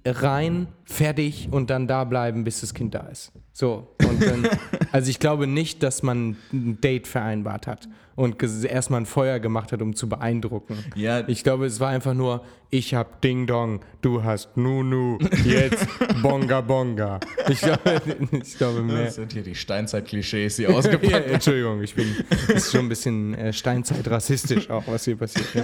rein, 0.06 0.68
fertig 0.84 1.50
und 1.52 1.70
dann 1.70 1.88
da 1.88 2.04
bleiben, 2.04 2.44
bis 2.44 2.62
das 2.62 2.74
Kind 2.74 2.96
da 2.96 3.02
ist. 3.02 3.32
So. 3.52 3.96
Und 4.08 4.22
dann, 4.22 4.48
also 4.92 5.10
ich 5.10 5.20
glaube 5.20 5.48
nicht, 5.48 5.84
dass 5.84 6.02
man 6.02 6.36
ein 6.52 6.82
Date 6.82 7.08
vereinbart 7.08 7.68
hat 7.68 7.88
und 8.16 8.42
erstmal 8.64 9.02
ein 9.02 9.06
Feuer 9.06 9.40
gemacht 9.40 9.72
hat, 9.72 9.82
um 9.82 9.96
zu 9.96 10.08
beeindrucken. 10.08 10.78
Ja, 10.96 11.28
Ich 11.28 11.44
glaube, 11.44 11.66
es 11.66 11.80
war 11.80 11.90
einfach 11.90 12.14
nur, 12.14 12.44
ich 12.70 12.94
hab 12.94 13.22
Ding 13.22 13.48
Dong, 13.48 13.82
du 14.02 14.24
hast 14.24 14.56
Nunu, 14.58 15.18
jetzt 15.44 15.88
Bonga 16.22 16.62
Bonga. 16.62 17.20
Ich 17.50 17.62
glaube, 17.62 18.02
ich 18.32 18.58
glaube 18.58 18.82
mehr. 18.82 19.06
Das 19.06 19.16
sind 19.16 19.34
hier 19.34 19.44
die 19.44 19.56
Steinzeit-Klischees, 19.56 20.58
die 20.58 20.64
Ja, 20.64 20.70
ausgepackt 20.70 21.28
Entschuldigung, 21.28 21.82
ich 21.82 21.96
bin 21.96 22.16
das 22.30 22.66
ist 22.66 22.72
schon 22.72 22.86
ein 22.86 22.90
bisschen 22.90 23.34
äh, 23.34 23.54
Steinzeit-rassistisch 23.54 24.70
auch, 24.70 24.84
was 24.88 25.06
hier 25.06 25.18
passiert. 25.18 25.48
Ja. 25.54 25.64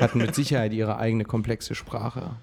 Hatten 0.00 0.18
mit 0.18 0.34
Sicherheit 0.34 0.72
ihre 0.72 0.98
eigene 0.98 1.24
komplexe 1.24 1.74
Sprache. 1.74 2.36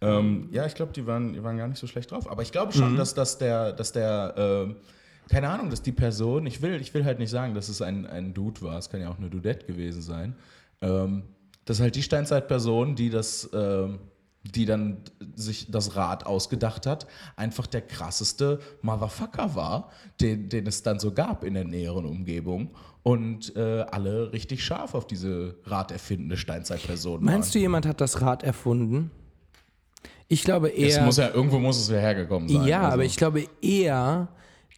Ähm, 0.00 0.48
ja, 0.52 0.64
ich 0.66 0.74
glaube, 0.74 0.92
die 0.92 1.06
waren, 1.06 1.32
die 1.32 1.42
waren 1.42 1.56
gar 1.56 1.66
nicht 1.66 1.78
so 1.78 1.86
schlecht 1.86 2.10
drauf. 2.10 2.30
Aber 2.30 2.42
ich 2.42 2.52
glaube 2.52 2.72
schon, 2.72 2.96
dass, 2.96 3.14
dass 3.14 3.38
der, 3.38 3.72
dass 3.72 3.92
der 3.92 4.34
ähm, 4.36 4.76
keine 5.28 5.48
Ahnung, 5.48 5.70
dass 5.70 5.82
die 5.82 5.92
Person, 5.92 6.46
ich 6.46 6.62
will, 6.62 6.80
ich 6.80 6.94
will 6.94 7.04
halt 7.04 7.18
nicht 7.18 7.30
sagen, 7.30 7.54
dass 7.54 7.68
es 7.68 7.82
ein, 7.82 8.06
ein 8.06 8.34
Dude 8.34 8.62
war, 8.62 8.78
es 8.78 8.90
kann 8.90 9.00
ja 9.00 9.10
auch 9.10 9.18
eine 9.18 9.30
Dudette 9.30 9.66
gewesen 9.66 10.02
sein, 10.02 10.34
ähm, 10.80 11.24
dass 11.64 11.80
halt 11.80 11.96
die 11.96 12.02
Steinzeitperson, 12.02 12.94
die 12.94 13.10
das, 13.10 13.50
ähm, 13.52 13.98
die 14.42 14.64
dann 14.64 14.98
sich 15.34 15.70
das 15.70 15.96
Rad 15.96 16.24
ausgedacht 16.24 16.86
hat, 16.86 17.06
einfach 17.36 17.66
der 17.66 17.82
krasseste 17.82 18.60
Motherfucker 18.80 19.54
war, 19.54 19.90
den, 20.20 20.48
den 20.48 20.66
es 20.66 20.82
dann 20.82 20.98
so 20.98 21.12
gab 21.12 21.44
in 21.44 21.54
der 21.54 21.64
näheren 21.64 22.06
Umgebung. 22.06 22.70
Und 23.02 23.54
äh, 23.56 23.84
alle 23.90 24.32
richtig 24.32 24.64
scharf 24.64 24.94
auf 24.94 25.06
diese 25.06 25.56
raderfindende 25.64 26.36
Steinzeitperson 26.36 27.24
Meinst 27.24 27.54
du, 27.54 27.58
waren. 27.58 27.62
jemand 27.62 27.86
hat 27.86 28.00
das 28.00 28.20
Rad 28.20 28.42
erfunden? 28.42 29.10
Ich 30.28 30.42
glaube 30.42 30.68
eher. 30.68 31.00
Es 31.00 31.04
muss 31.04 31.16
ja, 31.16 31.30
irgendwo 31.30 31.58
muss 31.58 31.78
es 31.78 31.88
ja 31.88 31.98
hergekommen 31.98 32.48
sein. 32.48 32.66
Ja, 32.66 32.82
also. 32.82 32.92
aber 32.94 33.04
ich 33.04 33.16
glaube 33.16 33.46
eher, 33.62 34.28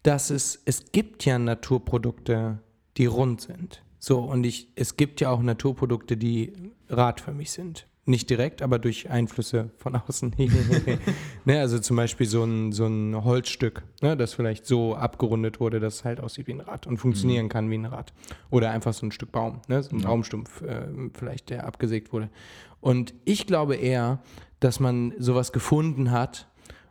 dass 0.02 0.30
es, 0.30 0.60
es 0.64 0.92
gibt 0.92 1.24
ja 1.24 1.38
Naturprodukte, 1.38 2.58
die 2.96 3.06
rund 3.06 3.40
sind. 3.40 3.82
So, 3.98 4.20
und 4.20 4.44
ich, 4.44 4.68
es 4.76 4.96
gibt 4.96 5.20
ja 5.20 5.30
auch 5.30 5.42
Naturprodukte, 5.42 6.16
die 6.16 6.52
radförmig 6.88 7.50
sind. 7.50 7.86
Nicht 8.06 8.30
direkt, 8.30 8.62
aber 8.62 8.78
durch 8.78 9.10
Einflüsse 9.10 9.70
von 9.76 9.94
außen. 9.94 10.34
ne, 11.44 11.60
also 11.60 11.78
zum 11.78 11.96
Beispiel 11.96 12.26
so 12.26 12.42
ein, 12.42 12.72
so 12.72 12.86
ein 12.86 13.24
Holzstück, 13.24 13.84
ne, 14.00 14.16
das 14.16 14.32
vielleicht 14.32 14.66
so 14.66 14.96
abgerundet 14.96 15.60
wurde, 15.60 15.80
dass 15.80 15.96
es 15.96 16.04
halt 16.04 16.18
aussieht 16.18 16.46
wie 16.46 16.54
ein 16.54 16.60
Rad 16.60 16.86
und 16.86 16.96
funktionieren 16.96 17.50
kann 17.50 17.70
wie 17.70 17.76
ein 17.76 17.84
Rad. 17.84 18.14
Oder 18.48 18.70
einfach 18.70 18.94
so 18.94 19.06
ein 19.06 19.12
Stück 19.12 19.32
Baum, 19.32 19.60
ne, 19.68 19.82
so 19.82 19.94
ein 19.94 20.00
Baumstumpf 20.00 20.62
äh, 20.62 20.88
vielleicht, 21.12 21.50
der 21.50 21.66
abgesägt 21.66 22.12
wurde. 22.12 22.30
Und 22.80 23.14
ich 23.26 23.46
glaube 23.46 23.76
eher, 23.76 24.22
dass 24.60 24.80
man 24.80 25.14
sowas 25.18 25.52
gefunden 25.52 26.10
hat 26.10 26.49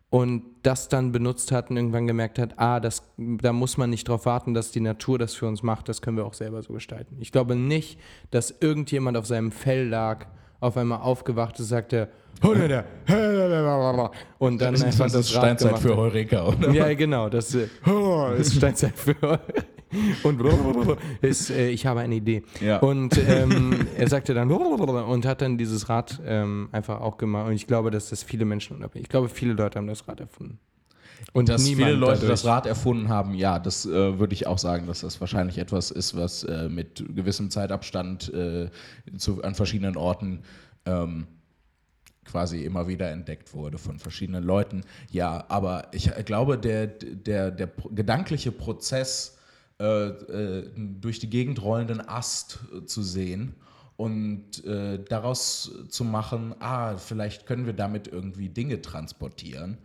und 0.10 0.44
das 0.64 0.90
dann 0.90 1.12
benutzt 1.12 1.52
hat 1.52 1.70
und 1.70 1.78
irgendwann 1.78 2.08
gemerkt 2.08 2.40
hat, 2.40 2.54
ah, 2.58 2.80
das, 2.80 3.04
da 3.18 3.54
muss 3.54 3.78
man 3.78 3.90
nicht 3.90 4.08
drauf 4.08 4.26
warten, 4.26 4.54
dass 4.54 4.72
die 4.72 4.80
Natur 4.80 5.20
das 5.20 5.36
für 5.36 5.48
uns 5.48 5.62
macht, 5.62 5.88
das 5.88 6.02
können 6.02 6.18
wir 6.18 6.26
auch 6.26 6.34
selber 6.34 6.62
so 6.64 6.74
gestalten. 6.74 7.18
Ich 7.20 7.32
glaube 7.32 7.56
nicht, 7.56 8.00
dass 8.32 8.56
irgendjemand 8.60 9.18
auf 9.18 9.28
seinem 9.28 9.52
Fell 9.52 9.88
lag, 9.88 10.26
auf 10.60 10.76
einmal 10.78 11.00
aufgewacht 11.02 11.60
ist, 11.60 11.70
sagte, 11.70 12.10
und 14.40 14.62
dann 14.62 14.76
einfach 14.76 15.06
das 15.06 15.14
das 15.14 15.30
ist 15.30 15.36
Rad 15.36 15.44
Steinzeit 15.44 15.68
gemacht 15.70 15.82
für. 15.82 15.98
Heureka, 15.98 16.48
oder? 16.48 16.72
Ja, 16.72 16.94
genau, 16.94 17.30
das 17.30 17.54
äh, 17.54 17.68
ist 18.38 18.56
Steinzeit 18.56 18.98
für 18.98 19.16
und 20.24 20.42
ist, 21.22 21.50
äh, 21.50 21.70
ich 21.70 21.86
habe 21.86 22.02
eine 22.02 22.16
Idee. 22.16 22.44
Ja. 22.62 22.80
Und 22.80 23.18
ähm, 23.18 23.88
er 23.98 24.08
sagte 24.08 24.34
dann 24.34 24.52
und 24.52 25.26
hat 25.26 25.42
dann 25.42 25.58
dieses 25.58 25.90
Rad 25.90 26.20
ähm, 26.26 26.70
einfach 26.72 27.02
auch 27.02 27.18
gemacht. 27.18 27.48
Und 27.48 27.54
ich 27.54 27.68
glaube, 27.68 27.92
dass 27.92 28.10
das 28.10 28.24
viele 28.24 28.46
Menschen 28.46 28.76
unabhängig. 28.76 29.06
Ich 29.06 29.10
glaube, 29.10 29.30
viele 29.30 29.54
Leute 29.54 29.80
haben 29.80 29.88
das 29.88 30.08
Rad 30.08 30.20
erfunden. 30.20 30.60
Und 31.34 31.50
dass 31.50 31.68
viele 31.68 31.94
Leute 31.94 32.28
das 32.28 32.46
Rad 32.46 32.66
erfunden 32.66 33.10
haben, 33.10 33.34
ja, 33.34 33.60
das 33.60 33.86
äh, 33.86 34.20
würde 34.20 34.34
ich 34.34 34.48
auch 34.48 34.58
sagen, 34.58 34.88
dass 34.88 35.02
das 35.02 35.20
wahrscheinlich 35.20 35.58
etwas 35.58 35.92
ist, 35.92 36.16
was 36.16 36.44
äh, 36.44 36.70
mit 36.70 37.04
gewissem 37.14 37.50
Zeitabstand 37.50 38.34
äh, 38.34 38.70
zu, 39.18 39.44
an 39.44 39.54
verschiedenen 39.54 39.98
Orten 39.98 40.44
ähm, 40.86 41.28
quasi 42.26 42.64
immer 42.64 42.88
wieder 42.88 43.10
entdeckt 43.10 43.54
wurde 43.54 43.78
von 43.78 44.00
verschiedenen 44.00 44.44
Leuten. 44.44 44.84
Ja, 45.12 45.46
aber 45.50 45.88
ich 45.92 46.10
glaube, 46.26 46.58
der, 46.58 46.88
der, 46.88 47.52
der 47.52 47.70
gedankliche 47.92 48.52
Prozess, 48.52 49.39
äh, 49.80 50.08
äh, 50.08 50.72
durch 50.76 51.20
die 51.20 51.30
Gegend 51.30 51.62
rollenden 51.62 52.06
Ast 52.06 52.60
äh, 52.74 52.86
zu 52.86 53.02
sehen 53.02 53.56
und 53.96 54.64
daraus 54.66 55.70
zu 55.90 56.06
machen, 56.06 56.56
ah, 56.60 56.96
vielleicht 56.96 57.46
können 57.46 57.66
wir 57.66 57.74
damit 57.74 58.08
irgendwie 58.08 58.48
Dinge 58.48 58.82
transportieren 58.82 59.78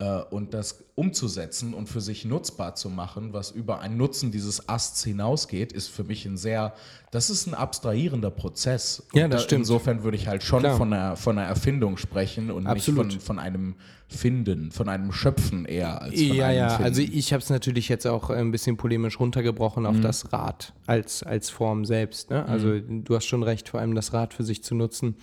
äh, 0.00 0.20
und 0.30 0.54
das 0.54 0.84
umzusetzen 0.94 1.74
und 1.74 1.88
für 1.88 2.00
sich 2.00 2.24
nutzbar 2.24 2.74
zu 2.76 2.88
machen, 2.88 3.32
was 3.32 3.50
über 3.50 3.80
ein 3.80 3.96
Nutzen 3.96 4.30
dieses 4.30 4.68
Asts 4.68 5.02
hinausgeht, 5.02 5.72
ist 5.72 5.88
für 5.88 6.04
mich 6.04 6.24
ein 6.24 6.36
sehr, 6.36 6.74
das 7.10 7.30
ist 7.30 7.46
ein 7.46 7.54
abstrahierender 7.54 8.30
Prozess. 8.30 9.00
Und 9.12 9.18
ja, 9.18 9.26
das 9.26 9.42
da, 9.42 9.44
stimmt. 9.46 9.60
Insofern 9.60 10.04
würde 10.04 10.16
ich 10.16 10.28
halt 10.28 10.42
schon 10.44 10.62
von 10.62 10.92
einer, 10.92 11.16
von 11.16 11.36
einer 11.36 11.48
Erfindung 11.48 11.96
sprechen 11.96 12.50
und 12.50 12.66
Absolut. 12.66 13.06
nicht 13.06 13.16
von, 13.16 13.38
von 13.38 13.38
einem 13.40 13.74
Finden, 14.06 14.70
von 14.70 14.88
einem 14.88 15.12
Schöpfen 15.12 15.64
eher 15.64 16.00
als 16.00 16.14
von 16.14 16.36
ja, 16.36 16.50
ja. 16.50 16.68
Finden. 16.68 16.84
Also 16.84 17.02
ich 17.02 17.32
habe 17.32 17.42
es 17.42 17.50
natürlich 17.50 17.88
jetzt 17.88 18.06
auch 18.06 18.30
ein 18.30 18.52
bisschen 18.52 18.76
polemisch 18.76 19.18
runtergebrochen 19.18 19.84
auf 19.84 19.96
mhm. 19.96 20.02
das 20.02 20.32
Rad 20.32 20.74
als, 20.86 21.24
als 21.24 21.50
Form 21.50 21.84
selbst. 21.84 22.30
Ne? 22.30 22.46
Also 22.46 22.68
mhm. 22.68 23.02
du 23.04 23.16
hast 23.16 23.26
schon 23.26 23.42
recht, 23.42 23.68
vor 23.68 23.80
allem 23.80 23.96
das 23.96 24.12
Rad 24.12 24.32
für 24.32 24.44
sich 24.44 24.62
zu 24.62 24.76
nutzen. 24.76 25.16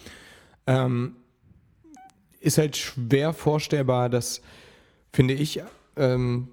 Ähm, 0.68 1.16
ist 2.42 2.58
halt 2.58 2.78
schwer 2.78 3.34
vorstellbar, 3.34 4.10
dass 4.10 4.42
finde 5.16 5.34
ich, 5.34 5.62
ähm, 5.96 6.50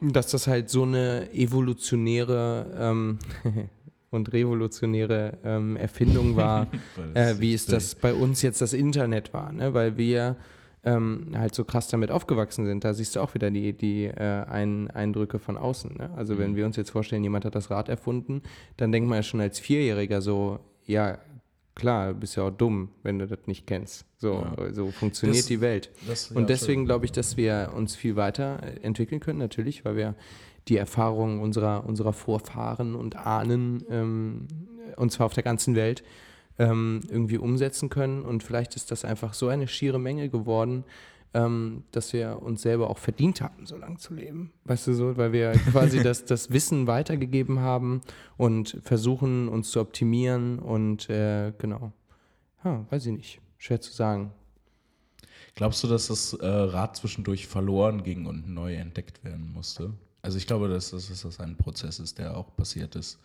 dass 0.00 0.30
das 0.30 0.46
halt 0.46 0.68
so 0.68 0.82
eine 0.82 1.32
evolutionäre 1.32 2.66
ähm, 2.78 3.18
und 4.10 4.32
revolutionäre 4.32 5.38
ähm, 5.44 5.76
Erfindung 5.76 6.36
war, 6.36 6.66
äh, 7.14 7.36
wie 7.38 7.54
es 7.54 7.66
das 7.66 7.94
bei 7.94 8.12
uns 8.12 8.42
jetzt 8.42 8.60
das 8.60 8.72
Internet 8.72 9.32
war, 9.32 9.52
ne? 9.52 9.74
weil 9.74 9.96
wir 9.96 10.36
ähm, 10.82 11.28
halt 11.34 11.54
so 11.54 11.64
krass 11.64 11.88
damit 11.88 12.10
aufgewachsen 12.10 12.66
sind. 12.66 12.82
Da 12.84 12.94
siehst 12.94 13.14
du 13.14 13.20
auch 13.20 13.34
wieder 13.34 13.50
die, 13.50 13.74
die 13.74 14.06
äh, 14.06 14.44
Ein 14.44 14.90
Eindrücke 14.90 15.38
von 15.38 15.56
außen. 15.56 15.94
Ne? 15.98 16.10
Also 16.16 16.38
wenn 16.38 16.52
mhm. 16.52 16.56
wir 16.56 16.66
uns 16.66 16.76
jetzt 16.76 16.90
vorstellen, 16.90 17.22
jemand 17.22 17.44
hat 17.44 17.54
das 17.54 17.70
Rad 17.70 17.88
erfunden, 17.88 18.42
dann 18.78 18.90
denkt 18.90 19.08
man 19.08 19.16
ja 19.16 19.22
schon 19.22 19.40
als 19.40 19.60
Vierjähriger 19.60 20.22
so, 20.22 20.58
ja, 20.86 21.18
klar, 21.80 22.14
bist 22.14 22.36
ja 22.36 22.44
auch 22.44 22.50
dumm, 22.50 22.90
wenn 23.02 23.18
du 23.18 23.26
das 23.26 23.40
nicht 23.46 23.66
kennst. 23.66 24.04
So, 24.18 24.44
ja. 24.58 24.72
so 24.72 24.90
funktioniert 24.90 25.40
das, 25.40 25.46
die 25.46 25.60
Welt. 25.60 25.90
Das, 26.06 26.30
und 26.30 26.48
deswegen 26.48 26.84
glaube 26.84 27.06
ich, 27.06 27.12
dass 27.12 27.36
wir 27.36 27.72
uns 27.74 27.96
viel 27.96 28.16
weiter 28.16 28.60
entwickeln 28.82 29.20
können, 29.20 29.38
natürlich, 29.38 29.84
weil 29.84 29.96
wir 29.96 30.14
die 30.68 30.76
Erfahrungen 30.76 31.40
unserer, 31.40 31.84
unserer 31.86 32.12
Vorfahren 32.12 32.94
und 32.94 33.16
Ahnen, 33.16 33.84
ähm, 33.90 34.46
und 34.96 35.10
zwar 35.10 35.26
auf 35.26 35.34
der 35.34 35.42
ganzen 35.42 35.74
Welt, 35.74 36.04
ähm, 36.58 37.00
irgendwie 37.08 37.38
umsetzen 37.38 37.88
können. 37.88 38.22
Und 38.22 38.42
vielleicht 38.42 38.76
ist 38.76 38.90
das 38.90 39.04
einfach 39.04 39.34
so 39.34 39.48
eine 39.48 39.66
schiere 39.66 39.98
Menge 39.98 40.28
geworden, 40.28 40.84
ähm, 41.32 41.84
dass 41.92 42.12
wir 42.12 42.42
uns 42.42 42.62
selber 42.62 42.90
auch 42.90 42.98
verdient 42.98 43.40
haben, 43.40 43.66
so 43.66 43.76
lange 43.76 43.98
zu 43.98 44.14
leben. 44.14 44.52
Weißt 44.64 44.86
du 44.86 44.94
so, 44.94 45.16
weil 45.16 45.32
wir 45.32 45.52
quasi 45.52 46.02
das, 46.02 46.24
das 46.24 46.50
Wissen 46.50 46.86
weitergegeben 46.86 47.60
haben 47.60 48.00
und 48.36 48.78
versuchen, 48.82 49.48
uns 49.48 49.70
zu 49.70 49.80
optimieren 49.80 50.58
und 50.58 51.08
äh, 51.08 51.52
genau. 51.58 51.92
Ja, 52.64 52.84
weiß 52.90 53.06
ich 53.06 53.12
nicht. 53.12 53.40
Schwer 53.58 53.80
zu 53.80 53.92
sagen. 53.92 54.32
Glaubst 55.54 55.82
du, 55.84 55.88
dass 55.88 56.08
das 56.08 56.32
äh, 56.34 56.46
Rad 56.46 56.96
zwischendurch 56.96 57.46
verloren 57.46 58.02
ging 58.02 58.26
und 58.26 58.48
neu 58.48 58.74
entdeckt 58.74 59.22
werden 59.24 59.52
musste? 59.52 59.92
Also 60.22 60.38
ich 60.38 60.46
glaube, 60.46 60.68
dass, 60.68 60.90
dass 60.90 61.08
das 61.08 61.40
ein 61.40 61.56
Prozess 61.56 61.98
ist, 61.98 62.18
der 62.18 62.36
auch 62.36 62.54
passiert 62.56 62.94
ist. 62.96 63.18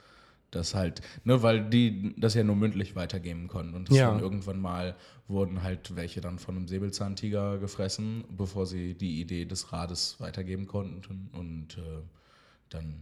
Das 0.51 0.73
halt, 0.73 1.01
ne, 1.23 1.43
weil 1.43 1.69
die 1.69 2.13
das 2.17 2.33
ja 2.33 2.43
nur 2.43 2.55
mündlich 2.55 2.95
weitergeben 2.95 3.47
konnten. 3.47 3.73
Und 3.73 3.89
ja. 3.89 4.17
irgendwann 4.17 4.59
mal 4.59 4.95
wurden 5.27 5.63
halt 5.63 5.95
welche 5.95 6.21
dann 6.21 6.39
von 6.39 6.55
einem 6.55 6.67
Säbelzahntiger 6.67 7.57
gefressen, 7.57 8.23
bevor 8.29 8.65
sie 8.65 8.93
die 8.93 9.19
Idee 9.19 9.45
des 9.45 9.73
Rades 9.73 10.19
weitergeben 10.19 10.67
konnten. 10.67 11.29
Und 11.33 11.77
äh, 11.77 12.01
dann 12.69 12.95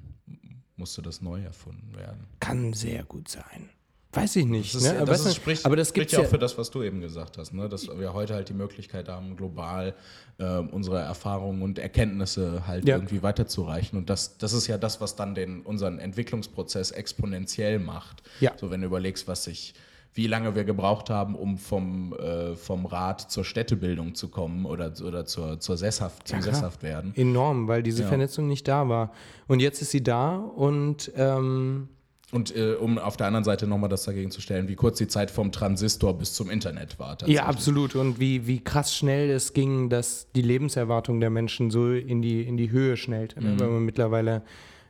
musste 0.75 1.01
das 1.01 1.21
neu 1.21 1.41
erfunden 1.41 1.95
werden. 1.95 2.25
Kann 2.39 2.73
sehr 2.73 3.03
gut 3.03 3.27
sein. 3.27 3.69
Weiß 4.13 4.35
ich 4.35 4.45
nicht. 4.45 4.75
Das, 4.75 4.83
ist, 4.83 4.93
ne? 4.93 5.05
das 5.05 5.25
ist, 5.25 5.35
spricht, 5.35 5.65
aber 5.65 5.75
das 5.75 5.89
spricht 5.89 6.11
ja 6.11 6.19
auch 6.19 6.25
für 6.25 6.37
das, 6.37 6.57
was 6.57 6.69
du 6.69 6.83
eben 6.83 7.01
gesagt 7.01 7.37
hast, 7.37 7.53
ne? 7.53 7.67
dass 7.67 7.87
wir 7.87 8.13
heute 8.13 8.35
halt 8.35 8.47
die 8.47 8.53
Möglichkeit 8.53 9.09
haben, 9.09 9.35
global 9.35 9.95
äh, 10.37 10.57
unsere 10.57 10.99
Erfahrungen 10.99 11.63
und 11.63 11.79
Erkenntnisse 11.79 12.67
halt 12.67 12.87
ja. 12.87 12.95
irgendwie 12.95 13.23
weiterzureichen. 13.23 13.97
Und 13.97 14.09
das, 14.09 14.37
das 14.37 14.53
ist 14.53 14.67
ja 14.67 14.77
das, 14.77 15.01
was 15.01 15.15
dann 15.15 15.33
den, 15.33 15.61
unseren 15.61 15.97
Entwicklungsprozess 15.97 16.91
exponentiell 16.91 17.79
macht. 17.79 18.21
Ja. 18.39 18.51
So, 18.55 18.69
wenn 18.69 18.81
du 18.81 18.87
überlegst, 18.87 19.27
was 19.27 19.45
sich 19.45 19.73
wie 20.15 20.27
lange 20.27 20.53
wir 20.53 20.63
gebraucht 20.63 21.09
haben, 21.09 21.35
um 21.35 21.57
vom, 21.57 22.13
äh, 22.13 22.55
vom 22.55 22.85
Rat 22.85 23.31
zur 23.31 23.43
Städtebildung 23.43 24.13
zu 24.13 24.29
kommen 24.29 24.65
oder, 24.65 24.93
oder 25.03 25.25
zur, 25.25 25.59
zur 25.59 25.75
Sesshaft, 25.75 26.27
zum 26.27 26.37
ja, 26.37 26.43
Sesshaftwerden. 26.43 27.15
Enorm, 27.15 27.67
weil 27.67 27.81
diese 27.81 28.03
ja. 28.03 28.09
Vernetzung 28.09 28.47
nicht 28.47 28.67
da 28.67 28.87
war. 28.87 29.11
Und 29.47 29.59
jetzt 29.59 29.81
ist 29.81 29.91
sie 29.91 30.03
da 30.03 30.35
und 30.35 31.11
ähm, 31.15 31.89
und 32.33 32.55
äh, 32.55 32.73
um 32.73 32.97
auf 32.97 33.15
der 33.15 33.27
anderen 33.27 33.43
Seite 33.43 33.67
nochmal 33.67 33.89
das 33.89 34.03
dagegen 34.03 34.31
zu 34.31 34.41
stellen, 34.41 34.67
wie 34.67 34.75
kurz 34.75 34.97
die 34.97 35.07
Zeit 35.07 35.29
vom 35.29 35.51
Transistor 35.51 36.17
bis 36.17 36.33
zum 36.33 36.49
Internet 36.49 36.97
war. 36.97 37.15
Ja, 37.27 37.45
absolut. 37.45 37.95
Und 37.95 38.19
wie, 38.19 38.47
wie 38.47 38.59
krass 38.59 38.95
schnell 38.95 39.29
es 39.29 39.53
ging, 39.53 39.89
dass 39.89 40.27
die 40.35 40.41
Lebenserwartung 40.41 41.19
der 41.19 41.29
Menschen 41.29 41.69
so 41.69 41.91
in 41.91 42.21
die, 42.21 42.41
in 42.41 42.57
die 42.57 42.71
Höhe 42.71 42.97
schnellte. 42.97 43.41
Ne? 43.41 43.51
Mhm. 43.51 43.59
Weil 43.59 43.67
man 43.67 43.85
mittlerweile 43.85 44.41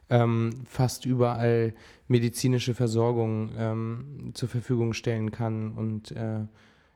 ähm, 0.09 0.61
fast 0.65 1.05
überall 1.05 1.73
medizinische 2.07 2.73
Versorgung 2.73 3.51
ähm, 3.57 4.31
zur 4.33 4.47
Verfügung 4.47 4.93
stellen 4.93 5.31
kann. 5.31 5.73
Und 5.73 6.11
äh, 6.11 6.39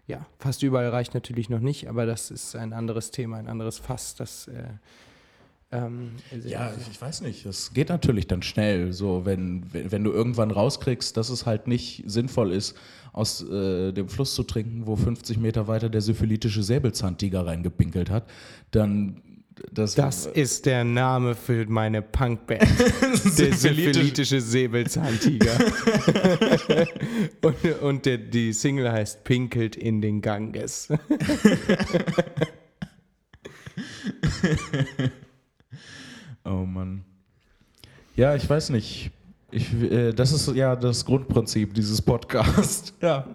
ja, 0.07 0.25
fast 0.39 0.63
überall 0.63 0.89
reicht 0.89 1.13
natürlich 1.13 1.49
noch 1.49 1.60
nicht, 1.60 1.89
aber 1.89 2.05
das 2.05 2.31
ist 2.31 2.55
ein 2.55 2.71
anderes 2.71 3.12
Thema, 3.12 3.38
ein 3.38 3.47
anderes 3.47 3.79
Fass, 3.79 4.15
das 4.15 4.47
äh, 4.47 4.63
ähm, 5.71 6.12
ja, 6.45 6.71
ich 6.89 7.01
weiß 7.01 7.21
nicht. 7.21 7.45
Es 7.45 7.73
geht 7.73 7.89
natürlich 7.89 8.27
dann 8.27 8.41
schnell. 8.41 8.93
So, 8.93 9.25
wenn, 9.25 9.65
wenn 9.73 10.03
du 10.03 10.12
irgendwann 10.12 10.51
rauskriegst, 10.51 11.17
dass 11.17 11.30
es 11.30 11.45
halt 11.45 11.67
nicht 11.67 12.03
sinnvoll 12.06 12.53
ist, 12.53 12.77
aus 13.12 13.43
äh, 13.43 13.91
dem 13.91 14.08
Fluss 14.08 14.34
zu 14.34 14.43
trinken, 14.43 14.84
wo 14.86 14.95
50 14.95 15.39
Meter 15.39 15.67
weiter 15.67 15.89
der 15.89 16.01
syphilitische 16.01 16.63
Säbelzahntiger 16.63 17.45
reingepinkelt 17.45 18.10
hat, 18.10 18.30
dann 18.71 19.21
das, 19.71 19.95
das 19.95 20.27
ist 20.27 20.67
der 20.67 20.84
Name 20.84 21.36
für 21.36 21.65
meine 21.67 22.01
Punkband. 22.01 22.62
der 23.39 23.53
syphilitische 23.53 24.39
Säbelzahntiger. 24.39 25.51
und 27.41 27.82
und 27.82 28.06
der, 28.06 28.19
die 28.19 28.53
Single 28.53 28.91
heißt 28.91 29.23
Pinkelt 29.23 29.75
in 29.75 30.01
den 30.01 30.21
Ganges. 30.21 30.89
Oh 36.47 36.65
Mann. 36.65 37.03
Ja, 38.15 38.36
ich 38.36 38.49
weiß 38.49 38.69
nicht. 38.71 39.12
Ich, 39.49 39.73
äh, 39.73 40.12
das 40.12 40.33
ist 40.33 40.53
ja 40.55 40.75
das 40.75 41.05
Grundprinzip 41.05 41.73
dieses 41.73 42.01
Podcasts. 42.01 42.93
Ja, 43.01 43.25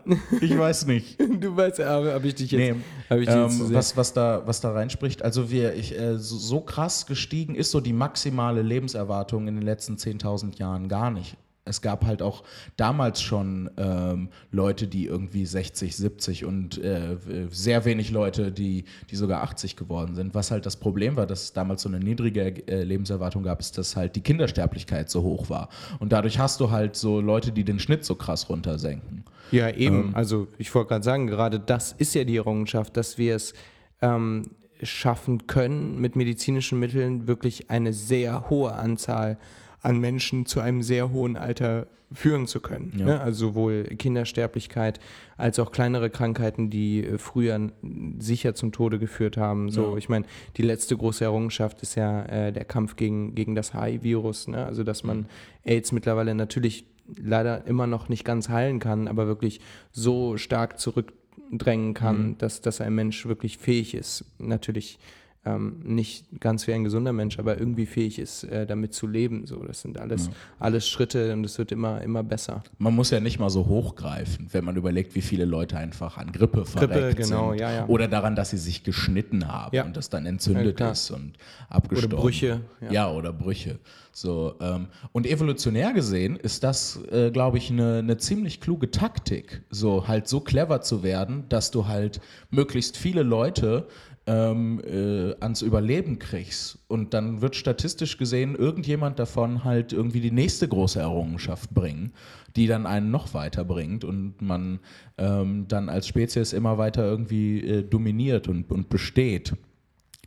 ich 0.40 0.58
weiß 0.58 0.86
nicht. 0.86 1.18
du 1.40 1.56
weißt, 1.56 1.80
aber 1.80 2.12
habe 2.12 2.26
ich 2.26 2.34
dich 2.34 2.50
jetzt. 2.50 2.76
Nee, 3.08 3.22
ich 3.22 3.28
ähm, 3.28 3.42
jetzt 3.42 3.72
was, 3.72 3.96
was, 3.96 4.12
da, 4.12 4.42
was 4.44 4.60
da 4.60 4.72
reinspricht. 4.72 5.22
Also, 5.22 5.50
wir, 5.50 5.74
ich, 5.74 5.98
äh, 5.98 6.18
so, 6.18 6.36
so, 6.36 6.60
krass 6.60 7.06
gestiegen 7.06 7.54
ist 7.54 7.70
so 7.70 7.80
die 7.80 7.92
maximale 7.92 8.60
Lebenserwartung 8.60 9.48
in 9.48 9.54
den 9.54 9.62
letzten 9.62 9.94
10.000 9.94 10.58
Jahren 10.58 10.88
gar 10.88 11.10
nicht 11.10 11.36
es 11.64 11.80
gab 11.80 12.04
halt 12.04 12.22
auch 12.22 12.42
damals 12.76 13.22
schon 13.22 13.70
ähm, 13.76 14.30
Leute, 14.50 14.88
die 14.88 15.06
irgendwie 15.06 15.46
60, 15.46 15.96
70 15.96 16.44
und 16.44 16.82
äh, 16.82 17.16
sehr 17.50 17.84
wenig 17.84 18.10
Leute, 18.10 18.50
die, 18.50 18.84
die 19.10 19.16
sogar 19.16 19.42
80 19.42 19.76
geworden 19.76 20.14
sind. 20.16 20.34
Was 20.34 20.50
halt 20.50 20.66
das 20.66 20.76
Problem 20.76 21.16
war, 21.16 21.26
dass 21.26 21.44
es 21.44 21.52
damals 21.52 21.82
so 21.82 21.88
eine 21.88 22.00
niedrige 22.00 22.66
äh, 22.66 22.82
Lebenserwartung 22.82 23.44
gab, 23.44 23.60
ist, 23.60 23.78
dass 23.78 23.94
halt 23.94 24.16
die 24.16 24.22
Kindersterblichkeit 24.22 25.08
so 25.08 25.22
hoch 25.22 25.50
war. 25.50 25.68
Und 26.00 26.12
dadurch 26.12 26.40
hast 26.40 26.58
du 26.60 26.70
halt 26.72 26.96
so 26.96 27.20
Leute, 27.20 27.52
die 27.52 27.62
den 27.62 27.78
Schnitt 27.78 28.04
so 28.04 28.16
krass 28.16 28.48
runtersenken. 28.48 29.24
Ja, 29.52 29.70
eben. 29.70 30.08
Ähm, 30.08 30.14
also 30.14 30.48
ich 30.58 30.74
wollte 30.74 30.88
gerade 30.88 31.04
sagen, 31.04 31.28
gerade 31.28 31.60
das 31.60 31.92
ist 31.92 32.14
ja 32.14 32.24
die 32.24 32.38
Errungenschaft, 32.38 32.96
dass 32.96 33.18
wir 33.18 33.36
es 33.36 33.54
ähm, 34.00 34.50
schaffen 34.82 35.46
können, 35.46 36.00
mit 36.00 36.16
medizinischen 36.16 36.80
Mitteln 36.80 37.28
wirklich 37.28 37.70
eine 37.70 37.92
sehr 37.92 38.50
hohe 38.50 38.72
Anzahl 38.72 39.38
an 39.82 39.98
Menschen 39.98 40.46
zu 40.46 40.60
einem 40.60 40.82
sehr 40.82 41.10
hohen 41.10 41.36
Alter 41.36 41.86
führen 42.14 42.46
zu 42.46 42.60
können. 42.60 42.92
Ja. 42.96 43.04
Ne? 43.06 43.20
Also 43.20 43.48
sowohl 43.48 43.84
Kindersterblichkeit 43.84 45.00
als 45.36 45.58
auch 45.58 45.72
kleinere 45.72 46.10
Krankheiten, 46.10 46.70
die 46.70 47.04
äh, 47.04 47.18
früher 47.18 47.70
sicher 48.18 48.54
zum 48.54 48.72
Tode 48.72 48.98
geführt 48.98 49.36
haben. 49.36 49.70
So, 49.70 49.92
ja. 49.92 49.96
ich 49.96 50.08
meine, 50.08 50.26
die 50.56 50.62
letzte 50.62 50.96
große 50.96 51.24
Errungenschaft 51.24 51.82
ist 51.82 51.94
ja 51.94 52.22
äh, 52.24 52.52
der 52.52 52.64
Kampf 52.64 52.96
gegen, 52.96 53.34
gegen 53.34 53.54
das 53.54 53.74
HIV-Virus. 53.74 54.48
Ne? 54.48 54.64
Also 54.64 54.84
dass 54.84 55.04
man 55.04 55.26
AIDS 55.64 55.92
mittlerweile 55.92 56.34
natürlich 56.34 56.84
leider 57.16 57.66
immer 57.66 57.86
noch 57.86 58.08
nicht 58.08 58.24
ganz 58.24 58.48
heilen 58.48 58.78
kann, 58.78 59.08
aber 59.08 59.26
wirklich 59.26 59.60
so 59.90 60.36
stark 60.36 60.78
zurückdrängen 60.78 61.94
kann, 61.94 62.28
mhm. 62.28 62.38
dass, 62.38 62.60
dass 62.60 62.80
ein 62.80 62.94
Mensch 62.94 63.26
wirklich 63.26 63.58
fähig 63.58 63.94
ist, 63.94 64.24
natürlich 64.38 64.98
ähm, 65.44 65.80
nicht 65.82 66.24
ganz 66.40 66.66
wie 66.68 66.72
ein 66.72 66.84
gesunder 66.84 67.12
Mensch, 67.12 67.38
aber 67.38 67.58
irgendwie 67.58 67.86
fähig 67.86 68.18
ist, 68.18 68.44
äh, 68.44 68.64
damit 68.64 68.94
zu 68.94 69.08
leben. 69.08 69.46
So, 69.46 69.56
das 69.64 69.80
sind 69.80 69.98
alles, 69.98 70.26
ja. 70.26 70.32
alles 70.60 70.88
Schritte 70.88 71.32
und 71.32 71.44
es 71.44 71.58
wird 71.58 71.72
immer, 71.72 72.00
immer 72.00 72.22
besser. 72.22 72.62
Man 72.78 72.94
muss 72.94 73.10
ja 73.10 73.18
nicht 73.18 73.40
mal 73.40 73.50
so 73.50 73.66
hochgreifen, 73.66 74.48
wenn 74.52 74.64
man 74.64 74.76
überlegt, 74.76 75.16
wie 75.16 75.20
viele 75.20 75.44
Leute 75.44 75.76
einfach 75.76 76.16
an 76.16 76.30
Grippe 76.30 76.64
verreckt 76.64 76.92
Grippe, 76.92 77.22
genau, 77.22 77.50
sind. 77.50 77.60
Ja, 77.60 77.72
ja. 77.72 77.86
Oder 77.88 78.06
daran, 78.06 78.36
dass 78.36 78.50
sie 78.50 78.58
sich 78.58 78.84
geschnitten 78.84 79.48
haben 79.48 79.76
und 79.80 79.96
das 79.96 80.10
dann 80.10 80.26
entzündet 80.26 80.80
ist 80.80 81.10
und 81.10 81.32
abgestorben. 81.68 82.14
Oder 82.14 82.22
Brüche. 82.22 82.60
Ja, 82.90 83.10
oder 83.10 83.32
Brüche. 83.32 83.80
So, 84.14 84.54
ähm, 84.60 84.88
und 85.12 85.26
evolutionär 85.26 85.94
gesehen 85.94 86.36
ist 86.36 86.62
das, 86.62 87.00
äh, 87.10 87.30
glaube 87.30 87.56
ich, 87.56 87.70
eine 87.70 88.02
ne 88.02 88.18
ziemlich 88.18 88.60
kluge 88.60 88.90
Taktik, 88.90 89.62
so 89.70 90.06
halt 90.06 90.28
so 90.28 90.40
clever 90.40 90.82
zu 90.82 91.02
werden, 91.02 91.44
dass 91.48 91.70
du 91.70 91.88
halt 91.88 92.20
möglichst 92.50 92.98
viele 92.98 93.22
Leute 93.22 93.88
ähm, 94.26 94.80
äh, 94.84 95.34
ans 95.40 95.62
Überleben 95.62 96.18
kriegst. 96.18 96.78
Und 96.88 97.14
dann 97.14 97.40
wird 97.40 97.56
statistisch 97.56 98.18
gesehen 98.18 98.54
irgendjemand 98.54 99.18
davon 99.18 99.64
halt 99.64 99.92
irgendwie 99.92 100.20
die 100.20 100.30
nächste 100.30 100.68
große 100.68 101.00
Errungenschaft 101.00 101.70
bringen, 101.70 102.12
die 102.56 102.66
dann 102.66 102.86
einen 102.86 103.10
noch 103.10 103.34
weiter 103.34 103.64
bringt 103.64 104.04
und 104.04 104.40
man 104.40 104.80
ähm, 105.18 105.66
dann 105.68 105.88
als 105.88 106.06
Spezies 106.06 106.52
immer 106.52 106.78
weiter 106.78 107.04
irgendwie 107.04 107.60
äh, 107.60 107.82
dominiert 107.82 108.48
und, 108.48 108.70
und 108.70 108.88
besteht. 108.88 109.54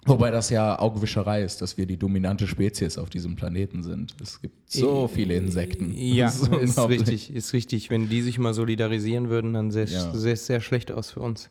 Wobei 0.08 0.30
das 0.30 0.52
ja 0.52 0.78
Augenwischerei 0.78 1.42
ist, 1.42 1.64
dass 1.64 1.78
wir 1.78 1.88
die 1.88 1.98
dominante 1.98 2.46
Spezies 2.46 3.00
auf 3.00 3.10
diesem 3.10 3.36
Planeten 3.36 3.82
sind. 3.82 4.16
Es 4.22 4.40
gibt 4.40 4.72
so 4.72 5.08
viele 5.08 5.36
Insekten. 5.36 5.94
Ja, 5.96 6.28
ist, 6.30 6.48
ist 6.48 6.78
richtig, 6.90 7.34
ist 7.34 7.54
richtig. 7.54 7.90
Wenn 7.90 8.08
die 8.08 8.22
sich 8.22 8.38
mal 8.38 8.54
solidarisieren 8.54 9.30
würden, 9.30 9.54
dann 9.54 9.72
sähe 9.72 9.86
es 9.86 9.94
ja. 9.94 10.14
sehr, 10.14 10.36
sehr 10.36 10.62
schlecht 10.62 10.92
aus 10.92 11.12
für 11.12 11.22
uns. 11.22 11.50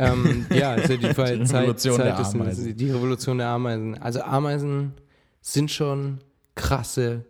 Ähm, 0.00 0.46
ja, 0.50 0.70
also 0.72 0.96
die, 0.96 1.14
Zeit, 1.14 1.38
die 1.38 1.52
Revolution 1.52 1.96
Zeit, 1.96 2.06
der 2.06 2.18
Ameisen. 2.18 2.68
Ist, 2.68 2.80
die 2.80 2.90
Revolution 2.90 3.38
der 3.38 3.48
Ameisen. 3.48 3.98
Also 3.98 4.22
Ameisen 4.22 4.94
sind 5.42 5.70
schon 5.70 6.18
krasse 6.54 7.24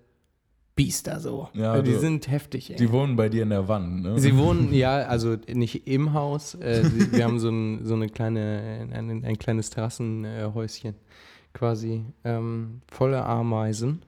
Biester 0.77 1.21
so. 1.21 1.49
Ja, 1.53 1.73
also 1.73 1.83
die 1.83 1.93
du, 1.93 1.99
sind 1.99 2.31
heftig. 2.31 2.71
Ey. 2.71 2.77
Die 2.77 2.91
wohnen 2.93 3.17
bei 3.17 3.29
dir 3.29 3.43
in 3.43 3.51
der 3.51 3.69
Wand, 3.69 4.03
ne? 4.03 4.19
Sie 4.19 4.37
wohnen, 4.37 4.73
ja, 4.73 4.99
also 5.01 5.37
nicht 5.53 5.87
im 5.87 6.15
Haus. 6.15 6.55
Äh, 6.55 6.85
sie, 6.85 7.13
wir 7.13 7.25
haben 7.25 7.39
so, 7.39 7.51
ein, 7.51 7.85
so 7.85 7.95
eine 7.95 8.09
kleine, 8.09 8.89
ein, 8.93 9.25
ein 9.25 9.39
kleines 9.39 9.71
Terrassenhäuschen 9.71 10.95
quasi 11.53 12.05
ähm, 12.25 12.81
voller 12.91 13.27
Ameisen. 13.27 14.03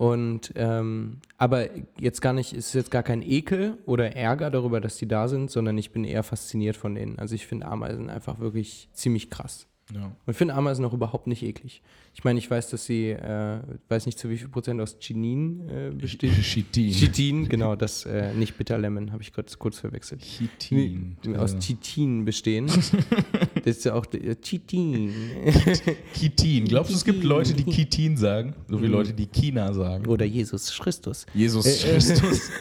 Und 0.00 0.54
ähm, 0.56 1.18
aber 1.36 1.68
jetzt 1.98 2.22
gar 2.22 2.32
nicht, 2.32 2.54
ist 2.54 2.72
jetzt 2.72 2.90
gar 2.90 3.02
kein 3.02 3.20
Ekel 3.20 3.76
oder 3.84 4.16
Ärger 4.16 4.50
darüber, 4.50 4.80
dass 4.80 4.96
die 4.96 5.06
da 5.06 5.28
sind, 5.28 5.50
sondern 5.50 5.76
ich 5.76 5.90
bin 5.90 6.04
eher 6.04 6.22
fasziniert 6.22 6.78
von 6.78 6.94
denen. 6.94 7.18
Also 7.18 7.34
ich 7.34 7.46
finde 7.46 7.66
Ameisen 7.66 8.08
einfach 8.08 8.38
wirklich 8.40 8.88
ziemlich 8.94 9.28
krass. 9.28 9.66
Ja. 9.94 10.04
Und 10.06 10.30
ich 10.30 10.36
finde 10.38 10.54
Ameisen 10.54 10.86
auch 10.86 10.94
überhaupt 10.94 11.26
nicht 11.26 11.42
eklig. 11.42 11.82
Ich 12.14 12.24
meine, 12.24 12.38
ich 12.38 12.50
weiß, 12.50 12.70
dass 12.70 12.86
sie, 12.86 13.10
äh, 13.10 13.60
weiß 13.90 14.06
nicht 14.06 14.18
zu 14.18 14.30
wie 14.30 14.38
viel 14.38 14.48
Prozent 14.48 14.80
aus 14.80 14.96
Chinin 15.00 15.68
äh, 15.68 15.90
besteht. 15.90 16.32
Chitin. 16.42 16.92
Chitin, 16.92 17.48
genau, 17.50 17.76
das 17.76 18.06
äh, 18.06 18.32
nicht 18.32 18.56
Bitterlemon, 18.56 19.12
habe 19.12 19.22
ich 19.22 19.34
kurz, 19.34 19.58
kurz 19.58 19.80
verwechselt. 19.80 20.22
Chitin. 20.22 21.18
Aus 21.36 21.58
Chitin 21.58 22.24
bestehen. 22.24 22.70
das 23.64 23.78
ist 23.78 23.84
ja 23.84 23.94
auch 23.94 24.06
Chitin. 24.42 25.12
Chitin. 26.14 26.64
Glaubst 26.66 26.90
du, 26.90 26.96
es 26.96 27.04
gibt 27.04 27.24
Leute, 27.24 27.54
die 27.54 27.64
Chitin 27.64 28.16
sagen? 28.16 28.54
So 28.68 28.80
wie 28.80 28.86
mhm. 28.86 28.92
Leute, 28.92 29.12
die 29.12 29.26
China 29.26 29.72
sagen. 29.72 30.06
Oder 30.06 30.24
Jesus 30.24 30.78
Christus. 30.78 31.26
Jesus 31.34 31.66
äh, 31.66 31.70
äh. 31.70 31.92
Christus. 31.92 32.50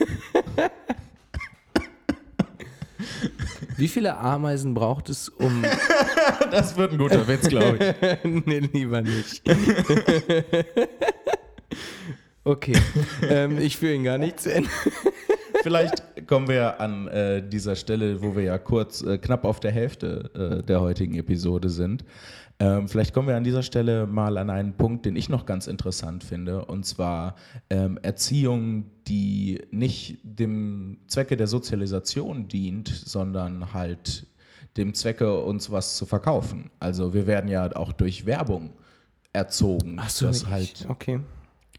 Wie 3.78 3.88
viele 3.88 4.18
Ameisen 4.18 4.74
braucht 4.74 5.08
es, 5.08 5.30
um. 5.30 5.64
das 6.52 6.76
wird 6.76 6.92
ein 6.92 6.98
guter 6.98 7.26
Witz, 7.30 7.48
glaube 7.48 7.96
ich. 8.24 8.46
nee, 8.46 8.60
lieber 8.60 9.02
nicht. 9.02 9.42
okay. 12.44 12.74
Ähm, 13.22 13.58
ich 13.58 13.78
führe 13.78 13.94
ihn 13.94 14.04
gar 14.04 14.18
nicht 14.18 14.42
zu 14.42 14.54
Ende. 14.54 14.70
Vielleicht 15.62 16.28
kommen 16.28 16.48
wir 16.48 16.80
an 16.80 17.08
äh, 17.08 17.48
dieser 17.48 17.76
Stelle, 17.76 18.22
wo 18.22 18.36
wir 18.36 18.44
ja 18.44 18.58
kurz 18.58 19.02
äh, 19.02 19.18
knapp 19.18 19.46
auf 19.46 19.60
der 19.60 19.72
Hälfte 19.72 20.60
äh, 20.62 20.64
der 20.64 20.82
heutigen 20.82 21.16
Episode 21.16 21.70
sind, 21.70 22.04
ähm, 22.62 22.90
vielleicht 22.90 23.14
kommen 23.14 23.30
wir 23.30 23.38
an 23.38 23.46
dieser 23.46 23.64
Stelle 23.64 24.06
mal 24.06 24.38
an 24.38 24.50
einen 24.50 24.74
Punkt, 24.74 25.06
den 25.06 25.16
ich 25.16 25.30
noch 25.30 25.46
ganz 25.46 25.68
interessant 25.68 26.26
finde, 26.26 26.66
und 26.66 26.86
zwar 26.86 27.36
ähm, 27.70 27.98
Erziehung, 28.02 28.86
die 29.08 29.62
nicht 29.72 30.20
dem 30.24 30.98
Zwecke 31.08 31.38
der 31.38 31.48
Sozialisation 31.48 32.50
dient, 32.50 32.90
sondern 32.90 33.74
halt 33.74 34.28
dem 34.76 34.94
Zwecke, 34.94 35.40
uns 35.40 35.72
was 35.72 35.96
zu 35.96 36.06
verkaufen. 36.06 36.70
Also 36.80 37.14
wir 37.14 37.28
werden 37.28 37.50
ja 37.50 37.74
auch 37.78 37.94
durch 37.94 38.26
Werbung 38.26 38.72
erzogen. 39.32 39.98
Ach 40.00 40.10
so, 40.10 40.28
dass 40.28 40.48
halt, 40.48 40.86
okay. 40.90 41.22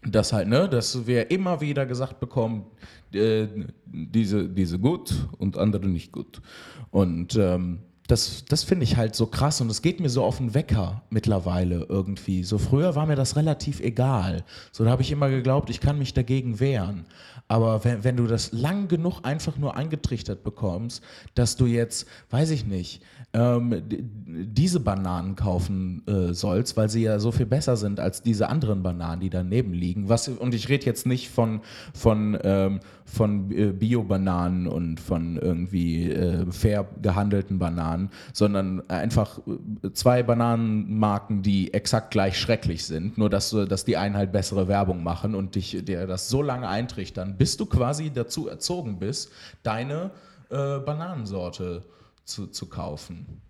Dass 0.03 0.33
halt, 0.33 0.47
ne, 0.47 0.67
dass 0.67 1.05
wir 1.05 1.29
immer 1.29 1.61
wieder 1.61 1.85
gesagt 1.85 2.19
bekommen, 2.19 2.65
äh, 3.13 3.47
diese, 3.85 4.49
diese 4.49 4.79
gut 4.79 5.13
und 5.37 5.57
andere 5.57 5.87
nicht 5.87 6.11
gut. 6.11 6.41
Und 6.89 7.35
ähm, 7.35 7.79
das, 8.11 8.43
das 8.45 8.63
finde 8.63 8.83
ich 8.83 8.97
halt 8.97 9.15
so 9.15 9.25
krass 9.27 9.61
und 9.61 9.69
es 9.69 9.81
geht 9.81 10.01
mir 10.01 10.09
so 10.09 10.23
auf 10.23 10.37
den 10.37 10.53
Wecker 10.53 11.01
mittlerweile 11.09 11.85
irgendwie. 11.87 12.43
So 12.43 12.57
früher 12.57 12.95
war 12.95 13.05
mir 13.05 13.15
das 13.15 13.37
relativ 13.37 13.79
egal. 13.79 14.43
So 14.73 14.83
da 14.83 14.89
habe 14.89 15.01
ich 15.01 15.11
immer 15.11 15.29
geglaubt, 15.29 15.69
ich 15.69 15.79
kann 15.79 15.97
mich 15.97 16.13
dagegen 16.13 16.59
wehren. 16.59 17.05
Aber 17.47 17.83
wenn, 17.85 18.03
wenn 18.03 18.17
du 18.17 18.27
das 18.27 18.51
lang 18.51 18.87
genug 18.89 19.21
einfach 19.23 19.57
nur 19.57 19.77
eingetrichtert 19.77 20.43
bekommst, 20.43 21.01
dass 21.35 21.55
du 21.55 21.67
jetzt, 21.67 22.05
weiß 22.29 22.49
ich 22.51 22.65
nicht, 22.65 23.01
ähm, 23.33 23.83
diese 23.87 24.81
Bananen 24.81 25.35
kaufen 25.35 26.03
äh, 26.05 26.33
sollst, 26.33 26.75
weil 26.75 26.89
sie 26.89 27.03
ja 27.03 27.19
so 27.19 27.31
viel 27.31 27.45
besser 27.45 27.77
sind 27.77 27.99
als 27.99 28.21
diese 28.21 28.49
anderen 28.49 28.83
Bananen, 28.83 29.21
die 29.21 29.29
daneben 29.29 29.73
liegen. 29.73 30.09
Was, 30.09 30.27
und 30.27 30.53
ich 30.53 30.67
rede 30.67 30.85
jetzt 30.85 31.05
nicht 31.05 31.29
von, 31.29 31.61
von, 31.93 32.37
ähm, 32.43 32.79
von 33.05 33.51
äh, 33.51 33.71
Bio-Bananen 33.71 34.67
und 34.67 34.99
von 34.99 35.37
irgendwie 35.37 36.11
äh, 36.11 36.45
fair 36.51 36.87
gehandelten 37.01 37.57
Bananen, 37.57 38.09
sondern 38.33 38.89
einfach 38.89 39.39
äh, 39.47 39.93
zwei 39.93 40.23
Bananenmarken, 40.23 41.41
die 41.41 41.73
exakt 41.73 42.11
gleich 42.11 42.37
schrecklich 42.37 42.85
sind, 42.85 43.17
nur 43.17 43.29
dass, 43.29 43.51
dass 43.51 43.85
die 43.85 43.95
einen 43.95 44.17
halt 44.17 44.33
bessere 44.33 44.67
Werbung 44.67 45.03
machen 45.03 45.35
und 45.35 45.55
dich 45.55 45.85
dir 45.85 46.05
das 46.05 46.27
so 46.27 46.41
lange 46.41 46.67
eintrichtern, 46.67 47.37
bis 47.37 47.55
du 47.55 47.65
quasi 47.65 48.11
dazu 48.11 48.49
erzogen 48.49 48.99
bist, 48.99 49.31
deine 49.63 50.11
äh, 50.49 50.79
Bananensorte 50.79 51.83
zu, 52.31 52.47
zu 52.47 52.67
kaufen. 52.67 53.41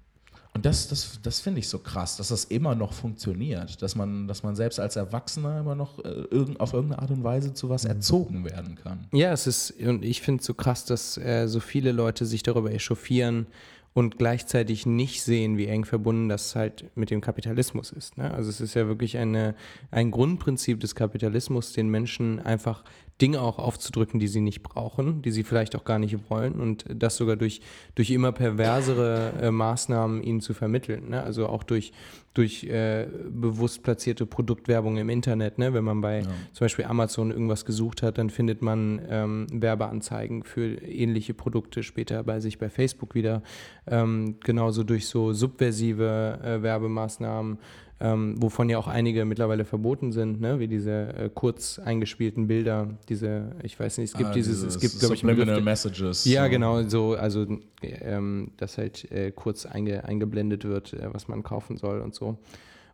Und 0.54 0.66
das, 0.66 0.90
das, 0.90 1.20
das 1.24 1.40
finde 1.40 1.60
ich 1.60 1.70
so 1.70 1.80
krass, 1.80 2.18
dass 2.18 2.28
das 2.28 2.44
immer 2.44 2.76
noch 2.76 2.92
funktioniert, 2.92 3.82
dass 3.82 3.96
man, 3.96 4.28
dass 4.28 4.44
man 4.44 4.56
selbst 4.56 4.82
als 4.82 4.98
Erwachsener 4.98 5.62
immer 5.62 5.76
noch 5.76 6.00
äh, 6.00 6.10
irgend, 6.30 6.60
auf 6.60 6.74
irgendeine 6.74 7.02
Art 7.02 7.12
und 7.12 7.24
Weise 7.24 7.54
zu 7.54 7.70
was 7.70 7.86
mhm. 7.86 7.92
erzogen 7.92 8.46
werden 8.46 8.76
kann. 8.76 9.08
Ja, 9.14 9.32
es 9.32 9.48
ist, 9.48 9.72
und 9.80 10.04
ich 10.04 10.22
finde 10.22 10.42
es 10.42 10.46
so 10.46 10.54
krass, 10.54 10.84
dass 10.84 11.18
äh, 11.18 11.48
so 11.48 11.62
viele 11.62 11.94
Leute 11.94 12.26
sich 12.26 12.44
darüber 12.44 12.70
echauffieren 12.72 13.48
und 13.94 14.18
gleichzeitig 14.18 14.86
nicht 14.86 15.22
sehen, 15.22 15.58
wie 15.58 15.68
eng 15.68 15.86
verbunden 15.86 16.28
das 16.28 16.56
halt 16.56 16.86
mit 16.96 17.12
dem 17.12 17.22
Kapitalismus 17.22 17.92
ist. 17.92 18.18
Ne? 18.18 18.34
Also 18.34 18.50
es 18.50 18.60
ist 18.62 18.74
ja 18.74 18.88
wirklich 18.88 19.18
eine, 19.18 19.56
ein 19.90 20.12
Grundprinzip 20.12 20.80
des 20.80 20.96
Kapitalismus, 20.96 21.74
den 21.74 21.90
Menschen 21.90 22.40
einfach 22.40 22.84
Dinge 23.22 23.42
auch 23.42 23.60
aufzudrücken, 23.60 24.20
die 24.20 24.28
sie 24.28 24.42
nicht 24.42 24.64
brauchen, 24.64 25.22
die 25.22 25.32
sie 25.32 25.44
vielleicht 25.44 25.76
auch 25.76 25.84
gar 25.84 26.00
nicht 26.00 26.30
wollen 26.30 26.60
und 26.60 26.86
das 26.90 27.18
sogar 27.18 27.36
durch, 27.36 27.62
durch 27.94 28.10
immer 28.10 28.32
perversere 28.32 29.34
äh, 29.42 29.52
Maßnahmen 29.52 30.24
ihnen 30.24 30.42
zu 30.42 30.54
vermitteln. 30.56 31.10
Ne? 31.10 31.22
Also 31.22 31.48
auch 31.48 31.62
durch, 31.62 31.94
durch 32.34 32.64
äh, 32.64 33.08
bewusst 33.30 33.84
platzierte 33.84 34.26
Produktwerbung 34.26 34.98
im 34.98 35.10
Internet. 35.10 35.60
Ne? 35.60 35.74
Wenn 35.74 35.84
man 35.84 36.02
bei 36.02 36.22
ja. 36.22 36.28
zum 36.54 36.66
Beispiel 36.66 36.86
Amazon 36.86 37.30
irgendwas 37.30 37.66
gesucht 37.66 38.02
hat, 38.02 38.18
dann 38.18 38.32
findet 38.32 38.64
man 38.64 39.00
ähm, 39.08 39.48
Werbeanzeigen 39.52 40.44
für 40.44 40.82
ähnliche 40.82 41.36
Produkte 41.36 41.84
später 41.84 42.24
bei 42.24 42.40
sich 42.40 42.58
bei 42.58 42.70
Facebook 42.70 43.14
wieder. 43.14 43.44
Ähm, 43.86 44.38
genauso 44.44 44.84
durch 44.84 45.08
so 45.08 45.32
subversive 45.32 46.40
äh, 46.44 46.64
Werbemaßnahmen 46.64 47.60
ähm, 48.02 48.36
wovon 48.42 48.68
ja 48.68 48.80
auch 48.80 48.88
einige 48.88 49.26
mittlerweile 49.26 49.64
verboten 49.64 50.12
sind, 50.12 50.42
ne? 50.42 50.60
wie 50.60 50.68
diese 50.68 51.14
äh, 51.14 51.30
kurz 51.34 51.78
eingespielten 51.78 52.48
Bilder, 52.48 52.88
diese, 53.10 53.52
ich 53.62 53.80
weiß 53.80 54.00
nicht, 54.00 54.12
es 54.12 54.18
gibt 54.18 54.32
ah, 54.32 54.34
dieses, 54.34 54.64
es 54.64 54.80
gibt, 54.80 55.00
glaube 55.00 55.14
ich, 55.14 55.22
Subliminal 55.22 55.62
Messages. 55.62 56.26
Ja, 56.26 56.46
so. 56.46 56.50
genau, 56.50 56.84
so, 56.84 57.14
also, 57.14 57.46
ähm, 57.84 58.52
dass 58.58 58.80
halt 58.80 59.10
äh, 59.12 59.32
kurz 59.32 59.68
einge, 59.68 60.04
eingeblendet 60.04 60.66
wird, 60.66 60.94
äh, 60.94 61.14
was 61.14 61.28
man 61.28 61.44
kaufen 61.44 61.78
soll 61.78 62.02
und 62.02 62.16
so. 62.16 62.40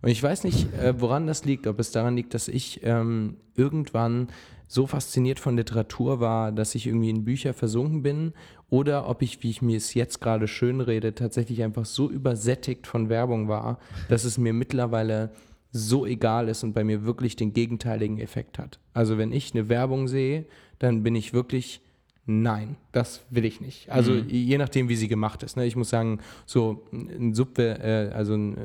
Und 0.02 0.10
ich 0.10 0.22
weiß 0.22 0.44
nicht, 0.44 0.74
äh, 0.74 1.00
woran 1.00 1.28
das 1.28 1.46
liegt, 1.46 1.68
ob 1.68 1.80
es 1.80 1.92
daran 1.92 2.16
liegt, 2.16 2.34
dass 2.34 2.48
ich 2.48 2.82
ähm, 2.84 3.38
irgendwann 3.56 4.28
so 4.68 4.86
fasziniert 4.86 5.40
von 5.40 5.56
Literatur 5.56 6.20
war, 6.20 6.52
dass 6.52 6.76
ich 6.76 6.88
irgendwie 6.88 7.10
in 7.10 7.24
Bücher 7.24 7.54
versunken 7.54 8.04
bin 8.04 8.34
oder 8.70 9.10
ob 9.10 9.22
ich, 9.22 9.42
wie 9.42 9.50
ich 9.50 9.62
mir 9.62 9.78
es 9.78 9.94
jetzt 9.94 10.20
gerade 10.20 10.48
schön 10.48 10.82
rede, 10.82 11.16
tatsächlich 11.16 11.64
einfach 11.64 11.86
so 11.86 12.10
übersättigt 12.10 12.86
von 12.86 13.10
Werbung 13.10 13.48
war, 13.48 13.80
dass 14.10 14.26
es 14.26 14.38
mir 14.38 14.54
mittlerweile 14.54 15.32
so 15.72 16.06
egal 16.06 16.50
ist 16.50 16.64
und 16.64 16.74
bei 16.74 16.84
mir 16.84 17.06
wirklich 17.06 17.36
den 17.36 17.54
gegenteiligen 17.54 18.20
Effekt 18.20 18.60
hat. 18.60 18.80
Also 18.94 19.18
wenn 19.18 19.32
ich 19.32 19.54
eine 19.54 19.70
Werbung 19.70 20.08
sehe, 20.08 20.46
dann 20.80 21.04
bin 21.04 21.16
ich 21.16 21.34
wirklich 21.34 21.82
Nein, 22.30 22.76
das 22.92 23.22
will 23.30 23.46
ich 23.46 23.62
nicht. 23.62 23.90
Also 23.90 24.12
Mhm. 24.12 24.26
je 24.28 24.58
nachdem, 24.58 24.90
wie 24.90 24.98
sie 24.98 25.08
gemacht 25.08 25.44
ist. 25.44 25.56
Ne? 25.56 25.66
Ich 25.66 25.78
muss 25.78 25.90
sagen, 25.90 26.20
so 26.46 26.84
ein, 26.92 27.34
Sub, 27.34 27.58
äh, 27.58 28.12
also 28.14 28.34
ein, 28.36 28.58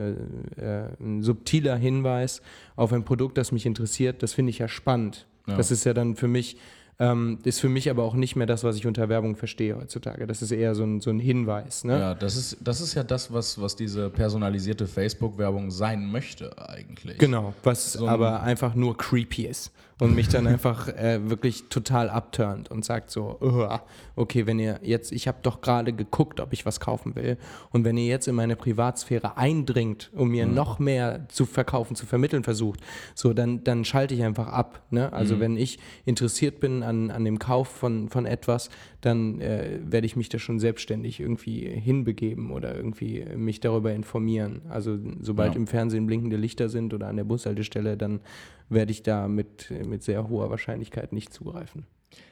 äh, 0.59 0.61
äh, 0.61 0.88
ein 1.01 1.22
subtiler 1.22 1.77
Hinweis 1.77 2.42
auf 2.75 2.92
ein 2.92 3.05
Produkt, 3.05 3.38
das 3.38 3.53
mich 3.53 3.64
interessiert, 3.64 4.22
das 4.25 4.33
finde 4.35 4.51
ich 4.51 4.59
ja 4.59 4.66
spannend. 4.66 5.27
Ja. 5.46 5.57
Das 5.57 5.70
ist 5.70 5.85
ja 5.85 5.94
dann 5.94 6.16
für 6.16 6.27
mich, 6.27 6.57
ähm, 6.98 7.38
ist 7.44 7.61
für 7.61 7.68
mich 7.68 7.88
aber 7.88 8.03
auch 8.03 8.14
nicht 8.14 8.35
mehr 8.35 8.46
das, 8.48 8.64
was 8.64 8.75
ich 8.77 8.87
unter 8.87 9.09
Werbung 9.09 9.37
verstehe 9.37 9.77
heutzutage. 9.77 10.27
Das 10.27 10.42
ist 10.42 10.51
eher 10.51 10.75
so 10.75 10.83
ein, 10.83 11.01
so 11.01 11.11
ein 11.11 11.20
Hinweis. 11.20 11.85
Ne? 11.85 11.98
Ja, 11.98 12.14
das 12.14 12.37
ist, 12.37 12.57
das 12.61 12.81
ist 12.81 12.94
ja 12.94 13.05
das, 13.05 13.33
was, 13.33 13.61
was 13.61 13.77
diese 13.77 14.11
personalisierte 14.11 14.88
Facebook-Werbung 14.88 15.70
sein 15.70 16.07
möchte 16.11 16.51
eigentlich. 16.68 17.18
Genau, 17.18 17.55
was 17.62 17.92
So 17.92 18.07
ein- 18.07 18.11
aber 18.11 18.42
einfach 18.42 18.75
nur 18.75 18.96
creepy 18.96 19.46
ist 19.46 19.70
und 20.00 20.14
mich 20.14 20.28
dann 20.28 20.46
einfach 20.48 20.88
äh, 20.88 21.28
wirklich 21.28 21.64
total 21.68 22.11
abturnt 22.11 22.70
und 22.70 22.85
sagt 22.85 23.11
so, 23.11 23.37
"Uah, 23.40 23.83
okay, 24.16 24.46
wenn 24.46 24.59
ihr 24.59 24.81
jetzt, 24.83 25.12
ich 25.12 25.28
habe 25.28 25.38
doch 25.42 25.61
gerade 25.61 25.92
geguckt, 25.92 26.40
ob 26.40 26.52
ich 26.52 26.66
was 26.66 26.81
kaufen 26.81 27.14
will 27.14 27.37
und 27.70 27.85
wenn 27.85 27.96
ihr 27.96 28.07
jetzt 28.07 28.26
in 28.28 28.35
meine 28.35 28.57
Privatsphäre 28.57 29.37
eindringt 29.37 30.11
und 30.14 30.28
mir 30.28 30.46
Mhm. 30.46 30.55
noch 30.55 30.78
mehr 30.78 31.26
zu 31.28 31.46
verkaufen, 31.46 31.94
zu 31.96 32.07
vermitteln 32.07 32.42
versucht, 32.42 32.81
so 33.14 33.33
dann, 33.33 33.62
dann 33.64 33.85
schalte 33.85 34.14
ich 34.14 34.22
einfach 34.22 34.48
ab. 34.48 34.83
Ne? 34.90 35.07
Mhm. 35.09 35.14
Also 35.14 35.40
wenn 35.40 35.57
ich 35.57 35.78
interessiert 36.05 36.61
bin 36.61 36.83
an, 36.83 37.11
an 37.11 37.24
dem 37.24 37.38
Kauf 37.38 37.68
von, 37.68 38.09
von 38.09 38.26
etwas, 38.26 38.70
dann 39.00 39.40
äh, 39.40 39.78
werde 39.85 40.07
ich 40.07 40.16
mich 40.16 40.28
da 40.28 40.38
schon 40.38 40.59
selbstständig 40.61 41.20
irgendwie 41.20 41.68
hinbegeben 41.68 42.50
oder 42.50 42.74
irgendwie 42.74 43.24
mich 43.37 43.61
darüber 43.61 43.92
informieren. 43.92 44.62
Also 44.68 44.98
sobald 45.20 45.55
Ja. 45.55 45.61
im 45.61 45.66
Fernsehen 45.66 46.07
blinkende 46.07 46.37
Lichter 46.37 46.68
sind 46.68 46.92
oder 46.94 47.09
an 47.09 47.16
der 47.16 47.24
Bushaltestelle, 47.24 47.96
dann 47.96 48.20
werde 48.68 48.90
ich 48.92 49.02
da 49.02 49.28
mit, 49.28 49.70
mit 49.92 50.02
sehr 50.02 50.28
hoher 50.28 50.50
Wahrscheinlichkeit 50.50 51.12
nicht 51.12 51.33
zugreifen. 51.33 51.87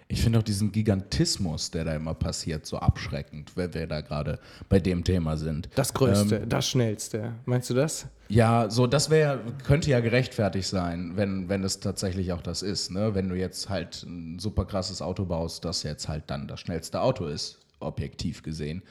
Ich 0.09 0.23
finde 0.23 0.41
auch 0.41 0.43
diesen 0.43 0.73
Gigantismus, 0.73 1.71
der 1.71 1.85
da 1.85 1.95
immer 1.95 2.15
passiert, 2.15 2.67
so 2.67 2.79
abschreckend, 2.79 3.57
wenn 3.57 3.73
wir 3.75 3.87
da 3.87 4.01
gerade 4.01 4.41
bei 4.69 4.81
dem 4.81 5.05
Thema 5.05 5.37
sind. 5.37 5.69
Das 5.77 5.95
Größte, 5.95 6.47
das 6.49 6.69
Schnellste. 6.69 7.35
Meinst 7.45 7.71
du 7.71 7.75
das? 7.75 8.09
Ja, 8.29 8.69
so 8.69 8.89
das 8.89 9.11
wäre 9.11 9.41
könnte 9.65 9.91
ja 9.91 10.01
gerechtfertigt 10.01 10.69
sein, 10.69 11.13
wenn 11.15 11.49
wenn 11.49 11.63
es 11.63 11.79
tatsächlich 11.79 12.33
auch 12.33 12.43
das 12.43 12.63
ist, 12.63 12.91
ne? 12.91 13.15
Wenn 13.15 13.29
du 13.29 13.37
jetzt 13.37 13.69
halt 13.69 14.03
ein 14.03 14.39
super 14.41 14.65
krasses 14.65 15.01
Auto 15.01 15.27
baust, 15.27 15.65
das 15.65 15.85
jetzt 15.85 16.09
halt 16.09 16.25
dann 16.27 16.49
das 16.49 16.61
schnellste 16.61 17.01
Auto 17.01 17.27
ist, 17.27 17.59
objektiv 17.79 18.43
gesehen, 18.43 18.83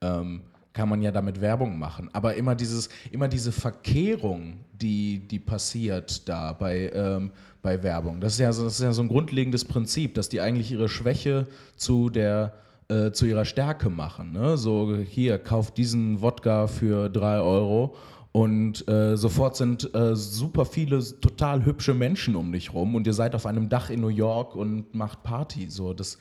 ähm, 0.00 0.42
kann 0.74 0.88
man 0.88 1.00
ja 1.00 1.10
damit 1.10 1.40
Werbung 1.40 1.78
machen. 1.78 2.10
Aber 2.12 2.34
immer 2.34 2.54
dieses 2.54 2.90
immer 3.10 3.28
diese 3.28 3.52
Verkehrung, 3.52 4.58
die 4.74 5.26
die 5.26 5.38
passiert 5.38 6.28
da 6.28 6.52
bei 6.52 6.90
ähm, 6.92 7.30
bei 7.62 7.82
Werbung, 7.82 8.20
das 8.20 8.34
ist 8.34 8.40
ja 8.40 8.52
so, 8.52 8.64
das 8.64 8.74
ist 8.74 8.84
ja 8.84 8.92
so 8.92 9.00
ein 9.00 9.08
grundlegendes 9.08 9.64
Prinzip, 9.64 10.14
dass 10.14 10.28
die 10.28 10.42
eigentlich 10.42 10.70
ihre 10.70 10.90
Schwäche 10.90 11.46
zu 11.76 12.10
der 12.10 12.52
äh, 12.88 13.12
zu 13.12 13.24
ihrer 13.24 13.46
Stärke 13.46 13.88
machen. 13.88 14.32
Ne? 14.32 14.58
So, 14.58 14.96
hier, 14.96 15.38
kauft 15.38 15.78
diesen 15.78 16.20
Wodka 16.20 16.66
für 16.66 17.08
drei 17.08 17.38
Euro 17.38 17.96
und 18.32 18.86
äh, 18.88 19.16
sofort 19.16 19.56
sind 19.56 19.94
äh, 19.94 20.16
super 20.16 20.66
viele 20.66 21.02
total 21.20 21.64
hübsche 21.64 21.94
Menschen 21.94 22.34
um 22.34 22.50
dich 22.50 22.74
rum 22.74 22.96
und 22.96 23.06
ihr 23.06 23.14
seid 23.14 23.36
auf 23.36 23.46
einem 23.46 23.68
Dach 23.68 23.90
in 23.90 24.00
New 24.00 24.08
York 24.08 24.56
und 24.56 24.92
macht 24.94 25.22
Party. 25.22 25.70
So, 25.70 25.94
das, 25.94 26.18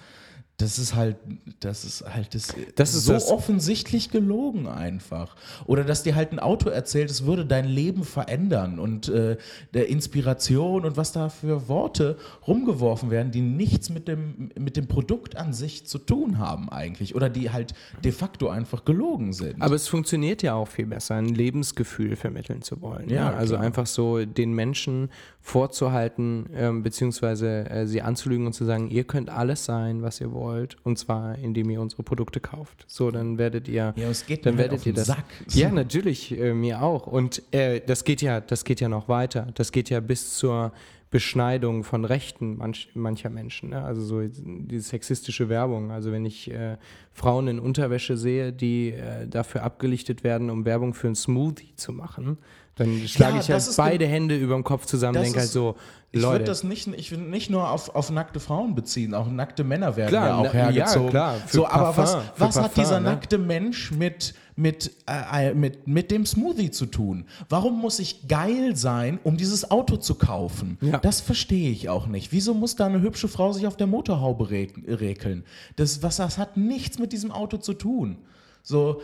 das 0.58 0.78
ist 0.78 0.94
halt, 0.96 1.18
das 1.62 1.84
ist 1.84 2.04
halt 2.08 2.36
das, 2.36 2.54
Das 2.76 2.94
ist 2.94 3.06
so 3.06 3.14
das- 3.14 3.30
offensichtlich 3.32 4.12
gelogen 4.12 4.68
einfach. 4.68 5.36
Oder 5.66 5.84
dass 5.84 6.04
dir 6.04 6.14
halt 6.16 6.32
ein 6.32 6.38
Auto 6.40 6.70
erzählt, 6.70 7.10
es 7.10 7.26
würde 7.26 7.44
dein 7.46 7.66
Leben 7.66 8.04
verändern 8.04 8.78
und 8.78 9.10
äh, 9.10 9.38
der 9.74 9.90
Inspiration 9.90 10.86
und 10.86 10.96
was 10.96 11.12
da 11.12 11.30
für 11.30 11.68
Worte 11.68 12.18
rumgeworfen 12.48 13.10
werden, 13.10 13.32
die 13.32 13.42
nichts 13.42 13.90
mit 13.90 14.08
dem, 14.08 14.52
mit 14.58 14.78
dem 14.78 14.88
Produkt 14.88 15.36
an 15.38 15.54
sich 15.54 15.88
zu 15.88 15.98
tun 15.98 16.38
haben 16.38 16.70
eigentlich. 16.70 17.16
Oder 17.16 17.30
die 17.30 17.50
halt 17.50 17.74
de 18.04 18.12
facto 18.12 18.48
einfach 18.50 18.86
gelogen 18.86 19.34
sind. 19.34 19.60
Aber 19.62 19.74
es 19.76 19.88
funktioniert 19.88 20.44
ja 20.44 20.54
auch 20.54 20.68
viel 20.68 20.86
besser, 20.86 21.16
ein 21.16 21.26
Lebensgefühl 21.34 22.16
vermitteln 22.16 22.62
zu 22.62 22.80
wollen. 22.82 23.10
Ja, 23.10 23.32
Ja, 23.32 23.34
also 23.34 23.56
klar. 23.56 23.66
einfach 23.66 23.88
so 23.88 24.24
den 24.24 24.54
Menschen 24.54 25.10
vorzuhalten, 25.42 26.46
ähm, 26.56 26.84
beziehungsweise 26.84 27.70
äh, 27.70 27.86
sie 27.88 28.02
anzulügen 28.02 28.46
und 28.46 28.54
zu 28.54 28.66
sagen, 28.66 28.90
ihr 28.90 29.04
könnt 29.04 29.30
alles 29.30 29.66
sein, 29.66 30.02
was 30.02 30.22
ihr 30.22 30.32
wollt, 30.32 30.43
und 30.84 30.98
zwar 30.98 31.38
indem 31.38 31.70
ihr 31.70 31.82
unsere 31.82 32.04
Produkte 32.04 32.40
kauft. 32.40 32.86
So, 32.88 33.12
dann 33.12 33.38
werdet 33.38 33.68
ihr, 33.68 33.94
Ja, 33.96 34.10
es 34.10 34.26
geht 34.26 34.46
dann 34.46 34.54
halt 34.54 34.66
werdet 34.66 34.80
auf 34.80 34.86
ihr 34.86 34.94
den 34.94 34.98
das. 34.98 35.08
Sack. 35.08 35.26
Ja, 35.52 35.72
natürlich, 35.72 36.38
äh, 36.38 36.54
mir 36.54 36.82
auch. 36.82 37.08
Und 37.08 37.42
äh, 37.52 37.82
das 37.86 38.04
geht 38.04 38.22
ja, 38.22 38.40
das 38.42 38.64
geht 38.66 38.80
ja 38.82 38.90
noch 38.90 39.08
weiter. 39.08 39.48
Das 39.56 39.72
geht 39.72 39.90
ja 39.90 40.00
bis 40.00 40.38
zur 40.38 40.72
Beschneidung 41.14 41.84
von 41.84 42.06
Rechten 42.06 42.58
manch, 42.58 42.90
mancher 42.96 43.30
Menschen. 43.30 43.70
Ne? 43.70 43.84
Also 43.84 44.02
so 44.02 44.22
diese 44.28 44.90
sexistische 44.90 45.48
Werbung. 45.48 45.92
Also 45.92 46.12
wenn 46.12 46.26
ich 46.26 46.50
äh, 46.50 46.78
Frauen 47.12 47.48
in 47.48 47.60
Unterwäsche 47.60 48.18
sehe, 48.18 48.52
die 48.52 48.94
äh, 48.94 49.28
dafür 49.28 49.62
abgelichtet 49.62 50.24
werden, 50.24 50.50
um 50.50 50.66
Werbung 50.66 50.96
für 50.96 51.06
einen 51.06 51.16
Smoothie 51.16 51.76
zu 51.76 51.92
machen, 51.94 52.40
dann 52.76 53.08
schlage 53.08 53.36
Ja, 53.36 53.42
ich 53.42 53.50
halt 53.52 53.78
beide 53.78 54.08
Hände 54.08 54.36
über 54.36 54.56
dem 54.56 54.64
Kopf 54.64 54.86
zusammen, 54.86 55.14
Das 55.14 55.24
denke 55.24 55.40
halt 55.42 55.50
so, 55.50 55.76
Ich 56.12 56.20
würde 56.22 56.28
Leute. 56.40 56.44
das 56.46 56.64
nicht, 56.64 56.88
ich 56.88 57.12
würde 57.12 57.24
nicht 57.24 57.50
nur 57.52 57.70
auf, 57.70 57.94
auf 57.94 58.10
nackte 58.10 58.40
Frauen 58.40 58.74
beziehen, 58.74 59.14
auch 59.14 59.28
nackte 59.30 59.64
Männer 59.64 59.96
werden 59.96 60.10
Klar, 60.10 60.28
ja 60.28 60.36
auch 60.38 60.44
na- 60.54 60.60
ja, 60.60 60.66
hergezogen. 60.72 61.10
klar, 61.12 61.36
so, 61.48 61.68
aber 61.68 61.96
was, 61.96 62.14
Parfum, 62.14 62.22
für 62.36 62.42
was 62.42 62.56
hat 62.56 62.64
Parfum, 62.64 62.84
dieser 62.84 63.00
ne? 63.00 63.10
nackte 63.12 63.38
Mensch 63.38 63.92
mit, 63.92 64.34
mit, 64.56 64.92
äh, 65.08 65.50
äh, 65.52 65.54
mit, 65.54 65.88
mit 65.88 66.10
dem 66.10 66.26
Smoothie 66.26 66.72
zu 66.72 66.88
tun? 66.88 67.26
Warum 67.48 67.80
muss 67.80 68.00
ich 68.00 68.28
geil 68.28 68.76
sein, 68.76 69.20
um 69.24 69.38
dieses 69.38 69.70
Auto 69.70 69.98
zu 69.98 70.16
kaufen? 70.16 70.78
Ja. 70.82 70.98
Das 70.98 71.22
verstehe 71.22 71.70
ich 71.70 71.90
auch 71.90 72.08
nicht. 72.08 72.32
Wieso 72.32 72.56
muss 72.56 72.76
da 72.76 72.88
eine 72.88 73.02
hübsche 73.02 73.28
Frau 73.28 73.52
sich 73.54 73.68
auf 73.68 73.78
der 73.78 73.88
Motorhaube 73.88 74.50
rekeln? 74.50 75.44
Das, 75.76 76.02
was, 76.02 76.18
das 76.18 76.38
hat 76.40 76.58
nichts 76.58 76.98
mit 76.98 77.14
diesem 77.14 77.32
Auto 77.32 77.58
zu 77.58 77.74
tun. 77.74 78.18
So, 78.66 79.02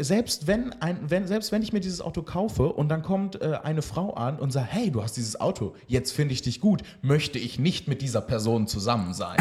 selbst 0.00 0.48
wenn, 0.48 0.72
ein, 0.82 0.98
wenn, 1.08 1.28
selbst 1.28 1.52
wenn 1.52 1.62
ich 1.62 1.72
mir 1.72 1.78
dieses 1.78 2.00
Auto 2.00 2.22
kaufe 2.22 2.72
und 2.72 2.88
dann 2.88 3.02
kommt 3.02 3.40
äh, 3.40 3.58
eine 3.62 3.80
Frau 3.80 4.14
an 4.14 4.40
und 4.40 4.52
sagt, 4.52 4.72
hey, 4.72 4.90
du 4.90 5.00
hast 5.00 5.16
dieses 5.16 5.40
Auto, 5.40 5.76
jetzt 5.86 6.10
finde 6.10 6.34
ich 6.34 6.42
dich 6.42 6.60
gut, 6.60 6.82
möchte 7.00 7.38
ich 7.38 7.60
nicht 7.60 7.86
mit 7.86 8.02
dieser 8.02 8.20
Person 8.20 8.66
zusammen 8.66 9.14
sein. 9.14 9.36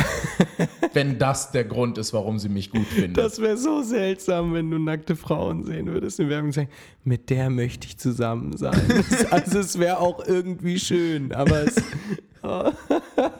wenn 0.94 1.18
das 1.18 1.52
der 1.52 1.64
Grund 1.64 1.98
ist, 1.98 2.14
warum 2.14 2.38
sie 2.38 2.50
mich 2.50 2.70
gut 2.70 2.86
findet. 2.86 3.18
Das 3.18 3.42
wäre 3.42 3.58
so 3.58 3.82
seltsam, 3.82 4.54
wenn 4.54 4.70
du 4.70 4.78
nackte 4.78 5.16
Frauen 5.16 5.64
sehen 5.64 5.88
würdest 5.88 6.20
in 6.20 6.30
Werbung 6.30 6.48
und 6.48 6.54
sagen, 6.54 6.70
mit 7.04 7.32
der 7.32 7.50
möchte 7.50 7.88
ich 7.88 7.98
zusammen 7.98 8.56
sein. 8.58 8.80
also 9.32 9.60
es 9.60 9.80
wäre 9.80 10.00
auch 10.00 10.26
irgendwie 10.28 10.80
schön, 10.80 11.32
aber 11.32 11.64
es. 11.64 11.76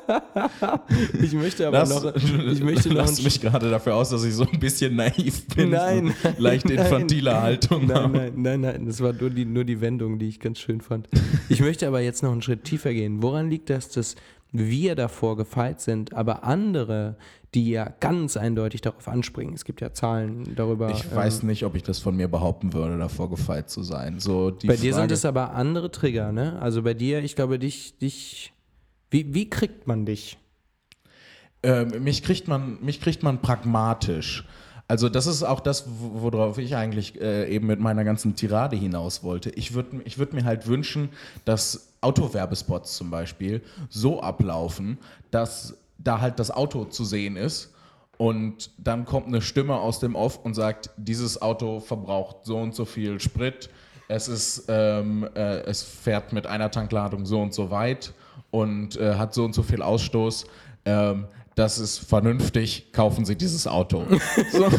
ich 1.22 1.34
möchte 1.34 1.68
aber 1.68 1.80
Lass, 1.80 2.04
noch. 2.04 2.16
Ich 2.16 2.62
möchte 2.62 2.90
noch 2.90 2.96
lass 2.98 3.22
mich 3.22 3.42
gerade 3.42 3.70
dafür 3.70 3.96
aus, 3.96 4.10
dass 4.10 4.24
ich 4.24 4.34
so 4.34 4.46
ein 4.46 4.60
bisschen 4.60 4.96
naiv 4.96 5.48
bin. 5.48 5.72
Nein, 5.72 6.14
so 6.22 6.30
leicht 6.38 6.66
nein. 6.66 6.78
infantile 6.78 7.42
Haltung 7.42 7.88
Nein, 7.88 8.12
nein, 8.12 8.34
nein, 8.36 8.62
nein, 8.62 8.86
das 8.86 9.02
war 9.02 9.14
nur 9.14 9.30
die, 9.30 9.46
nur 9.46 9.64
die 9.64 9.82
Wendung, 9.82 10.20
die 10.20 10.30
ich 10.30 10.40
ganz 10.40 10.60
schön 10.60 10.82
fand. 10.82 11.08
Ich 11.50 11.60
möchte 11.60 11.88
aber 11.88 12.02
jetzt 12.02 12.24
noch 12.24 12.32
einen 12.32 12.42
Schritt 12.42 12.64
tiefer 12.64 12.94
gehen. 12.94 13.22
Woran 13.22 13.50
liegt 13.50 13.70
das, 13.70 13.90
dass 13.90 14.16
wir 14.52 14.96
davor 14.96 15.38
gefeit 15.38 15.82
sind, 15.82 16.14
aber 16.14 16.44
andere, 16.44 17.18
die 17.54 17.70
ja 17.70 17.94
ganz 18.00 18.38
eindeutig 18.38 18.82
darauf 18.82 19.08
anspringen, 19.08 19.54
es 19.54 19.66
gibt 19.66 19.82
ja 19.82 19.94
Zahlen 19.94 20.56
darüber. 20.56 20.90
Ich 20.92 21.06
ähm, 21.06 21.16
weiß 21.16 21.44
nicht, 21.44 21.64
ob 21.66 21.76
ich 21.76 21.84
das 21.84 22.00
von 22.00 22.16
mir 22.16 22.28
behaupten 22.28 22.74
würde, 22.74 22.98
davor 22.98 23.30
gefeit 23.30 23.70
zu 23.70 23.84
sein. 23.84 24.20
So 24.20 24.54
Bei 24.66 24.76
dir 24.76 24.94
Frage, 24.94 25.04
sind 25.04 25.12
es 25.12 25.26
aber 25.26 25.54
andere 25.54 25.92
Trigger, 25.92 26.32
ne? 26.32 26.60
Also 26.62 26.84
bei 26.84 26.94
dir, 26.94 27.24
ich 27.24 27.36
glaube, 27.36 27.60
dich, 27.60 27.98
dich. 27.98 28.54
Wie, 29.10 29.34
wie 29.34 29.50
kriegt 29.50 29.88
man 29.88 30.06
dich? 30.06 30.38
Ähm, 31.64 32.04
mich, 32.04 32.24
kriegt 32.24 32.48
man, 32.48 32.80
mich 32.84 33.02
kriegt 33.02 33.24
man 33.24 33.42
pragmatisch. 33.42 34.46
Also 34.88 35.10
das 35.10 35.28
ist 35.28 35.44
auch 35.44 35.60
das, 35.60 35.86
wo- 35.88 36.32
worauf 36.32 36.58
ich 36.60 36.76
eigentlich 36.76 37.20
äh, 37.20 37.50
eben 37.54 37.68
mit 37.68 37.80
meiner 37.80 38.04
ganzen 38.04 38.36
Tirade 38.36 38.76
hinaus 38.76 39.24
wollte. 39.24 39.50
Ich 39.52 39.74
würde 39.74 40.02
ich 40.06 40.18
würd 40.18 40.34
mir 40.34 40.46
halt 40.46 40.68
wünschen, 40.68 41.10
dass 41.46 41.94
Autowerbespots 42.02 42.96
zum 42.96 43.10
Beispiel 43.10 43.62
so 43.90 44.22
ablaufen, 44.22 44.98
dass 45.32 45.76
da 45.98 46.22
halt 46.22 46.40
das 46.40 46.52
Auto 46.52 46.86
zu 46.86 47.04
sehen 47.04 47.36
ist 47.36 47.74
und 48.18 48.70
dann 48.78 49.04
kommt 49.04 49.28
eine 49.28 49.42
Stimme 49.42 49.76
aus 49.76 50.00
dem 50.00 50.16
Off 50.16 50.40
und 50.44 50.54
sagt, 50.54 50.92
dieses 50.96 51.42
Auto 51.42 51.80
verbraucht 51.80 52.38
so 52.44 52.58
und 52.58 52.74
so 52.76 52.86
viel 52.86 53.20
Sprit, 53.20 53.70
es, 54.08 54.28
ist, 54.30 54.66
ähm, 54.70 55.28
äh, 55.36 55.62
es 55.64 55.84
fährt 55.84 56.32
mit 56.32 56.48
einer 56.48 56.72
Tankladung 56.72 57.26
so 57.26 57.42
und 57.42 57.54
so 57.54 57.72
weit 57.72 58.14
und 58.52 58.98
äh, 58.98 59.16
hat 59.16 59.34
so 59.34 59.46
und 59.46 59.54
so 59.54 59.64
viel 59.64 59.82
Ausstoß. 59.82 60.46
Ähm, 60.86 61.26
das 61.56 61.80
ist 61.80 61.98
vernünftig, 61.98 62.92
kaufen 62.94 63.26
Sie 63.26 63.36
dieses 63.36 63.66
Auto. 63.66 64.06
so, 64.52 64.70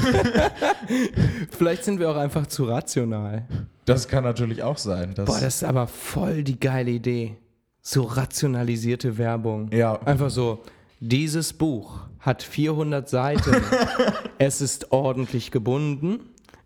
Vielleicht 1.50 1.82
sind 1.82 1.98
wir 1.98 2.08
auch 2.08 2.16
einfach 2.16 2.46
zu 2.46 2.66
rational. 2.66 3.46
das 3.84 4.06
kann 4.06 4.22
natürlich 4.22 4.62
auch 4.62 4.78
sein. 4.78 5.12
Boah, 5.16 5.24
das 5.24 5.56
ist 5.56 5.64
aber 5.64 5.88
voll 5.88 6.44
die 6.44 6.60
geile 6.60 6.92
Idee. 6.92 7.36
So 7.82 8.04
rationalisierte 8.04 9.18
Werbung. 9.18 9.72
Ja. 9.72 10.00
Einfach 10.02 10.30
so, 10.30 10.62
dieses 11.00 11.52
Buch 11.52 12.00
hat 12.20 12.44
400 12.44 13.08
Seiten. 13.08 13.56
es 14.38 14.60
ist 14.60 14.92
ordentlich 14.92 15.50
gebunden. 15.50 16.20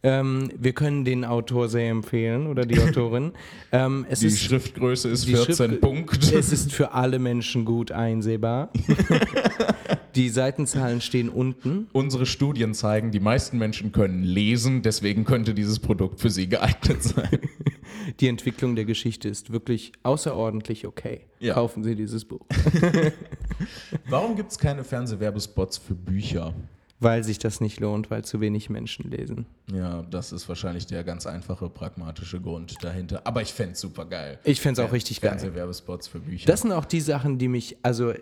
Ähm, 0.04 0.50
wir 0.58 0.72
können 0.72 1.04
den 1.04 1.24
Autor 1.24 1.68
sehr 1.68 1.88
empfehlen 1.90 2.48
oder 2.48 2.66
die 2.66 2.80
Autorin. 2.80 3.32
ähm, 3.72 4.04
es 4.10 4.20
die 4.20 4.26
ist 4.26 4.40
Schriftgröße 4.40 5.08
ist 5.08 5.26
die 5.28 5.34
14 5.36 5.54
Schrift- 5.54 5.80
Punkt. 5.80 6.32
Es 6.32 6.52
ist 6.52 6.72
für 6.72 6.92
alle 6.92 7.18
Menschen 7.18 7.64
gut 7.64 7.92
einsehbar. 7.92 8.70
Die 10.14 10.28
Seitenzahlen 10.28 11.00
stehen 11.00 11.30
unten. 11.30 11.88
Unsere 11.92 12.26
Studien 12.26 12.74
zeigen, 12.74 13.12
die 13.12 13.20
meisten 13.20 13.56
Menschen 13.56 13.92
können 13.92 14.22
lesen, 14.22 14.82
deswegen 14.82 15.24
könnte 15.24 15.54
dieses 15.54 15.78
Produkt 15.78 16.20
für 16.20 16.28
sie 16.28 16.50
geeignet 16.50 17.02
sein. 17.02 17.38
Die 18.20 18.28
Entwicklung 18.28 18.76
der 18.76 18.84
Geschichte 18.84 19.30
ist 19.30 19.52
wirklich 19.54 19.92
außerordentlich 20.02 20.86
okay. 20.86 21.22
Ja. 21.40 21.54
Kaufen 21.54 21.82
Sie 21.82 21.94
dieses 21.94 22.26
Buch. 22.26 22.44
Warum 24.06 24.36
gibt 24.36 24.50
es 24.52 24.58
keine 24.58 24.84
Fernsehwerbespots 24.84 25.78
für 25.78 25.94
Bücher? 25.94 26.52
Weil 27.02 27.24
sich 27.24 27.38
das 27.38 27.60
nicht 27.60 27.80
lohnt, 27.80 28.10
weil 28.10 28.24
zu 28.24 28.40
wenig 28.40 28.70
Menschen 28.70 29.10
lesen. 29.10 29.46
Ja, 29.72 30.02
das 30.10 30.32
ist 30.32 30.48
wahrscheinlich 30.48 30.86
der 30.86 31.02
ganz 31.02 31.26
einfache, 31.26 31.68
pragmatische 31.68 32.40
Grund 32.40 32.76
dahinter. 32.82 33.22
Aber 33.24 33.42
ich 33.42 33.52
fände 33.52 33.72
es 33.72 33.80
super 33.80 34.04
geil. 34.04 34.38
Ich 34.44 34.60
fände 34.60 34.80
es 34.80 34.88
auch 34.88 34.92
richtig 34.92 35.20
geil. 35.20 35.30
Fernsehwerbespots 35.30 36.08
für 36.08 36.20
Bücher. 36.20 36.46
Das 36.46 36.62
sind 36.62 36.72
auch 36.72 36.84
die 36.84 37.00
Sachen, 37.00 37.38
die 37.38 37.48
mich, 37.48 37.76
also 37.82 38.12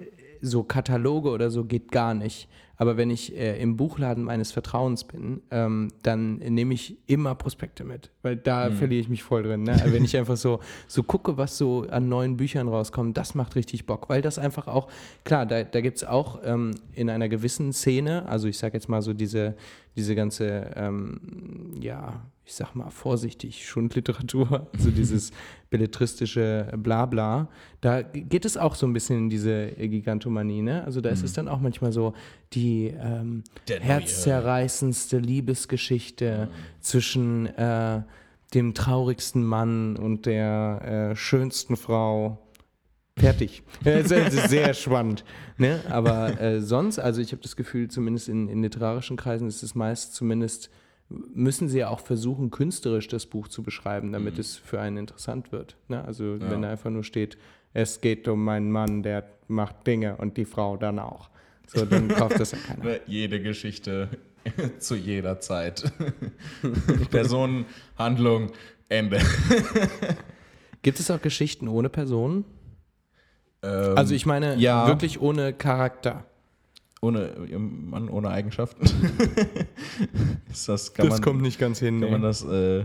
so 0.41 0.63
Kataloge 0.63 1.31
oder 1.31 1.51
so 1.51 1.65
geht 1.65 1.91
gar 1.91 2.15
nicht. 2.15 2.49
Aber 2.81 2.97
wenn 2.97 3.11
ich 3.11 3.37
äh, 3.37 3.61
im 3.61 3.77
Buchladen 3.77 4.25
meines 4.25 4.53
Vertrauens 4.53 5.05
bin, 5.05 5.43
ähm, 5.51 5.89
dann 6.03 6.37
nehme 6.37 6.73
ich 6.73 6.97
immer 7.07 7.35
Prospekte 7.35 7.85
mit, 7.85 8.11
weil 8.23 8.37
da 8.37 8.71
verliere 8.71 9.03
ich 9.03 9.11
mich 9.11 9.23
voll 9.23 9.43
drin. 9.43 9.65
Ne? 9.65 9.73
Also 9.73 9.93
wenn 9.93 10.03
ich 10.03 10.17
einfach 10.17 10.39
so, 10.39 10.61
so 10.89 11.03
gucke, 11.03 11.37
was 11.37 11.59
so 11.59 11.87
an 11.91 12.09
neuen 12.09 12.39
Büchern 12.39 12.69
rauskommt, 12.69 13.19
das 13.19 13.35
macht 13.35 13.55
richtig 13.55 13.85
Bock, 13.85 14.09
weil 14.09 14.23
das 14.23 14.39
einfach 14.39 14.67
auch, 14.67 14.89
klar, 15.25 15.45
da, 15.45 15.63
da 15.63 15.83
gibt 15.83 15.99
es 15.99 16.05
auch 16.05 16.41
ähm, 16.43 16.71
in 16.95 17.11
einer 17.11 17.29
gewissen 17.29 17.75
Szene, 17.75 18.27
also 18.27 18.49
ich 18.49 18.57
sage 18.57 18.79
jetzt 18.79 18.89
mal 18.89 19.03
so 19.03 19.13
diese, 19.13 19.57
diese 19.95 20.15
ganze, 20.15 20.71
ähm, 20.75 21.21
ja, 21.79 22.23
ich 22.51 22.57
sag 22.57 22.75
mal 22.75 22.91
vorsichtig, 22.91 23.65
Schundliteratur, 23.65 24.67
also 24.75 24.91
dieses 24.91 25.31
belletristische 25.71 26.73
Blabla, 26.77 27.49
da 27.81 28.03
geht 28.03 28.45
es 28.45 28.57
auch 28.57 28.75
so 28.75 28.89
ein 28.89 28.93
bisschen 28.93 29.19
in 29.19 29.31
diese 29.31 29.69
Gigantomanie, 29.69 30.61
ne? 30.61 30.83
Also 30.83 31.01
da 31.01 31.11
ist 31.11 31.23
es 31.23 31.33
dann 31.33 31.47
auch 31.47 31.61
manchmal 31.61 31.93
so 31.93 32.13
die 32.53 32.89
ähm, 32.89 33.45
herzzerreißendste 33.69 35.19
Liebesgeschichte 35.19 36.49
zwischen 36.81 37.47
äh, 37.47 38.03
dem 38.53 38.75
traurigsten 38.75 39.45
Mann 39.45 39.97
und 39.97 40.27
der 40.27 41.13
äh, 41.13 41.17
schönsten 41.17 41.77
Frau. 41.77 42.39
Fertig. 43.17 43.63
Es 43.85 44.07
ist, 44.07 44.13
es 44.13 44.35
ist 44.35 44.51
sehr 44.51 44.75
spannend. 44.75 45.25
Ne? 45.57 45.81
Aber 45.89 46.41
äh, 46.41 46.61
sonst, 46.61 46.99
also 46.99 47.21
ich 47.21 47.31
habe 47.31 47.43
das 47.43 47.55
Gefühl, 47.55 47.89
zumindest 47.89 48.29
in, 48.29 48.49
in 48.49 48.61
literarischen 48.63 49.17
Kreisen 49.17 49.47
ist 49.47 49.63
es 49.63 49.77
meist 49.77 50.15
zumindest, 50.15 50.71
müssen 51.11 51.69
sie 51.69 51.79
ja 51.81 51.89
auch 51.89 52.01
versuchen, 52.01 52.51
künstlerisch 52.51 53.09
das 53.09 53.27
Buch 53.27 53.49
zu 53.49 53.63
beschreiben, 53.63 54.13
damit 54.13 54.39
es 54.39 54.57
für 54.57 54.81
einen 54.81 54.97
interessant 54.97 55.53
wird. 55.53 55.77
Ne? 55.89 56.05
Also 56.05 56.41
wenn 56.41 56.63
da 56.63 56.71
einfach 56.71 56.91
nur 56.91 57.05
steht, 57.05 57.37
es 57.73 58.01
geht 58.01 58.27
um 58.29 58.49
einen 58.49 58.71
Mann, 58.71 59.03
der 59.03 59.29
macht 59.49 59.87
Dinge 59.87 60.17
und 60.17 60.37
die 60.37 60.45
Frau 60.45 60.77
dann 60.77 60.99
auch. 60.99 61.31
So, 61.67 61.85
dann 61.85 62.09
kauft 62.09 62.39
das 62.39 62.53
ja 62.53 62.59
keiner. 62.67 62.85
Ne, 62.85 63.01
Jede 63.07 63.41
Geschichte 63.43 64.09
zu 64.79 64.95
jeder 64.97 65.41
Zeit. 65.41 65.93
Personen, 67.11 67.67
Handlung, 67.97 68.53
Ende. 68.89 69.21
Gibt 70.83 70.99
es 70.99 71.11
auch 71.11 71.21
Geschichten 71.21 71.69
ohne 71.69 71.89
Personen? 71.89 72.45
Ähm, 73.63 73.97
Also 73.97 74.15
ich 74.15 74.27
meine 74.27 74.57
ja. 74.57 74.87
wirklich 74.87 75.21
ohne 75.21 75.53
Charakter. 75.53 76.25
Ohne 77.01 77.31
Mann, 77.59 78.09
ohne 78.09 78.29
Eigenschaften. 78.29 78.85
ist 80.51 80.69
das, 80.69 80.93
kann 80.93 81.09
man, 81.09 81.39
nicht 81.39 81.59
ganz 81.59 81.79
hin. 81.79 82.01
kann 82.01 82.11
man 82.11 82.23
das 82.23 82.45
äh, 82.45 82.85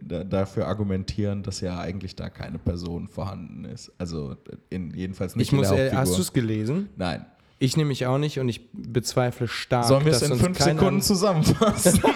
da, 0.00 0.24
dafür 0.24 0.66
argumentieren, 0.66 1.42
dass 1.42 1.60
ja 1.60 1.78
eigentlich 1.80 2.14
da 2.14 2.28
keine 2.28 2.58
Person 2.58 3.08
vorhanden 3.08 3.64
ist? 3.64 3.90
Also 3.96 4.36
in, 4.68 4.92
jedenfalls 4.94 5.34
nicht 5.34 5.48
Ich 5.48 5.52
muss, 5.52 5.70
in 5.70 5.76
der 5.76 5.92
äh, 5.92 5.96
hast 5.96 6.16
du 6.16 6.20
es 6.20 6.32
gelesen? 6.32 6.90
Nein. 6.96 7.24
Ich 7.58 7.76
nämlich 7.76 8.06
auch 8.06 8.18
nicht 8.18 8.38
und 8.38 8.48
ich 8.48 8.70
bezweifle 8.72 9.48
stark, 9.48 9.86
Sollen 9.86 10.04
wir 10.04 10.12
es 10.12 10.22
in 10.22 10.36
fünf 10.36 10.58
Sekunden 10.58 11.00
zusammenfassen? 11.00 12.02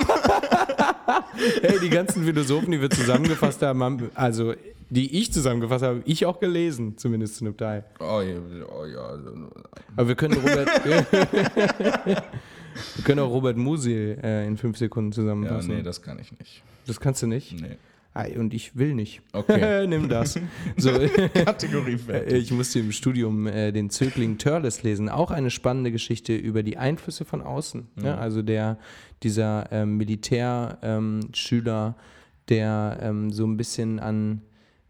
Hey, 1.62 1.78
die 1.80 1.88
ganzen 1.88 2.24
Philosophen, 2.24 2.72
die 2.72 2.80
wir 2.80 2.90
zusammengefasst 2.90 3.62
haben, 3.62 3.82
haben, 3.82 4.10
also 4.14 4.54
die 4.90 5.18
ich 5.18 5.32
zusammengefasst 5.32 5.84
habe, 5.84 6.02
ich 6.04 6.24
auch 6.26 6.40
gelesen, 6.40 6.96
zumindest 6.96 7.36
zu 7.36 7.44
einem 7.44 7.56
Teil. 7.56 7.84
oh, 8.00 8.20
ja, 8.20 8.38
oh 8.74 8.86
ja. 8.86 9.18
Aber 9.96 10.08
wir 10.08 10.14
können 10.14 10.34
Robert, 10.34 10.68
wir 12.96 13.04
können 13.04 13.20
auch 13.20 13.30
Robert 13.30 13.56
Musil 13.56 14.18
äh, 14.22 14.46
in 14.46 14.56
fünf 14.56 14.78
Sekunden 14.78 15.10
Ja, 15.10 15.14
zusammenfassen. 15.16 15.74
nee, 15.76 15.82
das 15.82 16.00
kann 16.02 16.18
ich 16.18 16.32
nicht. 16.38 16.62
das 16.86 17.00
kannst 17.00 17.22
du 17.22 17.26
nicht. 17.26 17.60
Nee. 17.60 17.76
Ah, 18.14 18.24
und 18.36 18.54
ich 18.54 18.74
will 18.76 18.94
nicht. 18.94 19.20
Okay. 19.32 19.86
Nimm 19.86 20.08
das. 20.08 20.40
So, 20.76 20.90
Kategorie 21.44 21.98
fertig. 21.98 22.44
ich 22.44 22.50
musste 22.50 22.80
im 22.80 22.90
Studium 22.90 23.46
äh, 23.46 23.70
den 23.70 23.90
Zögling 23.90 24.38
Törles 24.38 24.82
lesen. 24.82 25.08
Auch 25.08 25.30
eine 25.30 25.50
spannende 25.50 25.92
Geschichte 25.92 26.34
über 26.34 26.62
die 26.62 26.78
Einflüsse 26.78 27.24
von 27.24 27.42
außen. 27.42 27.86
Ne? 27.96 28.16
Also 28.18 28.42
der, 28.42 28.78
dieser 29.22 29.70
ähm, 29.70 29.98
Militärschüler, 29.98 31.86
ähm, 31.88 32.02
der 32.48 32.98
ähm, 33.02 33.30
so 33.30 33.46
ein 33.46 33.56
bisschen 33.56 34.00
an 34.00 34.40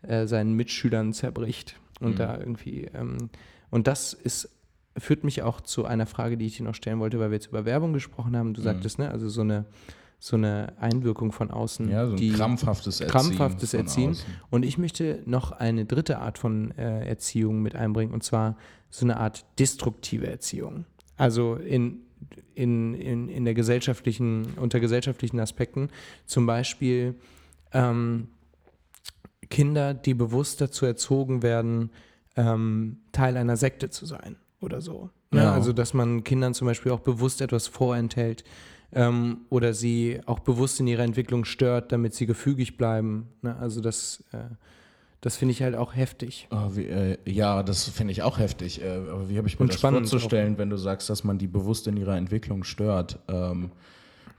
äh, 0.02 0.26
seinen 0.26 0.54
Mitschülern 0.54 1.12
zerbricht. 1.12 1.76
Und 2.00 2.18
da 2.20 2.38
irgendwie, 2.38 2.84
ähm, 2.94 3.30
und 3.70 3.86
das 3.86 4.12
ist, 4.12 4.50
führt 4.96 5.24
mich 5.24 5.42
auch 5.42 5.60
zu 5.60 5.84
einer 5.84 6.06
Frage, 6.06 6.36
die 6.36 6.46
ich 6.46 6.56
dir 6.56 6.62
noch 6.62 6.74
stellen 6.74 7.00
wollte, 7.00 7.18
weil 7.18 7.30
wir 7.30 7.36
jetzt 7.36 7.48
über 7.48 7.64
Werbung 7.64 7.92
gesprochen 7.92 8.36
haben. 8.36 8.54
Du 8.54 8.62
sagtest, 8.62 8.98
ne, 8.98 9.10
also 9.10 9.28
so 9.28 9.40
eine, 9.40 9.64
so 10.20 10.36
eine 10.36 10.74
Einwirkung 10.80 11.32
von 11.32 11.50
außen. 11.50 11.90
Ja, 11.90 12.06
so 12.06 12.12
ein 12.12 12.16
die, 12.16 12.32
krampfhaftes 12.32 13.00
Erziehen. 13.00 13.12
krampfhaftes 13.12 13.74
Erziehen. 13.74 14.10
außen. 14.10 14.24
Und 14.50 14.64
ich 14.64 14.78
möchte 14.78 15.22
noch 15.26 15.52
eine 15.52 15.84
dritte 15.84 16.18
Art 16.18 16.38
von 16.38 16.70
äh, 16.72 17.06
Erziehung 17.06 17.62
mit 17.62 17.74
einbringen, 17.74 18.12
und 18.12 18.22
zwar 18.22 18.56
so 18.90 19.04
eine 19.04 19.18
Art 19.18 19.44
destruktive 19.58 20.26
Erziehung. 20.28 20.84
Also 21.16 21.56
in, 21.56 22.02
in, 22.54 22.94
in, 22.94 23.28
in 23.28 23.44
der 23.44 23.54
gesellschaftlichen, 23.54 24.54
unter 24.56 24.80
gesellschaftlichen 24.80 25.38
Aspekten. 25.40 25.90
Zum 26.26 26.46
Beispiel 26.46 27.16
ähm, 27.72 28.28
Kinder, 29.50 29.94
die 29.94 30.14
bewusst 30.14 30.60
dazu 30.60 30.86
erzogen 30.86 31.42
werden, 31.42 31.90
ähm, 32.36 32.98
Teil 33.12 33.36
einer 33.36 33.56
Sekte 33.56 33.90
zu 33.90 34.06
sein 34.06 34.36
oder 34.60 34.80
so. 34.80 35.10
Ne? 35.30 35.42
Ja. 35.42 35.52
Also, 35.52 35.72
dass 35.72 35.94
man 35.94 36.24
Kindern 36.24 36.54
zum 36.54 36.66
Beispiel 36.66 36.92
auch 36.92 37.00
bewusst 37.00 37.40
etwas 37.40 37.66
vorenthält 37.66 38.44
ähm, 38.92 39.38
oder 39.50 39.74
sie 39.74 40.20
auch 40.26 40.38
bewusst 40.38 40.80
in 40.80 40.86
ihrer 40.86 41.02
Entwicklung 41.02 41.44
stört, 41.44 41.92
damit 41.92 42.14
sie 42.14 42.26
gefügig 42.26 42.76
bleiben. 42.76 43.28
Ne? 43.42 43.56
Also, 43.56 43.80
das, 43.80 44.24
äh, 44.32 44.54
das 45.20 45.36
finde 45.36 45.52
ich 45.52 45.62
halt 45.62 45.74
auch 45.74 45.96
heftig. 45.96 46.48
Oh, 46.50 46.76
wie, 46.76 46.84
äh, 46.84 47.18
ja, 47.26 47.62
das 47.62 47.88
finde 47.88 48.12
ich 48.12 48.22
auch 48.22 48.38
heftig. 48.38 48.82
Äh, 48.82 48.88
aber 48.88 49.28
wie 49.28 49.36
habe 49.36 49.48
ich 49.48 49.58
mir 49.58 49.64
Und 49.64 49.74
das 49.74 49.80
vorzustellen, 49.80 50.58
wenn 50.58 50.70
du 50.70 50.76
sagst, 50.76 51.10
dass 51.10 51.24
man 51.24 51.38
die 51.38 51.48
bewusst 51.48 51.86
in 51.88 51.96
ihrer 51.96 52.16
Entwicklung 52.16 52.64
stört? 52.64 53.18
Ähm, 53.28 53.72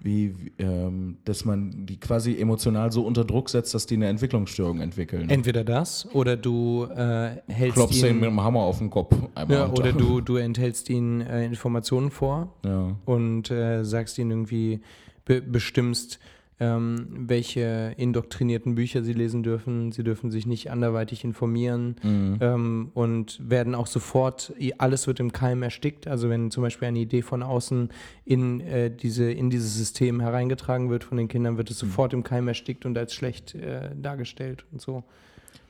wie, 0.01 0.33
ähm, 0.59 1.17
dass 1.25 1.45
man 1.45 1.85
die 1.85 1.99
quasi 1.99 2.37
emotional 2.39 2.91
so 2.91 3.05
unter 3.05 3.25
Druck 3.25 3.49
setzt, 3.49 3.73
dass 3.73 3.85
die 3.85 3.95
eine 3.95 4.07
Entwicklungsstörung 4.07 4.79
entwickeln. 4.81 5.29
Entweder 5.29 5.63
das 5.63 6.07
oder 6.13 6.37
du 6.37 6.85
äh, 6.85 7.41
hältst 7.47 7.75
Klopfst 7.75 8.03
ihnen, 8.03 8.19
mit 8.19 8.29
dem 8.29 8.41
Hammer 8.41 8.61
auf 8.61 8.77
den 8.77 8.89
Kopf 8.89 9.15
einmal 9.35 9.57
ja, 9.57 9.69
oder 9.69 9.91
du, 9.91 10.21
du 10.21 10.37
enthältst 10.37 10.89
ihnen 10.89 11.21
äh, 11.21 11.45
Informationen 11.45 12.11
vor 12.11 12.53
Ja. 12.63 12.95
und 13.05 13.51
äh, 13.51 13.83
sagst 13.83 14.17
ihnen 14.17 14.31
irgendwie, 14.31 14.79
be 15.25 15.41
bestimmst, 15.41 16.19
ähm, 16.59 17.07
welche 17.09 17.93
indoktrinierten 17.97 18.75
Bücher 18.75 19.01
sie 19.03 19.13
lesen 19.13 19.43
dürfen. 19.43 19.91
Sie 19.91 20.03
dürfen 20.03 20.29
sich 20.29 20.45
nicht 20.45 20.71
anderweitig 20.71 21.23
informieren 21.23 21.95
ähm, 22.41 22.91
und 22.93 23.39
werden 23.49 23.75
auch 23.75 23.87
sofort, 23.87 24.53
alles 24.77 25.07
wird 25.07 25.19
im 25.19 25.31
Keim 25.31 25.63
erstickt. 25.63 26.07
Also 26.07 26.29
wenn 26.29 26.51
zum 26.51 26.63
Beispiel 26.63 26.89
eine 26.89 26.99
Idee 26.99 27.21
von 27.21 27.43
außen 27.43 27.89
in, 28.25 28.59
äh, 28.61 28.91
diese, 28.91 29.31
in 29.31 29.49
dieses 29.49 29.75
System 29.75 30.19
hereingetragen 30.19 30.89
wird 30.89 31.05
von 31.05 31.17
den 31.17 31.29
Kindern, 31.29 31.57
wird 31.57 31.71
es 31.71 31.79
sofort 31.79 32.13
im 32.13 32.23
Keim 32.23 32.47
erstickt 32.47 32.85
und 32.85 32.97
als 32.97 33.13
schlecht 33.13 33.55
äh, 33.55 33.91
dargestellt 33.95 34.65
und 34.71 34.81
so. 34.81 35.03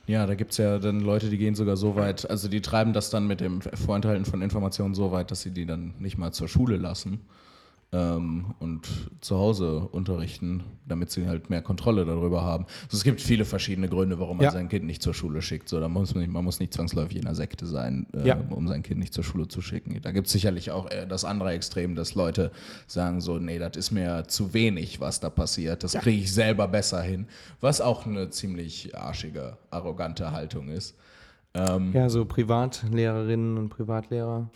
Ja, 0.06 0.26
da 0.26 0.34
gibt 0.34 0.50
es 0.50 0.56
ja 0.56 0.80
dann 0.80 1.00
Leute, 1.00 1.30
die 1.30 1.38
gehen 1.38 1.54
sogar 1.54 1.76
so 1.76 1.94
weit, 1.94 2.28
also 2.28 2.48
die 2.48 2.62
treiben 2.62 2.92
das 2.92 3.10
dann 3.10 3.28
mit 3.28 3.40
dem 3.40 3.60
Vorenthalten 3.60 4.24
von 4.24 4.42
Informationen 4.42 4.94
so 4.94 5.12
weit, 5.12 5.30
dass 5.30 5.42
sie 5.42 5.52
die 5.52 5.66
dann 5.66 5.94
nicht 6.00 6.18
mal 6.18 6.32
zur 6.32 6.48
Schule 6.48 6.78
lassen 6.78 7.20
ähm, 7.92 8.54
und 8.60 8.86
zu 9.20 9.36
Hause 9.36 9.80
unterrichten, 9.80 10.62
damit 10.86 11.10
sie 11.10 11.26
halt 11.26 11.50
mehr 11.50 11.60
Kontrolle 11.60 12.04
darüber 12.04 12.42
haben. 12.42 12.66
Also 12.84 12.96
es 12.98 13.02
gibt 13.04 13.20
viele 13.20 13.44
verschiedene 13.44 13.88
Gründe, 13.88 14.18
warum 14.20 14.36
man 14.36 14.44
Ja. 14.44 14.50
sein 14.52 14.68
Kind 14.68 14.84
nicht 14.86 15.02
zur 15.02 15.12
Schule 15.12 15.42
schickt. 15.42 15.68
So, 15.68 15.80
da 15.80 15.88
muss 15.88 16.14
man, 16.14 16.22
nicht, 16.22 16.32
man 16.32 16.44
muss 16.44 16.60
nicht 16.60 16.72
zwangsläufig 16.72 17.16
in 17.16 17.26
einer 17.26 17.34
Sekte 17.34 17.66
sein, 17.66 18.06
äh, 18.14 18.28
Ja. 18.28 18.38
um 18.50 18.68
sein 18.68 18.82
Kind 18.84 19.00
nicht 19.00 19.12
zur 19.12 19.24
Schule 19.24 19.48
zu 19.48 19.60
schicken. 19.60 19.98
Da 20.02 20.12
gibt 20.12 20.28
es 20.28 20.32
sicherlich 20.32 20.70
auch 20.70 20.88
das 21.08 21.24
andere 21.24 21.50
Extrem, 21.50 21.96
dass 21.96 22.14
Leute 22.14 22.52
sagen 22.86 23.20
so, 23.20 23.38
nee, 23.38 23.58
das 23.58 23.76
ist 23.76 23.90
mir 23.90 24.24
zu 24.28 24.54
wenig, 24.54 25.00
was 25.00 25.18
da 25.18 25.28
passiert. 25.30 25.82
Das 25.82 25.94
kriege 25.94 26.22
ich 26.22 26.32
selber 26.32 26.68
besser 26.68 27.02
hin. 27.02 27.26
Was 27.60 27.80
auch 27.80 28.06
eine 28.06 28.30
ziemlich 28.30 28.96
arschige, 28.96 29.56
arrogante 29.70 30.30
Haltung 30.30 30.68
ist. 30.68 30.96
Ähm, 31.54 31.90
Ja, 31.92 32.08
so 32.08 32.24
Privatlehrerinnen 32.24 33.58
und 33.58 33.68
Privatlehrer. 33.70 34.48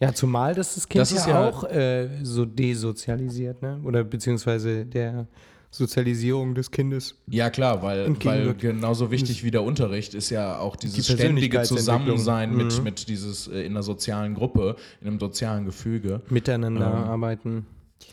Ja, 0.00 0.12
zumal 0.12 0.54
das 0.54 0.74
das 0.74 0.88
Kind 0.88 1.00
Das 1.00 1.12
ist 1.12 1.26
ja, 1.26 1.48
auch 1.48 1.64
äh, 1.64 2.08
so 2.22 2.44
desozialisiert, 2.44 3.62
ne? 3.62 3.80
Oder 3.84 4.04
beziehungsweise 4.04 4.84
der 4.84 5.26
Sozialisierung 5.70 6.54
des 6.54 6.70
Kindes. 6.70 7.16
Ja, 7.28 7.50
klar, 7.50 7.82
weil, 7.82 8.14
weil 8.24 8.54
genauso 8.54 9.10
wichtig 9.10 9.42
wie 9.44 9.50
der 9.50 9.62
Unterricht 9.62 10.14
ist 10.14 10.30
ja 10.30 10.58
auch 10.58 10.76
dieses 10.76 11.06
Die 11.06 11.12
ständige. 11.12 11.62
Zusammensein 11.62 12.54
mit, 12.54 12.78
Mhm. 12.78 12.84
mit 12.84 13.08
dieses 13.08 13.48
äh, 13.48 13.60
in 13.62 13.72
einer 13.72 13.82
sozialen 13.82 14.34
Gruppe, 14.34 14.76
in 15.00 15.08
einem 15.08 15.20
sozialen 15.20 15.64
Gefüge. 15.64 16.22
Miteinander 16.30 16.86
Ähm, 16.86 16.92
arbeiten. 17.10 17.66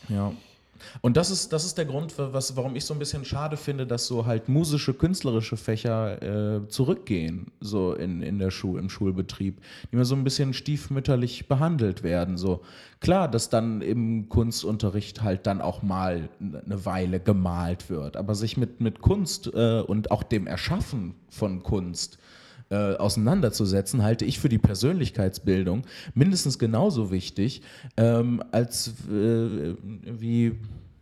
Ja. 0.09 0.31
Und 1.01 1.17
das 1.17 1.31
ist, 1.31 1.53
das 1.53 1.65
ist 1.65 1.77
der 1.77 1.85
Grund, 1.85 2.13
was, 2.17 2.55
warum 2.55 2.75
ich 2.75 2.85
so 2.85 2.93
ein 2.93 2.99
bisschen 2.99 3.25
schade 3.25 3.57
finde, 3.57 3.85
dass 3.85 4.07
so 4.07 4.25
halt 4.25 4.49
musische, 4.49 4.93
künstlerische 4.93 5.57
Fächer 5.57 6.21
äh, 6.61 6.67
zurückgehen, 6.67 7.47
so 7.59 7.93
in, 7.93 8.21
in 8.21 8.39
der 8.39 8.51
Schul, 8.51 8.79
im 8.79 8.89
Schulbetrieb, 8.89 9.59
die 9.83 9.95
immer 9.95 10.05
so 10.05 10.15
ein 10.15 10.23
bisschen 10.23 10.53
stiefmütterlich 10.53 11.47
behandelt 11.47 12.03
werden. 12.03 12.37
So 12.37 12.61
klar, 12.99 13.27
dass 13.27 13.49
dann 13.49 13.81
im 13.81 14.29
Kunstunterricht 14.29 15.21
halt 15.21 15.45
dann 15.47 15.61
auch 15.61 15.81
mal 15.81 16.29
eine 16.39 16.85
Weile 16.85 17.19
gemalt 17.19 17.89
wird, 17.89 18.17
aber 18.17 18.35
sich 18.35 18.57
mit, 18.57 18.81
mit 18.81 19.01
Kunst 19.01 19.51
äh, 19.53 19.81
und 19.81 20.11
auch 20.11 20.23
dem 20.23 20.47
Erschaffen 20.47 21.15
von 21.29 21.63
Kunst 21.63 22.17
äh, 22.73 22.95
auseinanderzusetzen, 22.95 24.01
halte 24.01 24.25
ich 24.25 24.39
für 24.39 24.49
die 24.49 24.57
Persönlichkeitsbildung 24.57 25.83
mindestens 26.15 26.57
genauso 26.57 27.11
wichtig 27.11 27.61
ähm, 27.97 28.43
als 28.51 28.87
äh, 29.11 29.75
wie 30.03 30.53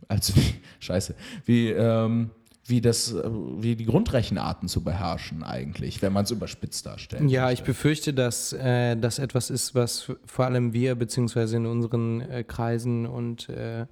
als 0.06 0.36
wie, 0.36 0.54
scheiße 0.80 1.14
wie 1.46 1.70
ähm, 1.70 2.30
wie 2.66 2.82
das 2.82 3.12
äh, 3.12 3.22
wie 3.58 3.74
die 3.74 3.86
Grundrechenarten 3.86 4.68
zu 4.68 4.84
beherrschen 4.84 5.42
eigentlich, 5.42 6.02
wenn 6.02 6.12
man 6.12 6.24
es 6.24 6.30
überspitzt 6.30 6.84
darstellt. 6.84 7.30
Ja, 7.30 7.50
ich 7.50 7.62
befürchte, 7.62 8.12
dass 8.12 8.52
äh, 8.52 8.94
das 8.96 9.18
etwas 9.18 9.48
ist, 9.48 9.74
was 9.74 10.12
vor 10.26 10.44
allem 10.44 10.74
wir, 10.74 10.94
beziehungsweise 10.94 11.56
in 11.56 11.64
unseren 11.64 12.20
äh, 12.20 12.44
Kreisen 12.44 13.06
und 13.06 13.48
äh, 13.48 13.86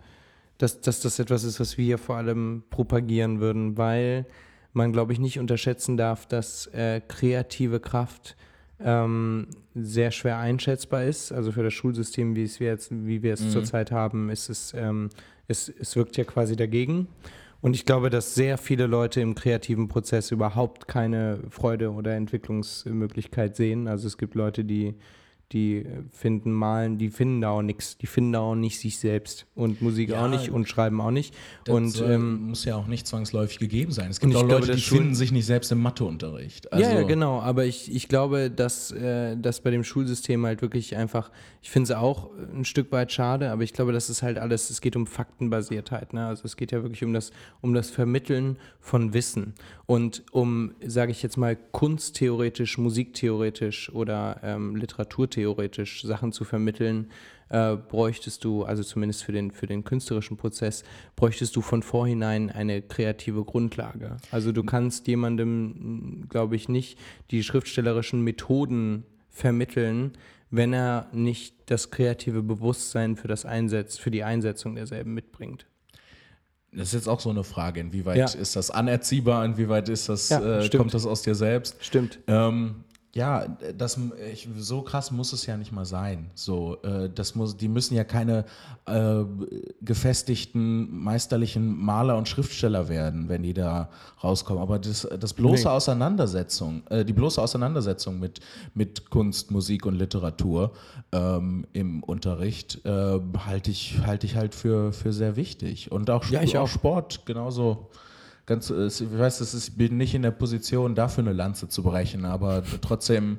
dass, 0.58 0.82
dass 0.82 1.00
das 1.00 1.18
etwas 1.18 1.44
ist, 1.44 1.58
was 1.58 1.78
wir 1.78 1.96
vor 1.96 2.16
allem 2.16 2.62
propagieren 2.68 3.40
würden, 3.40 3.78
weil 3.78 4.26
man, 4.72 4.92
glaube 4.92 5.12
ich, 5.12 5.18
nicht 5.18 5.38
unterschätzen 5.38 5.96
darf, 5.96 6.26
dass 6.26 6.66
äh, 6.68 7.00
kreative 7.06 7.80
Kraft 7.80 8.36
ähm, 8.82 9.48
sehr 9.74 10.10
schwer 10.10 10.38
einschätzbar 10.38 11.04
ist. 11.04 11.32
Also 11.32 11.52
für 11.52 11.62
das 11.62 11.74
Schulsystem, 11.74 12.34
wie 12.34 12.44
es 12.44 12.60
wir 12.60 12.68
jetzt, 12.68 12.90
wie 12.90 13.22
wir 13.22 13.34
es 13.34 13.50
zurzeit 13.50 13.90
haben, 13.90 14.30
ist 14.30 14.48
es, 14.48 14.72
ähm, 14.74 15.10
es, 15.48 15.68
es 15.68 15.96
wirkt 15.96 16.16
ja 16.16 16.24
quasi 16.24 16.56
dagegen. 16.56 17.08
Und 17.60 17.74
ich 17.74 17.84
glaube, 17.84 18.08
dass 18.08 18.34
sehr 18.34 18.56
viele 18.56 18.86
Leute 18.86 19.20
im 19.20 19.34
kreativen 19.34 19.88
Prozess 19.88 20.30
überhaupt 20.30 20.88
keine 20.88 21.40
Freude 21.50 21.92
oder 21.92 22.14
Entwicklungsmöglichkeit 22.14 23.54
sehen. 23.54 23.86
Also 23.86 24.06
es 24.06 24.16
gibt 24.16 24.34
Leute, 24.34 24.64
die, 24.64 24.94
die 25.52 25.84
finden 26.10 26.52
Malen, 26.52 26.96
die 26.98 27.10
finden 27.10 27.40
da 27.40 27.50
auch 27.50 27.62
nichts, 27.62 27.98
die 27.98 28.06
finden 28.06 28.32
da 28.34 28.38
auch 28.38 28.54
nicht 28.54 28.78
sich 28.78 28.98
selbst 29.00 29.46
und 29.56 29.82
Musik 29.82 30.10
Ja, 30.10 30.24
auch 30.24 30.28
nicht 30.28 30.50
und 30.50 30.68
Schreiben 30.68 31.00
auch 31.00 31.10
nicht. 31.10 31.34
Das 31.64 31.74
und 31.74 31.88
soll, 31.88 32.12
ähm, 32.12 32.48
muss 32.48 32.64
ja 32.64 32.76
auch 32.76 32.86
nicht 32.86 33.06
zwangsläufig 33.08 33.58
gegeben 33.58 33.90
sein. 33.90 34.10
Es 34.10 34.20
gibt 34.20 34.32
auch 34.36 34.40
glaube, 34.46 34.54
Leute, 34.54 34.66
die 34.66 34.72
das 34.72 34.80
Schul- 34.82 34.98
finden 34.98 35.14
sich 35.16 35.32
nicht 35.32 35.46
selbst 35.46 35.72
im 35.72 35.82
Matheunterricht. 35.82 36.72
Also, 36.72 36.88
ja, 36.88 37.00
ja, 37.00 37.02
genau. 37.02 37.40
Aber 37.40 37.64
ich, 37.64 37.92
ich 37.92 38.06
glaube, 38.06 38.48
dass, 38.48 38.92
äh, 38.92 39.36
dass 39.36 39.60
bei 39.60 39.72
dem 39.72 39.82
Schulsystem 39.82 40.46
halt 40.46 40.62
wirklich 40.62 40.96
einfach, 40.96 41.32
ich 41.62 41.70
finde 41.70 41.92
es 41.92 41.98
auch 41.98 42.30
ein 42.54 42.64
Stück 42.64 42.92
weit 42.92 43.10
schade, 43.10 43.50
aber 43.50 43.62
ich 43.64 43.72
glaube, 43.72 43.92
das 43.92 44.08
ist 44.08 44.22
halt 44.22 44.38
alles, 44.38 44.70
es 44.70 44.80
geht 44.80 44.94
um 44.94 45.08
Faktenbasiertheit. 45.08 46.12
Ne? 46.12 46.26
Also 46.26 46.44
es 46.44 46.56
geht 46.56 46.70
ja 46.70 46.82
wirklich 46.82 47.02
um 47.02 47.12
das, 47.12 47.32
um 47.60 47.74
das 47.74 47.90
Vermitteln 47.90 48.56
von 48.78 49.14
Wissen 49.14 49.54
und 49.86 50.22
um, 50.30 50.74
sage 50.86 51.10
ich 51.10 51.24
jetzt 51.24 51.36
mal, 51.36 51.56
kunsttheoretisch, 51.56 52.78
musiktheoretisch 52.78 53.90
oder 53.92 54.38
ähm, 54.44 54.76
literaturtheoretisch 54.76 55.39
Sachen 56.02 56.32
zu 56.32 56.44
vermitteln, 56.44 57.10
äh, 57.48 57.76
bräuchtest 57.76 58.44
du, 58.44 58.64
also 58.64 58.82
zumindest 58.82 59.24
für 59.24 59.32
den, 59.32 59.50
für 59.50 59.66
den 59.66 59.84
künstlerischen 59.84 60.36
Prozess, 60.36 60.84
bräuchtest 61.16 61.56
du 61.56 61.62
von 61.62 61.82
vorhinein 61.82 62.50
eine 62.50 62.80
kreative 62.82 63.44
Grundlage. 63.44 64.16
Also 64.30 64.52
du 64.52 64.62
kannst 64.62 65.08
jemandem, 65.08 66.26
glaube 66.28 66.56
ich, 66.56 66.68
nicht 66.68 66.98
die 67.30 67.42
schriftstellerischen 67.42 68.22
Methoden 68.22 69.04
vermitteln, 69.28 70.12
wenn 70.50 70.72
er 70.72 71.08
nicht 71.12 71.54
das 71.66 71.90
kreative 71.90 72.42
Bewusstsein 72.42 73.16
für 73.16 73.28
das 73.28 73.44
Einsetz, 73.44 73.98
für 73.98 74.10
die 74.10 74.24
Einsetzung 74.24 74.74
derselben 74.74 75.14
mitbringt. 75.14 75.66
Das 76.72 76.88
ist 76.88 76.94
jetzt 76.94 77.08
auch 77.08 77.20
so 77.20 77.30
eine 77.30 77.42
Frage, 77.42 77.80
inwieweit 77.80 78.16
Ja. 78.16 78.26
ist 78.26 78.54
das 78.54 78.70
anerziehbar, 78.70 79.44
inwieweit 79.44 79.88
ist 79.88 80.08
das, 80.08 80.28
Ja, 80.28 80.60
äh, 80.60 80.68
kommt 80.68 80.94
das 80.94 81.04
aus 81.04 81.22
dir 81.22 81.34
selbst? 81.34 81.84
Stimmt. 81.84 82.20
Ähm, 82.28 82.84
ja, 83.12 83.44
das, 83.76 83.98
ich, 84.32 84.48
so 84.56 84.82
krass 84.82 85.10
muss 85.10 85.32
es 85.32 85.44
ja 85.44 85.56
nicht 85.56 85.72
mal 85.72 85.84
sein. 85.84 86.30
So, 86.34 86.80
äh, 86.82 87.10
das 87.12 87.34
muss, 87.34 87.56
die 87.56 87.66
müssen 87.66 87.94
ja 87.96 88.04
keine 88.04 88.44
äh, 88.86 89.24
gefestigten, 89.82 90.96
meisterlichen 91.02 91.76
Maler 91.76 92.16
und 92.16 92.28
Schriftsteller 92.28 92.88
werden, 92.88 93.28
wenn 93.28 93.42
die 93.42 93.52
da 93.52 93.90
rauskommen. 94.22 94.62
Aber 94.62 94.78
das, 94.78 95.08
das 95.18 95.34
bloße 95.34 95.64
Nee. 95.64 95.70
Auseinandersetzung, 95.74 96.86
äh, 96.88 97.04
die 97.04 97.12
bloße 97.12 97.42
Auseinandersetzung 97.42 98.20
mit, 98.20 98.38
mit 98.74 99.10
Kunst, 99.10 99.50
Musik 99.50 99.86
und 99.86 99.96
Literatur 99.96 100.72
ähm, 101.10 101.66
im 101.72 102.04
Unterricht 102.04 102.84
äh, 102.84 103.18
halte 103.44 103.72
ich, 103.72 103.98
halte 104.06 104.26
ich 104.26 104.36
halt 104.36 104.54
für, 104.54 104.92
für 104.92 105.12
sehr 105.12 105.34
wichtig. 105.34 105.90
Und 105.90 106.10
auch, 106.10 106.24
Ja, 106.26 106.42
ich 106.42 106.56
auch 106.56 106.62
auch. 106.62 106.68
Sport 106.68 107.26
genauso. 107.26 107.88
Ganz, 108.50 108.68
äh, 108.68 108.88
ich 108.88 109.16
weiß, 109.16 109.38
das 109.38 109.54
ist, 109.54 109.68
ich 109.68 109.76
bin 109.76 109.96
nicht 109.96 110.12
in 110.12 110.22
der 110.22 110.32
Position, 110.32 110.96
dafür 110.96 111.22
eine 111.22 111.32
Lanze 111.32 111.68
zu 111.68 111.84
brechen, 111.84 112.24
aber 112.24 112.64
trotzdem 112.80 113.38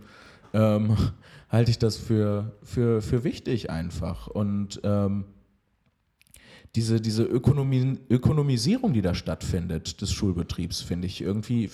ähm, 0.54 0.96
halte 1.50 1.70
ich 1.70 1.78
das 1.78 1.98
für, 1.98 2.56
für, 2.64 3.02
für 3.02 3.26
wichtig 3.26 3.70
einfach. 3.70 4.28
Und 4.28 4.80
ähm, 4.86 5.26
diese, 6.76 7.02
diese 7.02 7.24
Ökonomie, 7.24 8.00
Ökonomisierung, 8.10 8.94
die 8.94 9.02
da 9.02 9.14
stattfindet, 9.14 10.00
des 10.00 10.14
Schulbetriebs, 10.14 10.80
finde 10.80 11.08
ich 11.08 11.20
irgendwie 11.20 11.70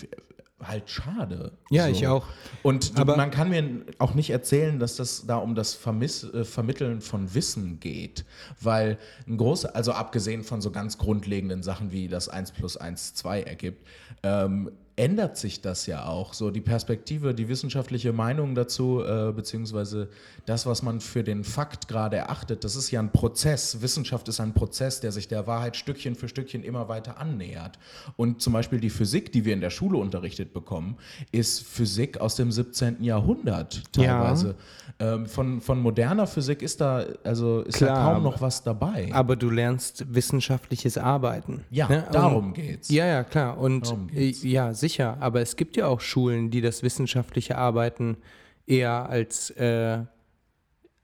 halt 0.64 0.90
schade. 0.90 1.52
Ja, 1.70 1.88
ich 1.88 2.08
auch. 2.08 2.26
Und 2.64 2.94
Aber- 2.98 3.16
man 3.16 3.30
kann 3.32 3.50
mir 3.50 3.86
auch 4.00 4.16
nicht 4.16 4.32
erzählen, 4.32 4.80
dass 4.80 4.96
das 4.96 5.26
da 5.28 5.38
um 5.38 5.54
das 5.56 5.74
Vermiss, 5.76 6.24
äh, 6.24 6.44
Vermitteln 6.44 7.02
von 7.02 7.34
Wissen 7.36 7.80
geht, 7.80 8.26
weil 8.60 8.98
ein 9.28 9.38
großer, 9.38 9.76
also 9.76 9.92
abgesehen 9.92 10.44
von 10.44 10.62
so 10.62 10.72
ganz 10.72 10.98
grundlegenden 10.98 11.62
Sachen 11.62 11.92
wie 11.92 12.08
das 12.08 12.28
1 12.28 12.52
plus 12.52 12.76
1 12.76 13.14
2 13.14 13.44
ergibt, 13.44 13.86
ähm, 14.24 14.72
ändert 14.98 15.38
sich 15.38 15.62
das 15.62 15.86
ja 15.86 16.08
auch. 16.08 16.34
So 16.34 16.50
die 16.50 16.60
Perspektive, 16.60 17.36
die 17.36 17.48
wissenschaftliche 17.48 18.12
Meinung 18.14 18.56
dazu, 18.56 19.04
äh, 19.04 19.32
beziehungsweise 19.32 20.10
das, 20.48 20.66
was 20.66 20.82
man 20.82 21.00
für 21.02 21.24
den 21.24 21.44
Fakt 21.44 21.88
gerade 21.88 22.18
erachtet, 22.18 22.64
das 22.64 22.76
ist 22.76 22.90
ja 22.90 23.00
ein 23.00 23.12
Prozess. 23.12 23.82
Wissenschaft 23.82 24.28
ist 24.28 24.40
ein 24.40 24.54
Prozess, 24.54 25.00
der 25.00 25.12
sich 25.12 25.28
der 25.28 25.46
Wahrheit 25.46 25.76
Stückchen 25.78 26.16
für 26.16 26.28
Stückchen 26.28 26.64
immer 26.64 26.90
weiter 26.90 27.20
annähert. 27.20 27.78
Und 28.16 28.42
zum 28.42 28.54
Beispiel 28.54 28.80
die 28.80 28.90
Physik, 28.90 29.32
die 29.32 29.46
wir 29.46 29.54
in 29.54 29.62
der 29.62 29.70
Schule 29.70 30.00
unterrichtet 30.00 30.52
bekommen, 30.52 30.98
ist 31.32 31.64
Physik 31.64 32.20
aus 32.20 32.36
dem 32.36 32.52
17. 32.52 33.04
Jahrhundert 33.04 33.84
Ja. 34.48 34.56
Ähm, 35.00 35.28
von, 35.28 35.62
von 35.62 35.80
moderner 35.80 36.26
Physik 36.26 36.64
ist 36.64 36.82
da, 36.82 37.06
also 37.24 37.62
ist 37.62 37.78
Klar, 37.78 37.96
da 38.08 38.14
kaum 38.14 38.24
noch 38.24 38.42
was 38.42 38.64
dabei. 38.64 39.10
Aber 39.14 39.36
du 39.36 39.52
lernst 39.52 40.12
wissenschaftliches 40.12 40.98
Arbeiten. 40.98 41.64
Ja, 41.70 41.88
ne? 41.88 42.08
darum 42.12 42.48
Und- 42.48 42.54
geht's. 42.54 42.90
Ja, 42.90 43.06
ja, 43.06 43.24
klar. 43.24 43.60
Und 43.60 43.94
äh, 44.16 44.30
ja, 44.30 44.74
sicher. 44.74 45.18
Aber 45.20 45.42
es 45.42 45.56
gibt 45.56 45.78
ja 45.78 45.86
auch 45.88 46.02
Schulen, 46.02 46.50
die 46.50 46.62
das 46.62 46.82
wissenschaftliche 46.82 47.58
Arbeiten 47.60 48.18
eher 48.66 49.08
als, 49.08 49.52
äh, 49.52 50.00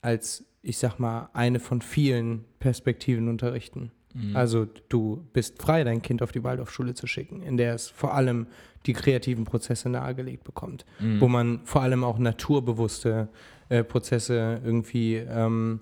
als, 0.02 0.44
ich 0.62 0.78
sag 0.78 0.98
mal, 0.98 1.28
eine 1.32 1.60
von 1.60 1.80
vielen 1.80 2.44
Perspektiven 2.58 3.28
unterrichten. 3.28 3.90
Mhm. 4.12 4.36
Also 4.36 4.66
du 4.88 5.24
bist 5.32 5.60
frei, 5.62 5.84
dein 5.84 6.02
Kind 6.02 6.22
auf 6.22 6.32
die 6.32 6.42
Waldorfschule 6.44 6.94
zu 6.94 7.06
schicken, 7.06 7.42
in 7.42 7.56
der 7.56 7.74
es 7.74 7.88
vor 7.90 8.14
allem 8.14 8.46
die 8.86 8.92
kreativen 8.92 9.44
Prozesse 9.44 9.88
nahegelegt 9.88 10.44
bekommt, 10.44 10.84
Mhm. 11.00 11.20
wo 11.20 11.28
man 11.28 11.60
vor 11.64 11.82
allem 11.82 12.04
auch 12.04 12.18
naturbewusste 12.18 13.28
äh, 13.68 13.82
Prozesse 13.84 14.60
irgendwie 14.64 15.16
ähm, 15.16 15.78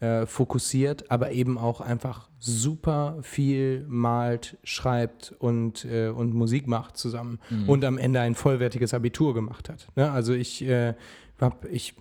äh, 0.00 0.26
fokussiert, 0.26 1.10
aber 1.10 1.32
eben 1.32 1.56
auch 1.58 1.80
einfach 1.80 2.28
super 2.38 3.16
viel 3.22 3.84
malt, 3.88 4.58
schreibt 4.62 5.34
und, 5.38 5.84
äh, 5.86 6.08
und 6.08 6.34
Musik 6.34 6.66
macht 6.66 6.96
zusammen 6.98 7.38
Mhm. 7.50 7.68
und 7.68 7.84
am 7.84 7.96
Ende 7.98 8.20
ein 8.20 8.34
vollwertiges 8.34 8.92
Abitur 8.92 9.32
gemacht 9.34 9.68
hat. 9.70 9.88
Ne? 9.96 10.10
Also 10.10 10.34
ich 10.34 10.62
habe 11.38 11.68
ich 11.68 11.94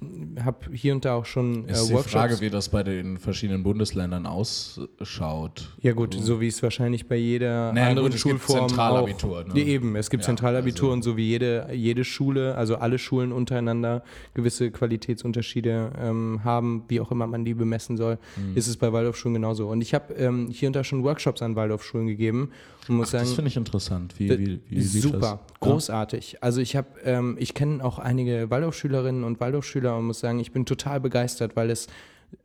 hab 0.44 0.70
hier 0.74 0.94
und 0.94 1.04
da 1.04 1.16
auch 1.16 1.26
schon 1.26 1.68
äh, 1.68 1.74
ist 1.74 1.90
die 1.90 1.94
Workshops. 1.94 2.12
Frage, 2.14 2.40
wie 2.42 2.50
das 2.50 2.70
bei 2.70 2.84
den 2.84 3.18
verschiedenen 3.18 3.64
Bundesländern 3.64 4.26
ausschaut. 4.26 5.76
Ja 5.82 5.92
gut, 5.94 6.14
so 6.14 6.40
wie 6.40 6.48
es 6.48 6.62
wahrscheinlich 6.64 7.08
bei 7.08 7.16
jeder 7.18 7.74
Naja, 7.74 7.90
anderen 7.90 8.08
gut, 8.08 8.16
es 8.16 8.24
gibt 8.24 8.40
Schulform 8.42 8.70
Zentralabitur, 8.70 9.40
auch. 9.50 9.54
ne? 9.54 9.60
Eben, 9.62 9.96
es 9.98 10.10
gibt 10.10 10.24
Ja, 10.24 10.28
Zentralabitur 10.28 10.86
also- 10.90 10.94
und 10.94 11.02
so 11.04 11.18
wie 11.18 11.28
jede, 11.28 11.68
jede 11.74 12.04
Schule, 12.06 12.56
also 12.56 12.78
alle 12.78 12.98
Schulen 12.98 13.32
untereinander 13.32 14.04
gewisse 14.34 14.72
Qualitätsunterschiede 14.72 15.92
ähm, 16.00 16.42
haben, 16.44 16.84
wie 16.88 17.00
auch 17.02 17.12
immer 17.12 17.28
man 17.28 17.44
die 17.46 17.54
bemessen 17.54 17.98
soll, 17.98 18.18
Mhm. 18.38 18.56
ist 18.56 18.68
es 18.68 18.78
bei 18.78 18.94
Waldorfschulen 18.94 19.34
genauso. 19.34 19.68
Und 19.68 19.82
ich 19.82 19.94
habe 19.94 20.14
ähm, 20.14 20.48
hier 20.50 20.68
und 20.68 20.76
da 20.76 20.84
schon 20.84 21.04
Workshops 21.04 21.42
an 21.42 21.56
Waldorfschulen 21.56 22.08
gegeben 22.08 22.52
und 22.90 22.98
muss 22.98 23.12
Das 23.12 23.22
sagen, 23.22 23.36
finde 23.36 23.50
ich 23.50 23.58
interessant. 23.58 24.16
Wie, 24.18 24.30
wie, 24.30 24.62
wie 24.70 24.82
super, 24.82 25.42
das? 25.48 25.60
großartig. 25.60 26.38
Also 26.42 26.62
ich 26.62 26.76
habe, 26.76 26.88
ähm, 27.04 27.36
ich 27.40 27.54
kenne 27.54 27.84
auch 27.84 28.00
einige 28.00 28.50
Waldorfschülerinnen 28.50 29.24
und 29.24 29.40
Waldorfschüler 29.40 29.98
und 29.98 30.06
muss 30.06 30.20
sagen, 30.20 30.40
ich 30.40 30.52
bin 30.52 30.66
total 30.66 31.00
begeistert, 31.00 31.56
weil 31.56 31.70
es 31.70 31.88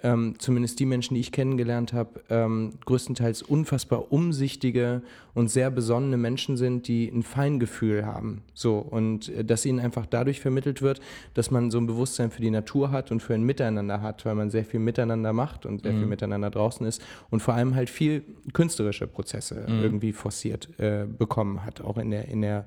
ähm, 0.02 0.34
zumindest 0.38 0.78
die 0.80 0.86
Menschen, 0.86 1.14
die 1.14 1.20
ich 1.20 1.32
kennengelernt 1.32 1.92
habe, 1.92 2.22
ähm, 2.30 2.72
größtenteils 2.84 3.42
unfassbar 3.42 4.12
umsichtige 4.12 5.02
und 5.34 5.50
sehr 5.50 5.70
besonnene 5.70 6.16
Menschen 6.16 6.56
sind, 6.56 6.88
die 6.88 7.08
ein 7.08 7.22
Feingefühl 7.22 8.06
haben. 8.06 8.42
So, 8.54 8.78
und 8.78 9.28
äh, 9.28 9.44
dass 9.44 9.66
ihnen 9.66 9.78
einfach 9.78 10.06
dadurch 10.06 10.40
vermittelt 10.40 10.80
wird, 10.80 11.00
dass 11.34 11.50
man 11.50 11.70
so 11.70 11.78
ein 11.78 11.86
Bewusstsein 11.86 12.30
für 12.30 12.40
die 12.40 12.50
Natur 12.50 12.90
hat 12.90 13.10
und 13.10 13.22
für 13.22 13.34
ein 13.34 13.42
Miteinander 13.42 14.00
hat, 14.00 14.24
weil 14.24 14.34
man 14.34 14.50
sehr 14.50 14.64
viel 14.64 14.80
miteinander 14.80 15.32
macht 15.32 15.66
und 15.66 15.82
sehr 15.82 15.92
mhm. 15.92 15.98
viel 15.98 16.08
miteinander 16.08 16.50
draußen 16.50 16.86
ist 16.86 17.02
und 17.30 17.40
vor 17.40 17.54
allem 17.54 17.74
halt 17.74 17.90
viel 17.90 18.24
künstlerische 18.52 19.06
Prozesse 19.06 19.66
mhm. 19.68 19.82
irgendwie 19.82 20.12
forciert 20.12 20.68
äh, 20.78 21.06
bekommen 21.06 21.64
hat, 21.64 21.80
auch 21.82 21.98
in 21.98 22.10
der, 22.10 22.28
in 22.28 22.42
der 22.42 22.64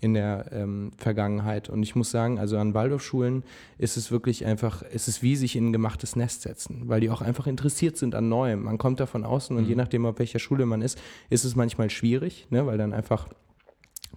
in 0.00 0.14
der 0.14 0.46
ähm, 0.52 0.92
Vergangenheit. 0.96 1.68
Und 1.68 1.82
ich 1.82 1.94
muss 1.94 2.10
sagen, 2.10 2.38
also 2.38 2.58
an 2.58 2.74
Waldorfschulen 2.74 3.42
ist 3.78 3.96
es 3.96 4.10
wirklich 4.10 4.44
einfach, 4.44 4.82
ist 4.82 5.08
es 5.08 5.22
wie 5.22 5.36
sich 5.36 5.56
in 5.56 5.68
ein 5.68 5.72
gemachtes 5.72 6.16
Nest 6.16 6.42
setzen, 6.42 6.82
weil 6.86 7.00
die 7.00 7.10
auch 7.10 7.22
einfach 7.22 7.46
interessiert 7.46 7.96
sind 7.96 8.14
an 8.14 8.28
Neuem. 8.28 8.62
Man 8.62 8.78
kommt 8.78 9.00
da 9.00 9.06
von 9.06 9.24
außen 9.24 9.56
und 9.56 9.64
mhm. 9.64 9.68
je 9.68 9.76
nachdem, 9.76 10.06
auf 10.06 10.18
welcher 10.18 10.38
Schule 10.38 10.66
man 10.66 10.82
ist, 10.82 11.00
ist 11.30 11.44
es 11.44 11.56
manchmal 11.56 11.90
schwierig, 11.90 12.46
ne, 12.50 12.66
weil 12.66 12.78
dann 12.78 12.92
einfach 12.92 13.28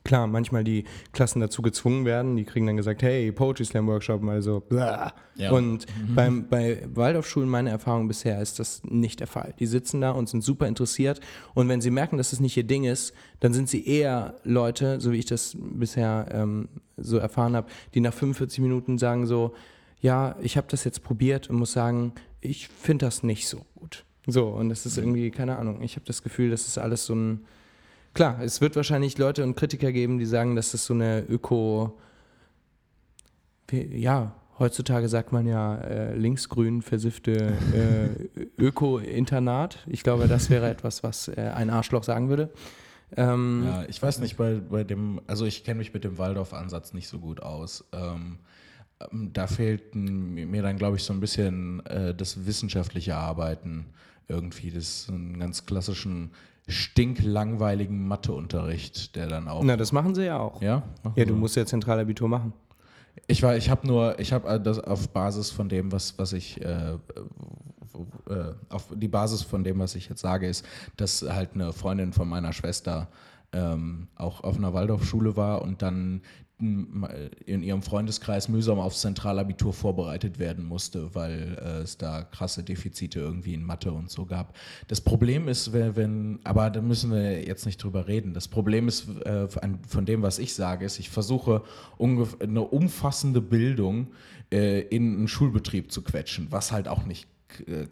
klar, 0.08 0.26
manchmal 0.26 0.64
die 0.64 0.86
Klassen 1.12 1.40
dazu 1.40 1.62
gezwungen 1.62 2.06
werden, 2.06 2.36
die 2.36 2.46
kriegen 2.46 2.66
dann 2.66 2.78
gesagt, 2.78 3.04
hey, 3.04 3.32
Poetry 3.32 3.66
Slam 3.66 3.88
Workshop, 3.88 4.22
mal 4.22 4.42
so, 4.42 4.62
blah. 4.62 5.14
Ja. 5.36 5.52
Und 5.52 5.86
mhm. 5.86 6.16
beim, 6.16 6.48
bei 6.50 6.82
Waldorfschulen, 6.94 7.48
meine 7.48 7.70
Erfahrung 7.70 8.08
bisher, 8.08 8.42
ist 8.42 8.58
das 8.58 8.82
nicht 8.84 9.20
der 9.20 9.28
Fall. 9.28 9.54
Die 9.60 9.68
sitzen 9.68 10.02
da 10.02 10.12
und 10.12 10.28
sind 10.28 10.44
super 10.44 10.68
interessiert 10.68 11.20
und 11.54 11.70
wenn 11.70 11.82
sie 11.82 11.92
merken, 11.92 12.18
dass 12.18 12.28
es 12.28 12.32
das 12.32 12.40
nicht 12.40 12.58
ihr 12.58 12.64
Ding 12.64 12.86
ist, 12.86 13.14
dann 13.40 13.54
sind 13.54 13.70
sie 13.70 13.86
eher 13.86 14.36
Leute, 14.44 15.00
so 15.00 15.12
wie 15.12 15.18
ich 15.18 15.26
das 15.26 15.56
bisher 15.60 16.28
ähm, 16.32 16.70
so 16.96 17.18
erfahren 17.18 17.56
habe, 17.56 17.68
die 17.94 18.00
nach 18.00 18.14
45 18.14 18.60
Minuten 18.60 18.98
sagen 18.98 19.28
so, 19.28 19.54
ja, 20.00 20.36
ich 20.42 20.58
habe 20.58 20.68
das 20.70 20.84
jetzt 20.84 21.04
probiert 21.04 21.50
und 21.50 21.58
muss 21.58 21.74
sagen, 21.74 22.14
ich 22.42 22.68
finde 22.70 23.06
das 23.06 23.24
nicht 23.24 23.48
so 23.48 23.66
gut. 23.76 24.06
So, 24.26 24.48
und 24.48 24.70
das 24.70 24.86
ist 24.86 24.98
mhm. 24.98 25.04
irgendwie, 25.04 25.32
keine 25.32 25.58
Ahnung, 25.58 25.82
ich 25.82 25.96
habe 25.96 26.06
das 26.06 26.24
Gefühl, 26.24 26.50
das 26.50 26.68
ist 26.68 26.78
alles 26.78 27.06
so 27.06 27.16
ein 27.16 27.46
Klar, 28.18 28.42
es 28.42 28.62
wird 28.62 28.76
wahrscheinlich 28.76 29.16
Leute 29.20 29.44
und 29.44 29.54
Kritiker 29.54 29.92
geben, 29.92 30.18
die 30.18 30.26
sagen, 30.26 30.56
dass 30.56 30.72
das 30.72 30.88
so 30.88 30.96
eine 30.96 31.22
Öko, 31.30 32.00
ja, 33.72 34.34
heutzutage 34.58 35.08
sagt 35.08 35.32
man 35.32 35.46
ja 35.46 35.76
äh, 35.76 36.16
linksgrün 36.16 36.82
versiffte 36.82 37.54
äh, 37.76 38.40
Öko-Internat. 38.58 39.86
Ich 39.86 40.02
glaube, 40.02 40.28
das 40.28 40.50
wäre 40.50 40.68
etwas, 40.68 41.04
was 41.04 41.28
äh, 41.28 41.52
ein 41.54 41.70
Arschloch 41.70 42.04
sagen 42.04 42.28
würde. 42.28 42.50
Ähm, 43.16 43.66
ja, 43.68 43.86
ich 43.88 44.02
weiß 44.02 44.18
nicht, 44.18 44.36
bei, 44.36 44.62
bei 44.68 44.84
dem, 44.84 45.22
also 45.28 45.46
ich 45.46 45.64
kenne 45.64 45.78
mich 45.78 45.94
mit 45.94 46.04
dem 46.04 46.18
Waldorf-Ansatz 46.18 46.94
nicht 46.94 47.10
so 47.10 47.20
gut 47.20 47.44
aus. 47.44 47.86
Ähm, 47.94 48.40
ähm 49.12 49.30
da 49.32 49.46
fehlt 49.46 49.94
mir 49.94 50.64
dann, 50.64 50.78
glaube 50.78 50.98
ich, 50.98 51.04
so 51.04 51.14
ein 51.14 51.20
bisschen 51.20 51.86
äh, 51.86 52.16
das 52.16 52.48
wissenschaftliche 52.48 53.16
Arbeiten 53.16 53.86
irgendwie, 54.28 54.72
das 54.72 55.06
einen 55.08 55.38
ganz 55.38 55.68
klassischen 55.68 56.32
stinklangweiligen 56.68 58.08
Matheunterricht, 58.08 59.16
der 59.16 59.28
dann 59.28 59.48
auch. 59.48 59.64
Na, 59.64 59.78
das 59.78 59.92
machen 59.92 60.16
sie 60.16 60.26
ja 60.26 60.40
auch. 60.40 60.62
Ja? 60.62 60.84
ja, 61.16 61.26
du 61.26 61.34
musst 61.34 61.56
ja 61.56 61.66
Zentralabitur 61.66 62.28
machen. 62.28 62.54
Ich 63.26 63.42
war, 63.42 63.56
ich 63.56 63.70
habe 63.70 63.88
nur, 63.88 64.20
ich 64.20 64.34
habe 64.34 64.60
das 64.60 64.80
auf 64.80 65.10
Basis 65.10 65.50
von 65.50 65.70
dem, 65.70 65.92
was, 65.92 66.18
was 66.18 66.34
ich, 66.34 66.62
äh, 66.62 66.94
äh, 66.94 66.98
auf 68.70 68.88
die 68.94 69.08
Basis 69.08 69.42
von 69.42 69.64
dem, 69.64 69.80
was 69.80 69.96
ich 69.96 70.10
jetzt 70.10 70.22
sage, 70.22 70.48
ist, 70.48 70.66
dass 70.98 71.22
halt 71.24 71.52
eine 71.56 71.74
Freundin 71.74 72.14
von 72.14 72.28
meiner 72.28 72.54
Schwester 72.54 73.08
ähm, 73.54 74.08
auch 74.16 74.44
auf 74.44 74.58
einer 74.58 74.74
Waldorfschule 74.74 75.36
war 75.36 75.62
und 75.62 75.82
dann 75.82 76.22
in 76.60 77.62
ihrem 77.62 77.84
Freundeskreis 77.84 78.50
mühsam 78.50 78.80
aufs 78.80 79.02
Zentralabitur 79.02 79.74
vorbereitet 79.74 80.40
werden 80.40 80.66
musste, 80.66 81.14
weil 81.14 81.56
äh, 81.62 81.82
es 81.82 81.98
da 81.98 82.24
krasse 82.24 82.64
Defizite 82.64 83.20
irgendwie 83.20 83.54
in 83.54 83.64
Mathe 83.64 83.92
und 83.92 84.10
so 84.10 84.26
gab. 84.26 84.56
Das 84.88 85.00
Problem 85.00 85.48
ist, 85.48 85.72
wenn, 85.72 85.96
wenn 85.96 86.40
aber 86.44 86.72
da 86.72 86.82
müssen 86.82 87.12
wir 87.12 87.46
jetzt 87.46 87.68
nicht 87.68 87.84
drüber 87.84 88.08
reden. 88.08 88.34
Das 88.34 88.48
Problem 88.48 88.88
ist 88.88 89.08
äh, 89.20 89.48
von 89.48 90.06
dem, 90.06 90.24
was 90.24 90.40
ich 90.40 90.56
sage, 90.56 90.86
ist, 90.86 90.98
ich 90.98 91.12
versuche 91.12 91.62
eine 92.00 92.62
umfassende 92.62 93.42
Bildung 93.42 94.08
äh, 94.52 94.82
in 94.82 95.16
einen 95.16 95.28
Schulbetrieb 95.28 95.92
zu 95.92 96.02
quetschen, 96.02 96.48
was 96.50 96.72
halt 96.72 96.88
auch 96.88 97.06
nicht 97.06 97.28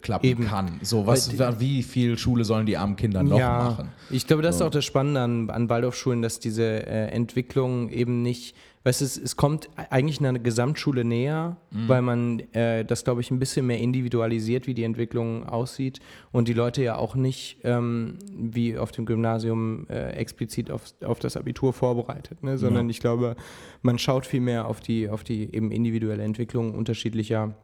klappen 0.00 0.26
Eben. 0.26 0.46
kann. 0.46 0.78
So, 0.82 1.06
was, 1.06 1.38
wie 1.58 1.82
viel 1.82 2.18
Schule 2.18 2.44
sollen 2.44 2.66
die 2.66 2.76
armen 2.76 2.96
Kinder 2.96 3.22
noch 3.22 3.38
ja, 3.38 3.58
machen? 3.58 3.88
Ich 4.10 4.26
glaube, 4.26 4.42
das 4.42 4.58
so. 4.58 4.64
ist 4.64 4.68
auch 4.68 4.72
das 4.72 4.84
Spannende 4.84 5.20
an, 5.20 5.50
an 5.50 5.68
Waldorfschulen, 5.68 6.22
dass 6.22 6.38
diese 6.40 6.86
äh, 6.86 7.08
Entwicklung 7.08 7.88
eben 7.90 8.22
nicht, 8.22 8.54
weißt 8.84 9.00
du, 9.00 9.04
es, 9.04 9.16
es 9.16 9.36
kommt 9.36 9.68
eigentlich 9.90 10.20
einer 10.20 10.38
Gesamtschule 10.38 11.04
näher, 11.04 11.56
mhm. 11.70 11.88
weil 11.88 12.02
man 12.02 12.40
äh, 12.52 12.84
das, 12.84 13.04
glaube 13.04 13.22
ich, 13.22 13.30
ein 13.30 13.38
bisschen 13.38 13.66
mehr 13.66 13.78
individualisiert, 13.78 14.66
wie 14.66 14.74
die 14.74 14.84
Entwicklung 14.84 15.48
aussieht 15.48 16.00
und 16.32 16.48
die 16.48 16.54
Leute 16.54 16.82
ja 16.82 16.96
auch 16.96 17.14
nicht 17.14 17.58
ähm, 17.64 18.18
wie 18.30 18.76
auf 18.76 18.92
dem 18.92 19.06
Gymnasium 19.06 19.86
äh, 19.88 20.10
explizit 20.10 20.70
auf, 20.70 20.94
auf 21.04 21.18
das 21.18 21.36
Abitur 21.36 21.72
vorbereitet, 21.72 22.42
ne? 22.44 22.58
sondern 22.58 22.86
ja. 22.86 22.90
ich 22.90 23.00
glaube, 23.00 23.36
man 23.82 23.98
schaut 23.98 24.26
viel 24.26 24.40
mehr 24.40 24.68
auf 24.68 24.80
die, 24.80 25.08
auf 25.08 25.24
die 25.24 25.54
eben 25.54 25.70
individuelle 25.72 26.22
Entwicklung 26.22 26.74
unterschiedlicher 26.74 27.54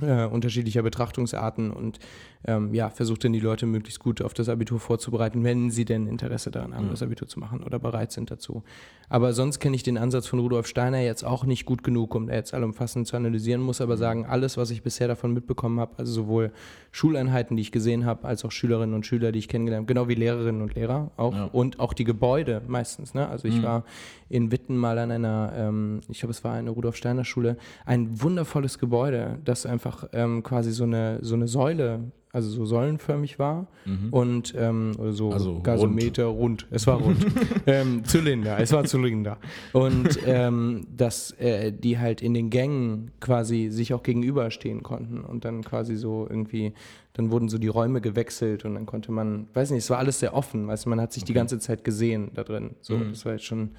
äh, 0.00 0.24
unterschiedlicher 0.24 0.82
Betrachtungsarten 0.82 1.70
und 1.70 1.98
ähm, 2.46 2.74
ja, 2.74 2.90
versucht 2.90 3.24
dann 3.24 3.32
die 3.32 3.40
Leute 3.40 3.66
möglichst 3.66 4.00
gut 4.00 4.20
auf 4.20 4.34
das 4.34 4.48
Abitur 4.48 4.78
vorzubereiten, 4.78 5.44
wenn 5.44 5.70
sie 5.70 5.84
denn 5.84 6.06
Interesse 6.06 6.50
daran 6.50 6.74
haben, 6.74 6.86
mhm. 6.86 6.90
das 6.90 7.02
Abitur 7.02 7.26
zu 7.28 7.40
machen 7.40 7.62
oder 7.62 7.78
bereit 7.78 8.12
sind 8.12 8.30
dazu. 8.30 8.62
Aber 9.08 9.32
sonst 9.32 9.60
kenne 9.60 9.76
ich 9.76 9.82
den 9.82 9.98
Ansatz 9.98 10.26
von 10.26 10.38
Rudolf 10.38 10.66
Steiner 10.66 11.00
jetzt 11.00 11.24
auch 11.24 11.44
nicht 11.44 11.64
gut 11.64 11.82
genug, 11.82 12.14
um 12.14 12.26
da 12.26 12.34
jetzt 12.34 12.54
allumfassend 12.54 13.06
zu 13.06 13.16
analysieren, 13.16 13.60
muss 13.60 13.80
aber 13.80 13.94
mhm. 13.94 14.00
sagen, 14.00 14.26
alles, 14.26 14.56
was 14.56 14.70
ich 14.70 14.82
bisher 14.82 15.08
davon 15.08 15.32
mitbekommen 15.32 15.80
habe, 15.80 15.92
also 15.98 16.12
sowohl 16.12 16.52
Schuleinheiten, 16.90 17.56
die 17.56 17.62
ich 17.62 17.72
gesehen 17.72 18.04
habe, 18.04 18.26
als 18.26 18.44
auch 18.44 18.52
Schülerinnen 18.52 18.94
und 18.94 19.06
Schüler, 19.06 19.32
die 19.32 19.38
ich 19.38 19.48
kennengelernt 19.48 19.84
habe, 19.84 19.94
genau 19.94 20.08
wie 20.08 20.14
Lehrerinnen 20.14 20.62
und 20.62 20.74
Lehrer 20.74 21.10
auch 21.16 21.34
ja. 21.34 21.44
und 21.46 21.80
auch 21.80 21.92
die 21.92 22.04
Gebäude 22.04 22.62
meistens. 22.66 23.14
Ne? 23.14 23.28
Also 23.28 23.48
ich 23.48 23.56
mhm. 23.56 23.62
war 23.62 23.84
in 24.28 24.52
Witten 24.52 24.76
mal 24.76 24.98
an 24.98 25.10
einer, 25.10 25.52
ähm, 25.56 26.00
ich 26.08 26.20
glaube, 26.20 26.32
es 26.32 26.44
war 26.44 26.54
eine 26.54 26.70
Rudolf 26.70 26.96
Steiner 26.96 27.24
Schule, 27.24 27.56
ein 27.84 28.22
wundervolles 28.22 28.78
Gebäude, 28.78 29.38
das 29.44 29.66
einfach 29.66 30.08
ähm, 30.12 30.42
quasi 30.42 30.72
so 30.72 30.84
eine, 30.84 31.18
so 31.22 31.34
eine 31.34 31.48
Säule 31.48 32.12
also 32.34 32.50
so 32.50 32.66
säulenförmig 32.66 33.38
war 33.38 33.68
mhm. 33.84 34.08
und 34.10 34.54
ähm, 34.58 34.92
so 35.12 35.30
also 35.30 35.60
Gasometer 35.60 36.24
rund. 36.24 36.64
rund. 36.64 36.66
Es 36.72 36.84
war 36.88 37.00
rund. 37.00 37.24
ähm, 37.66 38.04
Zylinder, 38.04 38.58
es 38.58 38.72
war 38.72 38.82
Zylinder. 38.84 39.38
Und 39.72 40.18
ähm, 40.26 40.84
dass 40.94 41.30
äh, 41.38 41.70
die 41.72 42.00
halt 42.00 42.22
in 42.22 42.34
den 42.34 42.50
Gängen 42.50 43.12
quasi 43.20 43.68
sich 43.70 43.94
auch 43.94 44.02
gegenüberstehen 44.02 44.82
konnten 44.82 45.20
und 45.20 45.44
dann 45.44 45.62
quasi 45.62 45.94
so 45.94 46.26
irgendwie, 46.28 46.72
dann 47.12 47.30
wurden 47.30 47.48
so 47.48 47.58
die 47.58 47.68
Räume 47.68 48.00
gewechselt 48.00 48.64
und 48.64 48.74
dann 48.74 48.84
konnte 48.84 49.12
man, 49.12 49.46
weiß 49.54 49.70
nicht, 49.70 49.84
es 49.84 49.90
war 49.90 49.98
alles 49.98 50.18
sehr 50.18 50.34
offen, 50.34 50.66
weißt 50.66 50.86
du, 50.86 50.90
man 50.90 51.00
hat 51.00 51.12
sich 51.12 51.22
okay. 51.22 51.28
die 51.28 51.34
ganze 51.34 51.60
Zeit 51.60 51.84
gesehen 51.84 52.32
da 52.34 52.42
drin. 52.42 52.74
So, 52.80 52.96
mhm. 52.96 53.10
das 53.10 53.24
war 53.24 53.32
jetzt 53.34 53.44
schon 53.44 53.70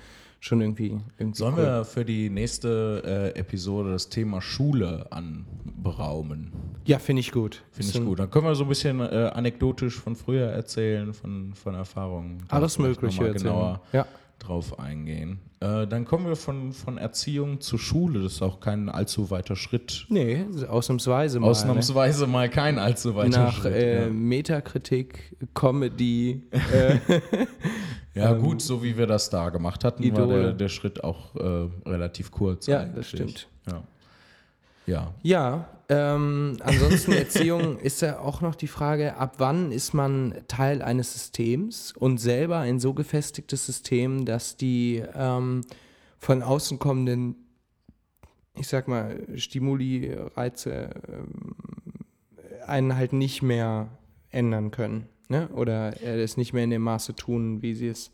schon 0.46 0.62
irgendwie. 0.62 0.98
irgendwie 1.18 1.38
Sollen 1.38 1.56
cool. 1.56 1.64
wir 1.64 1.86
für 1.86 2.06
die 2.06 2.30
nächste 2.30 3.34
äh, 3.36 3.39
Episode 3.39 3.91
das 3.91 4.10
Thema 4.10 4.41
Schule 4.41 5.08
anberaumen? 5.12 6.52
Ja, 6.86 7.00
finde 7.00 7.22
ich 7.22 7.32
gut. 7.32 7.64
Finde 7.72 7.91
ich 7.91 8.06
gut. 8.06 8.20
Dann 8.20 8.30
können 8.30 8.46
wir 8.46 8.56
so 8.56 8.64
ein 8.64 8.70
bisschen 8.70 9.00
äh, 9.00 9.32
anekdotisch 9.34 9.96
von 9.96 10.16
früher 10.16 10.48
erzählen, 10.48 11.14
von, 11.14 11.54
von 11.56 11.74
Erfahrungen. 11.74 12.43
Alles 12.50 12.78
Mögliche. 12.78 13.32
Genauer 13.34 13.82
ja. 13.91 14.06
drauf 14.38 14.80
eingehen. 14.80 15.39
Äh, 15.66 15.88
dann 15.88 16.05
kommen 16.05 16.28
wir 16.28 16.36
von, 16.36 16.74
von 16.74 16.97
Erziehung 16.97 17.61
zu 17.61 17.78
Schule. 17.78 18.24
Das 18.24 18.34
ist 18.34 18.41
auch 18.41 18.59
kein 18.59 18.89
allzu 18.89 19.32
weiter 19.32 19.55
Schritt. 19.55 20.05
Nee, 20.09 20.45
ausnahmsweise 20.68 21.39
mal. 21.39 21.47
Ausnahmsweise 21.47 22.26
ne? 22.26 22.32
mal 22.32 22.49
kein 22.49 22.78
allzu 22.78 23.16
weiter 23.16 23.45
Nach, 23.45 23.53
Schritt. 23.53 23.74
Nach 23.74 23.80
äh, 23.80 24.03
ja. 24.03 24.09
Metakritik, 24.09 25.36
Comedy. 25.53 26.43
Äh, 26.74 26.99
ja, 28.16 28.32
ähm, 28.36 28.41
gut, 28.41 28.61
so 28.61 28.82
wie 28.84 28.97
wir 28.97 29.05
das 29.05 29.30
da 29.30 29.49
gemacht 29.49 29.84
hatten, 29.84 30.03
Idole. 30.03 30.28
war 30.28 30.39
der, 30.41 30.53
der 30.53 30.70
Schritt 30.70 31.03
auch 31.03 31.36
äh, 31.36 31.70
relativ 31.88 32.32
kurz. 32.32 32.66
Ja, 32.66 32.82
eigentlich. 32.82 32.95
das 32.95 33.07
stimmt. 33.07 33.47
Ja. 33.70 33.84
Ja. 34.86 35.14
Ja, 35.24 35.68
ähm, 35.88 36.58
ansonsten 36.62 37.12
Erziehung 37.12 37.80
ist 37.82 38.02
ja 38.02 38.20
auch 38.20 38.42
noch 38.42 38.56
die 38.56 38.68
Frage, 38.68 39.18
ab 39.18 39.36
wann 39.38 39.72
ist 39.72 39.94
man 39.94 40.34
Teil 40.48 40.82
eines 40.82 41.14
Systems 41.14 41.92
und 41.92 42.18
selber 42.18 42.60
ein 42.60 42.80
so 42.80 42.94
gefestigtes 42.94 43.66
System, 43.66 44.26
dass 44.26 44.58
die 44.58 45.04
ähm, 45.16 45.62
von 46.18 46.42
außen 46.42 46.80
kommenden, 46.80 47.36
ich 48.56 48.68
sag 48.68 48.88
mal, 48.88 49.28
Stimuli, 49.36 50.12
Reize 50.36 50.90
ähm, 51.08 51.56
einen 52.66 52.96
halt 52.96 53.14
nicht 53.14 53.44
mehr 53.44 53.90
ändern 54.32 54.72
können. 54.72 55.08
Ne? 55.30 55.50
Oder 55.50 56.02
äh, 56.02 56.22
es 56.22 56.38
nicht 56.38 56.54
mehr 56.54 56.64
in 56.64 56.72
dem 56.72 56.82
Maße 56.82 57.16
tun, 57.16 57.62
wie 57.62 57.76
sie 57.76 57.90
es 57.90 58.12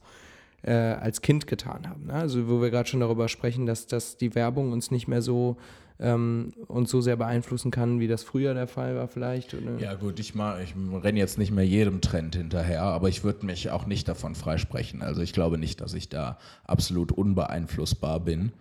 äh, 0.63 0.73
als 0.73 1.21
Kind 1.21 1.47
getan 1.47 1.89
haben. 1.89 2.07
Ne? 2.07 2.13
Also 2.13 2.49
wo 2.49 2.61
wir 2.61 2.69
gerade 2.69 2.89
schon 2.89 2.99
darüber 2.99 3.29
sprechen, 3.29 3.65
dass, 3.65 3.87
dass 3.87 4.17
die 4.17 4.35
Werbung 4.35 4.73
uns 4.73 4.91
nicht 4.91 5.07
mehr 5.07 5.21
so 5.21 5.57
ähm, 6.01 6.51
uns 6.67 6.89
so 6.89 6.99
sehr 6.99 7.15
beeinflussen 7.15 7.69
kann, 7.69 7.99
wie 7.99 8.07
das 8.07 8.23
früher 8.23 8.53
der 8.53 8.67
Fall 8.67 8.95
war 8.95 9.07
vielleicht. 9.07 9.53
Oder? 9.53 9.77
Ja 9.77 9.93
gut, 9.93 10.19
ich, 10.19 10.33
ich 10.33 10.75
renne 11.03 11.19
jetzt 11.19 11.37
nicht 11.37 11.51
mehr 11.51 11.65
jedem 11.65 12.01
Trend 12.01 12.35
hinterher, 12.35 12.81
aber 12.81 13.07
ich 13.07 13.23
würde 13.23 13.45
mich 13.45 13.69
auch 13.69 13.85
nicht 13.85 14.07
davon 14.07 14.33
freisprechen. 14.33 15.03
Also 15.03 15.21
ich 15.21 15.31
glaube 15.31 15.57
nicht, 15.59 15.79
dass 15.79 15.93
ich 15.93 16.09
da 16.09 16.37
absolut 16.65 17.11
unbeeinflussbar 17.11 18.19
bin. 18.19 18.51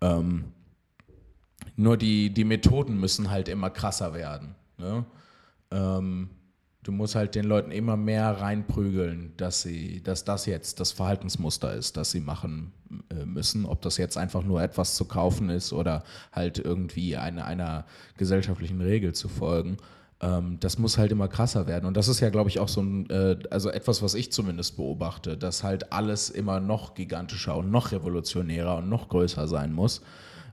Ähm, 0.00 0.44
nur 1.76 1.96
die, 1.96 2.30
die 2.30 2.44
Methoden 2.44 2.98
müssen 2.98 3.30
halt 3.30 3.48
immer 3.48 3.68
krasser 3.68 4.14
werden. 4.14 4.54
Ne? 4.78 5.04
Ähm, 5.70 6.30
du 6.82 6.92
musst 6.92 7.14
halt 7.14 7.34
den 7.34 7.44
Leuten 7.44 7.70
immer 7.70 7.96
mehr 7.96 8.40
reinprügeln, 8.40 9.32
dass 9.36 9.62
sie, 9.62 10.02
dass 10.02 10.24
das 10.24 10.46
jetzt 10.46 10.80
das 10.80 10.92
Verhaltensmuster 10.92 11.74
ist, 11.74 11.96
das 11.96 12.10
sie 12.10 12.20
machen 12.20 12.72
äh, 13.10 13.24
müssen. 13.24 13.66
Ob 13.66 13.82
das 13.82 13.96
jetzt 13.96 14.16
einfach 14.16 14.42
nur 14.42 14.62
etwas 14.62 14.94
zu 14.94 15.04
kaufen 15.04 15.50
ist 15.50 15.72
oder 15.72 16.04
halt 16.32 16.58
irgendwie 16.58 17.16
eine, 17.16 17.44
einer 17.44 17.84
gesellschaftlichen 18.16 18.80
Regel 18.80 19.14
zu 19.14 19.28
folgen. 19.28 19.76
Ähm, 20.20 20.58
das 20.60 20.78
muss 20.78 20.98
halt 20.98 21.12
immer 21.12 21.28
krasser 21.28 21.66
werden. 21.66 21.84
Und 21.84 21.96
das 21.96 22.08
ist 22.08 22.20
ja, 22.20 22.30
glaube 22.30 22.48
ich, 22.48 22.58
auch 22.58 22.68
so 22.68 22.80
ein, 22.80 23.10
äh, 23.10 23.36
also 23.50 23.70
etwas, 23.70 24.02
was 24.02 24.14
ich 24.14 24.32
zumindest 24.32 24.76
beobachte, 24.76 25.36
dass 25.36 25.64
halt 25.64 25.92
alles 25.92 26.30
immer 26.30 26.60
noch 26.60 26.94
gigantischer 26.94 27.56
und 27.56 27.70
noch 27.70 27.92
revolutionärer 27.92 28.76
und 28.76 28.88
noch 28.88 29.08
größer 29.08 29.48
sein 29.48 29.72
muss 29.72 30.02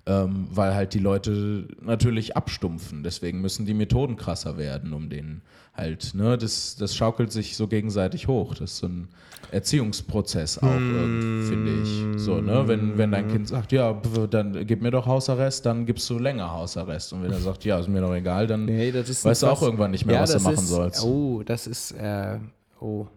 ähm, 0.08 0.48
weil 0.52 0.76
halt 0.76 0.94
die 0.94 1.00
Leute 1.00 1.68
natürlich 1.82 2.38
abstumpfen. 2.38 3.04
Deswegen 3.04 3.42
müssen 3.42 3.66
die 3.66 3.74
Methoden 3.74 4.18
krasser 4.18 4.58
werden, 4.58 4.94
um 4.94 5.10
den 5.10 5.42
halt, 5.74 6.14
ne, 6.14 6.38
das, 6.38 6.76
das 6.76 6.96
schaukelt 6.96 7.32
sich 7.32 7.58
so 7.58 7.68
gegenseitig 7.68 8.28
hoch. 8.28 8.54
Das 8.54 8.72
ist 8.72 8.78
so 8.78 8.88
ein 8.88 9.08
Erziehungsprozess 9.52 10.60
auch, 10.60 10.80
mm. 10.80 11.44
finde 11.48 11.82
ich. 11.82 12.22
So, 12.22 12.40
ne, 12.40 12.68
wenn, 12.68 12.98
wenn 12.98 13.12
dein 13.12 13.28
Kind 13.28 13.48
sagt, 13.48 13.72
ja, 13.72 13.94
dann 14.30 14.66
gib 14.68 14.82
mir 14.82 14.92
doch 14.92 15.06
Hausarrest, 15.06 15.66
dann 15.66 15.86
gibst 15.86 16.10
du 16.10 16.20
länger 16.20 16.52
Hausarrest. 16.52 17.14
Und 17.14 17.24
wenn 17.24 17.32
er 17.32 17.40
sagt, 17.40 17.66
ja, 17.66 17.80
ist 17.80 17.90
mir 17.90 18.02
doch 18.02 18.14
egal, 18.14 18.48
dann 18.48 18.66
nee, 18.66 18.94
weißt 18.94 19.44
du 19.44 19.48
auch 19.48 19.62
irgendwann 19.62 19.92
nicht 19.92 20.06
mehr, 20.06 20.16
ja, 20.16 20.22
was 20.22 20.34
du 20.34 20.40
machen 20.40 20.54
ist, 20.56 20.68
sollst. 20.68 21.04
Oh, 21.04 21.42
das 21.44 21.68
ist, 21.68 21.92
äh, 21.92 22.40
oh. 22.80 23.08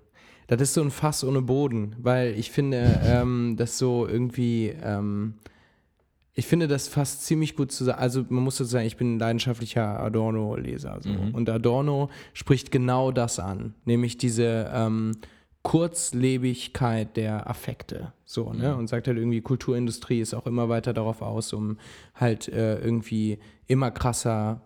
Das 0.47 0.63
ist 0.63 0.73
so 0.73 0.81
ein 0.81 0.91
Fass 0.91 1.25
ohne 1.25 1.43
Boden, 1.43 1.95
weil 1.99 2.33
ich 2.39 2.51
finde, 2.51 3.01
ähm, 3.05 3.57
das 3.59 3.77
so 3.77 4.09
irgendwie, 4.09 4.73
ähm, 4.83 5.35
ich 6.39 6.47
finde 6.47 6.69
das 6.69 6.87
fast 6.87 7.27
ziemlich 7.27 7.57
gut 7.57 7.73
zu 7.73 7.83
sagen. 7.83 7.99
Also 7.99 8.25
man 8.29 8.45
muss 8.45 8.59
dazu 8.59 8.71
sagen, 8.71 8.87
ich 8.87 8.97
bin 8.97 9.17
ein 9.17 9.19
leidenschaftlicher 9.19 9.99
Adorno-Leser. 9.99 10.99
So. 11.01 11.09
Mhm. 11.09 11.35
Und 11.35 11.51
Adorno 11.51 12.11
spricht 12.33 12.71
genau 12.71 13.11
das 13.11 13.41
an, 13.41 13.75
nämlich 13.85 14.19
diese 14.19 14.71
ähm, 14.73 15.17
Kurzlebigkeit 15.63 17.17
der 17.17 17.51
Affekte. 17.51 18.13
So, 18.25 18.53
ne? 18.53 18.73
Mhm. 18.73 18.79
Und 18.79 18.87
sagt 18.87 19.09
halt 19.09 19.19
irgendwie, 19.19 19.41
Kulturindustrie 19.41 20.21
ist 20.21 20.33
auch 20.33 20.47
immer 20.47 20.69
weiter 20.69 20.93
darauf 20.93 21.23
aus, 21.23 21.53
um 21.53 21.77
halt 22.15 22.47
äh, 22.47 22.79
irgendwie 22.79 23.41
immer 23.67 23.91
krasser 23.91 24.61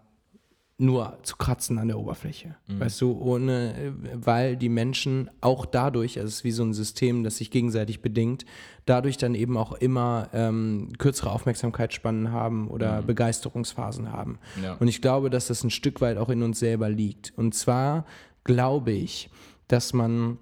nur 0.82 1.18
zu 1.22 1.36
kratzen 1.36 1.78
an 1.78 1.86
der 1.86 1.98
Oberfläche. 1.98 2.56
Mhm. 2.66 2.80
Weißt 2.80 3.00
du, 3.00 3.12
ohne, 3.12 3.94
weil 4.14 4.56
die 4.56 4.68
Menschen 4.68 5.30
auch 5.40 5.64
dadurch, 5.64 6.18
also 6.18 6.26
es 6.26 6.36
ist 6.36 6.44
wie 6.44 6.50
so 6.50 6.64
ein 6.64 6.72
System, 6.72 7.22
das 7.22 7.36
sich 7.36 7.52
gegenseitig 7.52 8.02
bedingt, 8.02 8.44
dadurch 8.84 9.16
dann 9.16 9.36
eben 9.36 9.56
auch 9.56 9.72
immer 9.74 10.28
ähm, 10.32 10.92
kürzere 10.98 11.30
Aufmerksamkeitsspannen 11.30 12.32
haben 12.32 12.68
oder 12.68 13.00
mhm. 13.00 13.06
Begeisterungsphasen 13.06 14.12
haben. 14.12 14.40
Ja. 14.60 14.74
Und 14.74 14.88
ich 14.88 15.00
glaube, 15.00 15.30
dass 15.30 15.46
das 15.46 15.62
ein 15.62 15.70
Stück 15.70 16.00
weit 16.00 16.18
auch 16.18 16.30
in 16.30 16.42
uns 16.42 16.58
selber 16.58 16.88
liegt. 16.88 17.32
Und 17.36 17.54
zwar 17.54 18.04
glaube 18.42 18.90
ich, 18.90 19.30
dass 19.68 19.92
man 19.92 20.38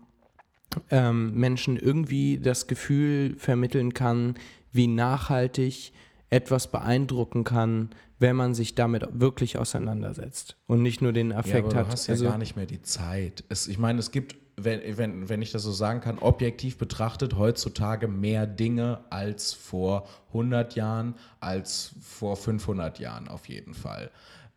ähm, 0.91 1.34
Menschen 1.34 1.76
irgendwie 1.76 2.38
das 2.38 2.66
Gefühl 2.66 3.36
vermitteln 3.36 3.93
kann, 3.93 4.36
wie 4.72 4.86
nachhaltig 4.86 5.93
etwas 6.30 6.70
beeindrucken 6.70 7.45
kann, 7.45 7.91
wenn 8.21 8.37
man 8.37 8.55
sich 8.55 8.75
damit 8.75 9.05
wirklich 9.12 9.59
auseinandersetzt 9.59 10.57
und 10.66 10.83
nicht 10.83 11.01
nur 11.01 11.12
den 11.12 11.33
Affekt 11.33 11.73
ja, 11.73 11.79
hat. 11.79 11.87
Du 11.87 11.93
hast 11.93 12.07
ja 12.07 12.12
also, 12.12 12.27
gar 12.27 12.39
nicht 12.39 12.55
mehr 12.55 12.66
die 12.66 12.83
Zeit. 12.83 13.43
Es, 13.49 13.66
ich 13.66 13.79
meine, 13.79 13.99
es 13.99 14.11
gibt, 14.11 14.37
wenn, 14.57 14.99
wenn, 14.99 15.29
wenn 15.31 15.41
ich 15.41 15.53
das 15.53 15.62
so 15.62 15.73
sagen 15.73 16.03
kann, 16.03 16.18
objektiv 16.18 16.77
betrachtet 16.77 17.37
heutzutage 17.37 18.09
mehr 18.09 18.47
Dinge 18.47 19.01
als 19.09 19.55
vor 19.55 20.07
100 20.29 20.75
Jahren, 20.75 21.14
als 21.41 21.95
vor 22.03 22.37
500 22.37 22.99
Jahren 22.99 23.27
auf 23.27 23.49
jeden 23.49 23.73
Fall. 23.73 24.11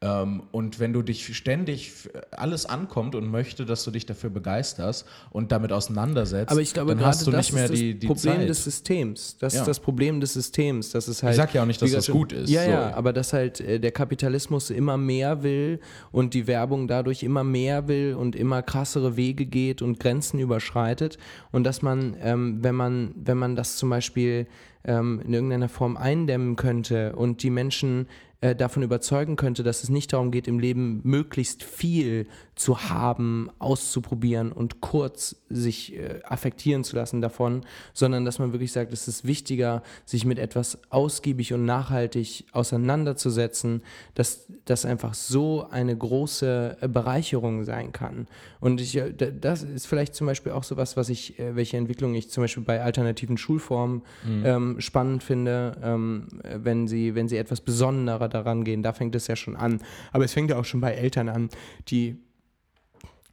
Ähm, 0.04 0.44
und 0.52 0.82
wenn 0.82 0.92
du 0.92 1.02
dich 1.02 1.34
ständig 1.36 2.10
alles 2.32 2.66
ankommt 2.66 3.16
und 3.16 3.26
möchte, 3.32 3.66
dass 3.66 3.86
du 3.86 3.92
dich 3.92 4.06
dafür 4.06 4.30
begeisterst 4.30 5.08
und 5.32 5.54
damit 5.54 5.72
auseinandersetzt, 5.72 6.52
aber 6.52 6.60
ich 6.60 6.74
glaube, 6.74 6.94
dann 6.94 7.06
hast 7.06 7.26
du 7.26 7.32
nicht 7.32 7.54
mehr 7.54 7.70
die, 7.70 7.98
die 7.98 8.08
Problem 8.08 8.36
Zeit. 8.36 8.50
des 8.50 8.66
Systems. 8.66 9.38
Das 9.40 9.54
ja. 9.54 9.62
ist 9.62 9.68
das 9.68 9.80
Problem 9.80 10.20
des 10.20 10.34
Systems. 10.34 10.92
Das 10.92 11.08
ist 11.08 11.24
halt, 11.24 11.32
ich 11.32 11.38
sag 11.38 11.54
ja 11.54 11.62
auch 11.62 11.66
nicht, 11.66 11.82
dass 11.82 11.92
das 11.94 12.08
gut 12.08 12.34
ist. 12.34 12.50
Ja, 12.50 12.66
so. 12.66 12.70
ja, 12.70 12.94
aber 12.94 13.14
dass 13.14 13.32
halt 13.32 13.62
äh, 13.62 13.80
der 13.80 13.92
Kapitalismus 13.92 14.72
immer 14.72 14.98
mehr 14.98 15.42
will 15.42 15.80
und 16.12 16.34
die 16.34 16.48
Werbung 16.48 16.90
dadurch 16.90 17.24
immer 17.24 17.46
mehr 17.46 17.88
will 17.88 18.16
und 18.16 18.36
immer 18.36 18.62
krassere 18.62 19.16
Wege 19.16 19.46
geht 19.46 19.82
und 19.82 20.02
Grenzen 20.02 20.38
überschreitet 20.40 21.18
und 21.54 21.64
dass 21.64 21.82
man, 21.82 22.18
ähm, 22.22 22.58
wenn 22.62 22.76
man, 22.76 23.16
wenn 23.16 23.38
man 23.38 23.56
das 23.56 23.78
zum 23.78 23.90
Beispiel 23.90 24.48
ähm, 24.86 25.22
in 25.26 25.34
irgendeiner 25.34 25.70
Form 25.70 25.96
eindämmen 25.96 26.58
könnte 26.58 27.16
und 27.16 27.42
die 27.44 27.50
Menschen 27.50 28.08
äh, 28.44 28.58
davon 28.58 28.84
überzeugen 28.84 29.38
könnte, 29.38 29.64
dass 29.64 29.84
es 29.84 29.90
nicht 29.90 30.12
darum 30.12 30.30
geht, 30.30 30.50
im 30.50 30.60
Leben 30.60 31.00
möglichst 31.06 31.64
viel 31.64 32.28
zu 32.56 32.90
haben, 32.90 33.50
auszuprobieren 33.58 34.52
und 34.52 34.82
kurz 34.82 35.38
sich 35.54 35.96
äh, 35.96 36.20
affektieren 36.24 36.84
zu 36.84 36.96
lassen 36.96 37.22
davon, 37.22 37.62
sondern 37.94 38.26
dass 38.26 38.40
man 38.40 38.54
wirklich 38.54 38.72
sagt, 38.72 38.94
es 38.94 39.08
ist 39.08 39.26
wichtiger, 39.26 39.84
sich 40.06 40.26
mit 40.26 40.40
etwas 40.40 40.80
ausgiebig 40.90 41.54
und 41.54 41.66
nachhaltig 41.66 42.46
auseinanderzusetzen, 42.52 43.82
dass 44.16 44.48
das 44.66 44.86
einfach 44.86 45.14
so 45.14 45.68
eine 45.70 45.96
große 45.96 46.78
äh, 46.82 46.88
Bereicherung 46.88 47.64
sein 47.64 47.92
kann. 47.92 48.28
Und 48.60 48.82
ich, 48.82 48.96
äh, 48.96 49.14
das 49.14 49.64
ist 49.64 49.88
vielleicht 49.88 50.16
zum 50.16 50.28
Beispiel 50.28 50.52
auch 50.52 50.64
sowas, 50.64 50.98
was 50.98 51.10
ich, 51.10 51.40
äh, 51.40 51.56
welche 51.56 51.78
Entwicklung 51.78 52.16
ich 52.16 52.30
zum 52.30 52.44
Beispiel 52.44 52.64
bei 52.64 52.82
alternativen 52.82 53.38
Schulformen 53.38 54.04
mhm. 54.26 54.46
ähm, 54.46 54.82
spannend 54.82 55.24
finde, 55.24 55.78
ähm, 55.84 56.28
wenn 56.44 56.88
sie, 56.88 57.16
wenn 57.16 57.28
sie 57.28 57.38
etwas 57.38 57.62
besonderer 57.62 58.30
daran 58.30 58.64
gehen. 58.64 58.84
Da 58.84 58.94
fängt 58.94 59.16
es 59.16 59.28
ja 59.28 59.36
schon 59.36 59.56
an. 59.56 59.82
Aber 60.12 60.26
es 60.26 60.34
fängt 60.34 60.50
ja 60.50 60.58
auch 60.58 60.66
schon 60.66 60.82
bei 60.82 60.94
Eltern 60.94 61.30
an, 61.30 61.50
die 61.90 62.18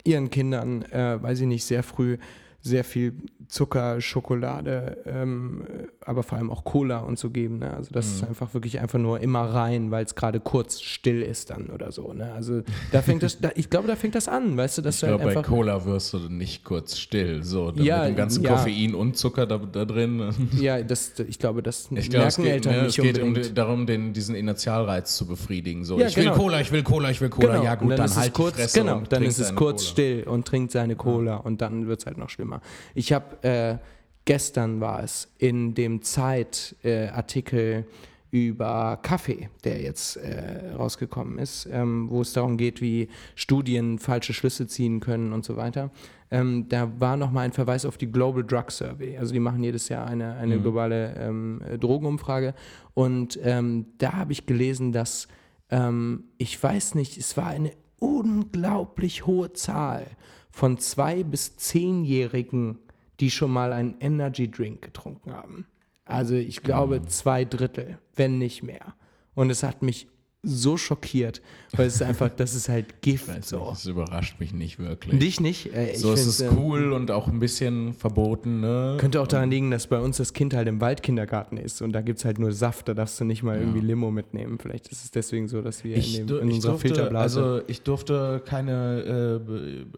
ihren 0.03 0.29
Kindern, 0.29 0.83
äh, 0.91 1.21
weiß 1.21 1.41
ich 1.41 1.47
nicht, 1.47 1.63
sehr 1.63 1.83
früh 1.83 2.17
sehr 2.61 2.83
viel 2.83 3.13
Zucker, 3.47 3.99
Schokolade, 3.99 4.97
ähm, 5.05 5.63
aber 6.05 6.23
vor 6.23 6.37
allem 6.37 6.49
auch 6.49 6.63
Cola 6.63 6.99
und 6.99 7.19
so 7.19 7.29
geben. 7.29 7.59
Ne? 7.59 7.73
Also 7.73 7.89
das 7.91 8.07
mhm. 8.07 8.13
ist 8.13 8.23
einfach 8.23 8.53
wirklich 8.53 8.79
einfach 8.79 8.99
nur 8.99 9.19
immer 9.19 9.41
rein, 9.41 9.91
weil 9.91 10.05
es 10.05 10.15
gerade 10.15 10.39
kurz 10.39 10.79
still 10.79 11.21
ist 11.21 11.49
dann 11.49 11.67
oder 11.67 11.91
so. 11.91 12.13
Ne? 12.13 12.31
Also 12.31 12.61
da 12.91 13.01
fängt 13.01 13.23
das, 13.23 13.39
da, 13.39 13.51
ich 13.55 13.69
glaube, 13.69 13.87
da 13.87 13.95
fängt 13.95 14.15
das 14.15 14.27
an, 14.27 14.55
weißt 14.55 14.77
du, 14.77 14.81
dass 14.83 14.95
ich 14.95 15.01
du 15.01 15.07
glaube, 15.07 15.25
halt 15.25 15.35
bei 15.35 15.41
Cola 15.41 15.83
wirst 15.85 16.13
du 16.13 16.19
nicht 16.19 16.63
kurz 16.63 16.97
still, 16.97 17.43
so 17.43 17.73
ja, 17.75 17.99
mit 17.99 18.09
dem 18.09 18.15
ganzen 18.15 18.43
ja. 18.43 18.53
Koffein 18.53 18.95
und 18.95 19.17
Zucker 19.17 19.45
da, 19.45 19.57
da 19.57 19.85
drin. 19.85 20.29
Ja, 20.59 20.81
das, 20.81 21.19
ich 21.27 21.39
glaube, 21.39 21.61
das 21.61 21.89
ich 21.91 22.09
merken 22.09 22.27
es 22.27 22.35
geht, 22.37 22.45
Eltern 22.45 22.73
ne, 22.73 22.81
nicht 22.83 22.97
es 22.99 23.03
geht 23.03 23.19
unbedingt. 23.19 23.49
um 23.49 23.55
darum, 23.55 23.85
den, 23.85 24.13
diesen 24.13 24.35
Initialreiz 24.35 25.17
zu 25.17 25.25
befriedigen. 25.27 25.83
So, 25.83 25.99
ja, 25.99 26.07
ich 26.07 26.15
genau. 26.15 26.31
will 26.31 26.37
Cola, 26.37 26.61
ich 26.61 26.71
will 26.71 26.83
Cola, 26.83 27.09
ich 27.09 27.21
will 27.21 27.29
Cola. 27.29 27.53
Genau. 27.53 27.63
Ja 27.63 27.75
gut, 27.75 27.91
dann, 27.91 27.97
dann, 27.97 28.15
halt 28.15 28.33
kurz, 28.33 28.73
Genau, 28.73 29.01
dann 29.09 29.23
ist 29.23 29.39
es 29.39 29.55
kurz 29.55 29.81
Cola. 29.81 29.91
still 29.91 30.23
und 30.23 30.47
trinkt 30.47 30.71
seine 30.71 30.95
Cola 30.95 31.35
und 31.37 31.61
dann 31.61 31.87
wird 31.87 31.99
es 31.99 32.05
halt 32.05 32.17
noch 32.17 32.29
schlimmer. 32.29 32.50
Ich 32.95 33.13
habe 33.13 33.43
äh, 33.43 33.77
gestern 34.25 34.81
war 34.81 35.03
es 35.03 35.31
in 35.37 35.73
dem 35.73 36.01
Zeitartikel 36.01 37.59
äh, 37.59 37.83
über 38.31 38.97
Kaffee, 39.01 39.49
der 39.65 39.81
jetzt 39.81 40.15
äh, 40.15 40.73
rausgekommen 40.77 41.37
ist, 41.37 41.67
ähm, 41.69 42.09
wo 42.09 42.21
es 42.21 42.31
darum 42.31 42.57
geht, 42.57 42.81
wie 42.81 43.09
Studien 43.35 43.99
falsche 43.99 44.33
Schlüsse 44.33 44.67
ziehen 44.67 45.01
können 45.01 45.33
und 45.33 45.43
so 45.43 45.57
weiter. 45.57 45.91
Ähm, 46.31 46.69
da 46.69 46.89
war 46.97 47.17
nochmal 47.17 47.43
ein 47.43 47.51
Verweis 47.51 47.85
auf 47.85 47.97
die 47.97 48.09
Global 48.09 48.45
Drug 48.45 48.71
Survey. 48.71 49.17
Also 49.17 49.33
die 49.33 49.41
machen 49.41 49.61
jedes 49.61 49.89
Jahr 49.89 50.07
eine, 50.07 50.35
eine 50.35 50.57
mhm. 50.57 50.61
globale 50.61 51.13
ähm, 51.17 51.61
Drogenumfrage. 51.77 52.53
Und 52.93 53.37
ähm, 53.43 53.87
da 53.97 54.13
habe 54.13 54.31
ich 54.31 54.45
gelesen, 54.45 54.93
dass 54.93 55.27
ähm, 55.69 56.23
ich 56.37 56.61
weiß 56.61 56.95
nicht, 56.95 57.17
es 57.17 57.35
war 57.35 57.47
eine 57.47 57.73
unglaublich 57.99 59.25
hohe 59.25 59.51
Zahl 59.51 60.05
von 60.51 60.77
zwei 60.77 61.23
bis 61.23 61.57
zehnjährigen 61.57 62.79
die 63.21 63.31
schon 63.31 63.51
mal 63.51 63.71
einen 63.71 63.95
Energy 63.99 64.49
Drink 64.49 64.81
getrunken 64.81 65.31
haben. 65.31 65.67
Also 66.05 66.35
ich 66.35 66.63
glaube 66.63 66.99
mhm. 66.99 67.07
zwei 67.07 67.45
Drittel, 67.45 67.99
wenn 68.15 68.39
nicht 68.39 68.63
mehr. 68.63 68.95
Und 69.35 69.49
es 69.49 69.63
hat 69.63 69.81
mich 69.83 70.07
so 70.43 70.75
schockiert, 70.75 71.39
weil 71.73 71.85
es 71.85 71.95
ist 71.95 72.01
einfach, 72.01 72.29
das 72.29 72.55
ist 72.55 72.67
halt 72.67 73.01
Gift. 73.03 73.45
so. 73.45 73.67
das 73.69 73.85
überrascht 73.85 74.39
mich 74.39 74.53
nicht 74.53 74.79
wirklich. 74.79 75.19
Dich 75.19 75.39
nicht? 75.39 75.71
Äh, 75.75 75.95
so 75.95 76.13
ist 76.13 76.25
es 76.25 76.41
äh, 76.41 76.49
cool 76.57 76.93
und 76.93 77.11
auch 77.11 77.27
ein 77.27 77.39
bisschen 77.39 77.93
verboten. 77.93 78.59
Ne? 78.59 78.97
Könnte 78.99 79.21
auch 79.21 79.27
daran 79.27 79.51
liegen, 79.51 79.69
dass 79.69 79.85
bei 79.85 79.99
uns 79.99 80.17
das 80.17 80.33
Kind 80.33 80.55
halt 80.55 80.67
im 80.67 80.81
Waldkindergarten 80.81 81.57
ist 81.57 81.83
und 81.83 81.93
da 81.93 82.01
gibt 82.01 82.19
es 82.19 82.25
halt 82.25 82.39
nur 82.39 82.53
Saft, 82.53 82.87
da 82.87 82.95
darfst 82.95 83.19
du 83.19 83.25
nicht 83.25 83.43
mal 83.43 83.55
ja. 83.55 83.61
irgendwie 83.61 83.81
Limo 83.81 84.09
mitnehmen. 84.09 84.57
Vielleicht 84.59 84.87
ist 84.87 85.03
es 85.03 85.11
deswegen 85.11 85.47
so, 85.47 85.61
dass 85.61 85.83
wir 85.83 85.95
ich 85.95 86.19
in, 86.19 86.25
dem, 86.25 86.39
in 86.39 86.51
unserer 86.53 86.71
durfte, 86.71 86.87
Filterblase... 86.87 87.43
Also 87.43 87.61
ich 87.67 87.83
durfte 87.83 88.41
keine, 88.43 89.39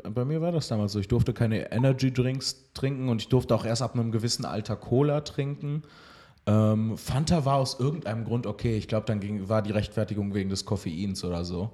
äh, 0.04 0.10
bei 0.10 0.26
mir 0.26 0.42
war 0.42 0.52
das 0.52 0.68
damals 0.68 0.92
so, 0.92 1.00
ich 1.00 1.08
durfte 1.08 1.34
keine 1.34 1.72
Energy 1.72 2.12
Drinks 2.12 2.66
trinken 2.74 3.08
und 3.08 3.22
ich 3.22 3.30
durfte 3.30 3.56
auch 3.56 3.66
erst 3.66 3.82
ab 3.82 3.96
einem 3.96 4.12
gewissen 4.12 4.44
Alter 4.44 4.76
Cola 4.76 5.22
trinken. 5.22 5.84
Ähm, 6.46 6.98
Fanta 6.98 7.46
war 7.46 7.56
aus 7.56 7.80
irgendeinem 7.80 8.26
Grund 8.26 8.48
okay. 8.48 8.78
Ich 8.78 8.88
glaube, 8.88 9.06
dann 9.06 9.20
ging, 9.20 9.48
war 9.50 9.62
die 9.62 9.72
Rechtfertigung 9.72 10.34
wegen 10.34 10.50
des 10.50 10.66
Koffeins 10.66 11.24
oder 11.24 11.46
so. 11.46 11.72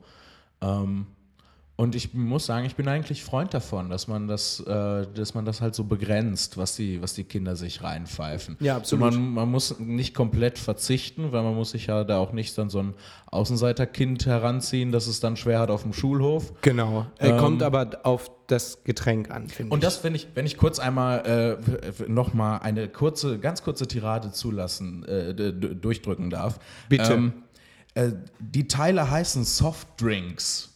Ähm, 0.61 1.07
Und 1.79 1.95
ich 1.95 2.13
muss 2.13 2.45
sagen, 2.45 2.65
ich 2.65 2.75
bin 2.75 2.89
eigentlich 2.89 3.23
Freund 3.23 3.53
davon, 3.53 3.89
dass 3.89 4.09
man 4.09 4.27
das, 4.27 4.59
äh, 4.59 5.07
dass 5.13 5.33
man 5.33 5.45
das 5.45 5.61
halt 5.61 5.75
so 5.75 5.85
begrenzt, 5.85 6.57
was 6.57 6.75
die, 6.75 7.01
was 7.01 7.13
die 7.13 7.23
Kinder 7.23 7.55
sich 7.55 7.81
reinpfeifen. 7.81 8.57
Ja, 8.59 8.75
absolut. 8.75 9.13
So 9.13 9.17
man, 9.17 9.33
man 9.33 9.49
muss 9.49 9.79
nicht 9.79 10.13
komplett 10.13 10.59
verzichten, 10.59 11.31
weil 11.31 11.41
man 11.41 11.55
muss 11.55 11.71
sich 11.71 11.87
ja 11.87 12.03
da 12.03 12.17
auch 12.17 12.33
nicht 12.33 12.57
dann 12.57 12.69
so 12.69 12.79
ein 12.79 12.95
Außenseiterkind 13.27 14.25
heranziehen, 14.25 14.91
das 14.91 15.07
es 15.07 15.21
dann 15.21 15.37
schwer 15.37 15.61
hat 15.61 15.71
auf 15.71 15.83
dem 15.83 15.93
Schulhof. 15.93 16.51
Genau. 16.63 17.05
Er 17.17 17.37
kommt 17.37 17.63
aber 17.63 18.01
auf 18.03 18.29
das 18.47 18.83
Getränk 18.83 19.31
an, 19.31 19.47
finde 19.47 19.69
ich. 19.69 19.71
Und 19.71 19.81
das, 19.81 20.03
wenn 20.03 20.15
ich, 20.15 20.27
wenn 20.35 20.45
ich 20.45 20.57
kurz 20.57 20.79
einmal 20.79 21.57
äh, 21.65 22.09
nochmal 22.09 22.59
eine 22.59 22.89
kurze, 22.89 23.39
ganz 23.39 23.63
kurze 23.63 23.87
Tirade 23.87 24.33
zulassen, 24.33 25.05
äh, 25.05 25.33
durchdrücken 25.33 26.29
darf. 26.29 26.59
Bitte. 26.89 27.13
Ähm, 27.13 27.33
äh, 27.93 28.09
die 28.41 28.67
Teile 28.67 29.09
heißen 29.09 29.45
Softdrinks. 29.45 30.69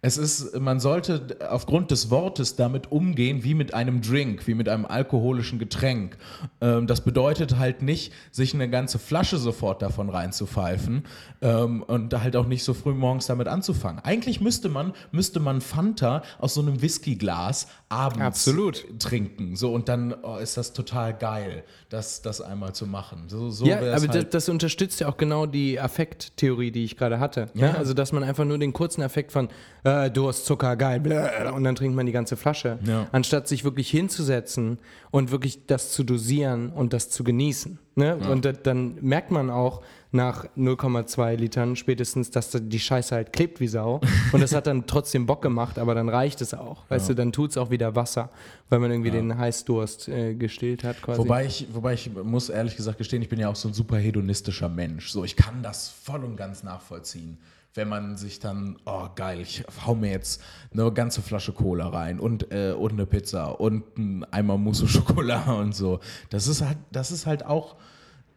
Es 0.00 0.16
ist, 0.16 0.58
man 0.58 0.78
sollte 0.78 1.38
aufgrund 1.50 1.90
des 1.90 2.08
Wortes 2.10 2.54
damit 2.54 2.92
umgehen 2.92 3.42
wie 3.42 3.54
mit 3.54 3.74
einem 3.74 4.00
Drink, 4.00 4.46
wie 4.46 4.54
mit 4.54 4.68
einem 4.68 4.86
alkoholischen 4.86 5.58
Getränk. 5.58 6.16
Ähm, 6.60 6.86
das 6.86 7.00
bedeutet 7.00 7.58
halt 7.58 7.82
nicht, 7.82 8.12
sich 8.30 8.54
eine 8.54 8.70
ganze 8.70 8.98
Flasche 8.98 9.38
sofort 9.38 9.82
davon 9.82 10.08
reinzupfeifen 10.08 11.04
ähm, 11.40 11.82
und 11.82 12.14
halt 12.20 12.36
auch 12.36 12.46
nicht 12.46 12.62
so 12.62 12.74
früh 12.74 12.94
morgens 12.94 13.26
damit 13.26 13.48
anzufangen. 13.48 14.00
Eigentlich 14.04 14.40
müsste 14.40 14.68
man, 14.68 14.92
müsste 15.10 15.40
man 15.40 15.60
Fanta 15.60 16.22
aus 16.38 16.54
so 16.54 16.60
einem 16.60 16.80
Whiskyglas 16.80 17.66
abends 17.88 18.20
Absolut. 18.20 18.86
trinken. 19.00 19.56
So, 19.56 19.72
und 19.72 19.88
dann 19.88 20.14
oh, 20.22 20.36
ist 20.36 20.56
das 20.56 20.72
total 20.72 21.12
geil, 21.12 21.64
das, 21.88 22.22
das 22.22 22.40
einmal 22.40 22.72
zu 22.72 22.86
machen. 22.86 23.24
So, 23.28 23.50
so 23.50 23.66
ja, 23.66 23.78
aber 23.78 23.90
halt, 23.90 24.14
das, 24.14 24.28
das 24.30 24.48
unterstützt 24.48 25.00
ja 25.00 25.08
auch 25.08 25.16
genau 25.16 25.46
die 25.46 25.80
Affekttheorie, 25.80 26.70
die 26.70 26.84
ich 26.84 26.96
gerade 26.96 27.18
hatte. 27.18 27.48
Ja. 27.54 27.68
Ja. 27.68 27.74
Also, 27.74 27.94
dass 27.94 28.12
man 28.12 28.22
einfach 28.22 28.44
nur 28.44 28.58
den 28.58 28.72
kurzen 28.72 29.02
Effekt 29.02 29.32
von 29.32 29.48
äh, 29.88 30.10
Durst, 30.10 30.46
Zucker, 30.46 30.76
geil, 30.76 31.00
bläh, 31.00 31.50
und 31.54 31.64
dann 31.64 31.74
trinkt 31.74 31.96
man 31.96 32.06
die 32.06 32.12
ganze 32.12 32.36
Flasche, 32.36 32.78
Ja. 32.84 33.06
anstatt 33.12 33.48
sich 33.48 33.64
wirklich 33.64 33.90
hinzusetzen 33.90 34.78
und 35.10 35.30
wirklich 35.30 35.66
das 35.66 35.92
zu 35.92 36.04
dosieren 36.04 36.70
und 36.70 36.92
das 36.92 37.10
zu 37.10 37.24
genießen. 37.24 37.78
Ne? 37.94 38.16
Und 38.16 38.44
da, 38.44 38.52
dann 38.52 38.96
merkt 39.00 39.30
man 39.30 39.50
auch 39.50 39.82
nach 40.12 40.46
0,2 40.56 41.36
Litern 41.36 41.76
spätestens, 41.76 42.30
dass 42.30 42.50
da 42.50 42.58
die 42.60 42.78
Scheiße 42.80 43.14
halt 43.14 43.32
klebt 43.32 43.60
wie 43.60 43.68
Sau. 43.68 44.00
Und 44.32 44.40
das 44.40 44.54
hat 44.54 44.66
dann 44.66 44.86
trotzdem 44.86 45.26
Bock 45.26 45.42
gemacht, 45.42 45.78
aber 45.78 45.94
dann 45.94 46.08
reicht 46.08 46.40
es 46.40 46.54
auch. 46.54 46.84
Weißt 46.88 47.10
du, 47.10 47.14
dann 47.14 47.30
tut 47.30 47.50
es 47.50 47.58
auch 47.58 47.70
wieder 47.70 47.94
Wasser, 47.94 48.30
weil 48.70 48.78
man 48.78 48.90
irgendwie 48.90 49.10
den 49.10 49.36
Heißdurst 49.36 50.08
äh, 50.08 50.34
gestillt 50.34 50.82
hat 50.82 51.02
quasi. 51.02 51.18
Wobei 51.18 51.44
ich, 51.44 51.66
wobei 51.72 51.92
ich 51.92 52.10
muss 52.14 52.48
ehrlich 52.48 52.76
gesagt 52.76 52.96
gestehen, 52.96 53.20
ich 53.20 53.28
bin 53.28 53.38
ja 53.38 53.48
auch 53.50 53.56
so 53.56 53.68
ein 53.68 53.74
super 53.74 53.98
hedonistischer 53.98 54.70
Mensch. 54.70 55.10
So, 55.10 55.24
ich 55.24 55.36
kann 55.36 55.62
das 55.62 55.88
voll 55.90 56.24
und 56.24 56.36
ganz 56.36 56.62
nachvollziehen. 56.62 57.36
Wenn 57.78 57.88
man 57.88 58.16
sich 58.16 58.40
dann, 58.40 58.76
oh 58.86 59.06
geil, 59.14 59.38
ich 59.40 59.62
hau 59.86 59.94
mir 59.94 60.10
jetzt 60.10 60.42
eine 60.72 60.92
ganze 60.92 61.22
Flasche 61.22 61.52
Cola 61.52 61.86
rein 61.86 62.18
und, 62.18 62.50
äh, 62.52 62.72
und 62.72 62.94
eine 62.94 63.06
Pizza 63.06 63.60
und 63.60 63.96
ein 63.96 64.24
Eimer 64.32 64.58
Mousse 64.58 64.88
Schokolade 64.88 65.54
und 65.60 65.76
so. 65.76 66.00
Das 66.28 66.48
ist 66.48 66.60
halt, 66.60 66.78
das 66.90 67.12
ist 67.12 67.26
halt 67.26 67.46
auch, 67.46 67.76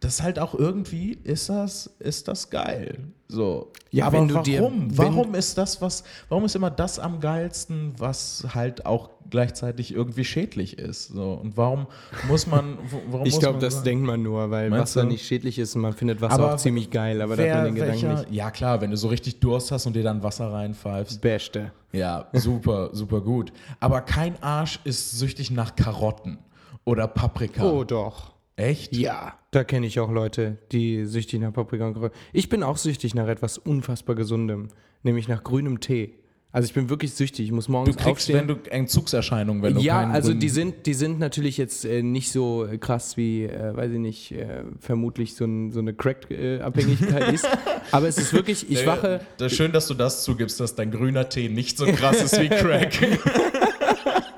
das 0.02 0.16
ist 0.16 0.24
halt 0.24 0.40
auch 0.40 0.54
irgendwie, 0.56 1.18
ist 1.24 1.48
das, 1.48 1.88
ist 2.00 2.28
das 2.28 2.50
geil. 2.50 2.98
So. 3.28 3.72
Ja, 3.92 4.08
Aber 4.08 4.18
warum? 4.30 4.44
dir- 4.44 4.72
warum 4.98 5.36
ist 5.36 5.58
das 5.58 5.82
was, 5.82 6.04
warum 6.28 6.44
ist 6.44 6.56
immer 6.56 6.70
das 6.70 7.00
am 7.00 7.20
geilsten, 7.22 7.94
was 7.98 8.46
halt 8.54 8.86
auch 8.86 9.10
gleichzeitig 9.30 9.94
irgendwie 9.94 10.26
schädlich 10.26 10.78
ist? 10.80 11.10
So. 11.10 11.34
Und 11.36 11.56
warum 11.56 11.86
muss 12.28 12.46
man, 12.48 12.78
warum 13.10 13.26
Ich 13.28 13.40
glaube, 13.40 13.60
das 13.60 13.76
sagen- 13.76 13.86
denkt 13.86 14.06
man 14.08 14.22
nur, 14.24 14.50
weil 14.52 14.70
Meinst 14.70 14.98
Wasser 14.98 15.04
du? 15.04 15.10
nicht 15.10 15.26
schädlich 15.26 15.58
ist 15.60 15.76
und 15.76 15.82
man 15.84 15.94
findet 15.94 16.20
Wasser 16.20 16.34
Aber 16.34 16.56
auch 16.56 16.58
ziemlich 16.58 16.90
geil, 16.90 17.22
aber 17.22 17.36
da 17.38 17.44
hat 17.44 17.48
Wer, 17.50 17.56
man 17.58 17.66
den 17.66 17.76
Gedanken 17.76 18.02
welcher, 18.08 18.20
nicht. 18.24 18.32
ja 18.34 18.52
klar, 18.52 18.82
wenn 18.82 18.92
du 18.92 18.98
so 18.98 19.08
richtig 19.08 19.40
Durst 19.40 19.72
hast 19.72 19.86
und 19.86 19.96
dir 19.96 20.04
dann 20.04 20.24
Wasser 20.24 20.52
reinpfeifst. 20.52 21.22
Beste. 21.22 21.72
Ja, 21.94 22.28
super, 22.34 22.90
super 22.92 23.22
gut. 23.22 23.54
Aber 23.80 24.02
kein 24.02 24.42
Arsch 24.44 24.80
ist 24.84 25.12
süchtig 25.20 25.52
nach 25.52 25.76
Karotten 25.76 26.40
oder 26.86 27.08
Paprika. 27.08 27.64
Oh 27.64 27.84
doch. 27.84 28.32
Echt? 28.62 28.96
Ja. 28.96 29.34
Da 29.52 29.64
kenne 29.64 29.86
ich 29.88 30.00
auch 30.00 30.12
Leute, 30.12 30.58
die 30.72 31.06
süchtig 31.06 31.40
nach 31.42 31.52
Paprika 31.54 31.88
und 31.88 31.94
Karotten. 31.94 32.18
Ich 32.34 32.48
bin 32.50 32.64
auch 32.64 32.78
süchtig 32.78 33.16
nach 33.16 33.28
etwas 33.28 33.58
unfassbar 33.58 34.16
Gesundem, 34.16 34.70
nämlich 35.04 35.28
nach 35.28 35.44
grünem 35.44 35.80
Tee. 35.80 36.16
Also 36.54 36.66
ich 36.66 36.74
bin 36.74 36.90
wirklich 36.90 37.14
süchtig. 37.14 37.46
Ich 37.46 37.52
muss 37.54 37.68
Du 37.68 37.72
morgens 37.72 37.96
kriegst, 37.96 38.10
aufstehen. 38.10 38.40
wenn 38.40 38.48
du 38.50 38.56
Entzugserscheinungen, 38.70 39.64
wenn 39.64 39.76
du 39.76 39.80
ja, 39.82 40.02
keinen 40.02 40.12
also 40.12 40.30
grünen- 40.30 40.40
die 40.42 40.50
sind, 40.50 40.86
die 40.86 40.94
sind 40.94 41.18
natürlich 41.18 41.58
jetzt 41.58 41.86
äh, 41.86 42.04
nicht 42.04 42.30
so 42.30 42.68
krass 42.82 43.16
wie, 43.16 43.46
äh, 43.46 43.74
weiß 43.74 43.92
ich 43.94 44.00
nicht, 44.00 44.32
äh, 44.34 44.64
vermutlich 44.80 45.36
so, 45.36 45.46
ein, 45.46 45.72
so 45.72 45.80
eine 45.80 45.94
Crack-Abhängigkeit 45.94 47.32
ist. 47.34 47.48
Aber 47.92 48.10
es 48.10 48.18
ist 48.18 48.34
wirklich, 48.34 48.70
ich 48.70 48.86
wache, 48.86 49.22
Das 49.38 49.54
ist 49.54 49.58
schön, 49.58 49.72
dass 49.72 49.88
du 49.88 49.94
das 49.94 50.24
zugibst, 50.26 50.60
dass 50.60 50.76
dein 50.76 50.92
grüner 50.92 51.30
Tee 51.30 51.48
nicht 51.48 51.78
so 51.78 51.86
krass 51.86 52.22
ist 52.22 52.40
wie 52.42 52.50
Crack. 52.50 53.00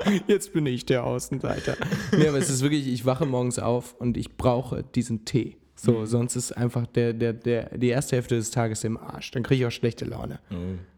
Jetzt 0.28 0.54
bin 0.54 0.66
ich 0.66 0.86
der 0.86 1.04
Außenseiter. 1.04 1.76
nee, 2.18 2.28
aber 2.28 2.38
es 2.38 2.50
ist 2.50 2.62
wirklich, 2.62 2.88
ich 2.88 3.06
wache 3.06 3.26
morgens 3.26 3.60
auf 3.60 3.96
und 4.00 4.18
ich 4.18 4.38
brauche 4.38 4.84
diesen 4.84 5.26
Tee. 5.26 5.58
So, 5.76 6.06
sonst 6.06 6.36
ist 6.36 6.52
einfach 6.54 6.86
der, 6.88 7.14
der, 7.14 7.34
der, 7.34 7.78
die 7.78 7.90
erste 7.90 8.16
Hälfte 8.16 8.36
des 8.36 8.52
Tages 8.52 8.84
im 8.84 8.98
Arsch. 8.98 9.32
Dann 9.32 9.44
kriege 9.44 9.64
ich 9.64 9.68
auch 9.68 9.72
schlechte 9.72 10.06
Laune. 10.06 10.40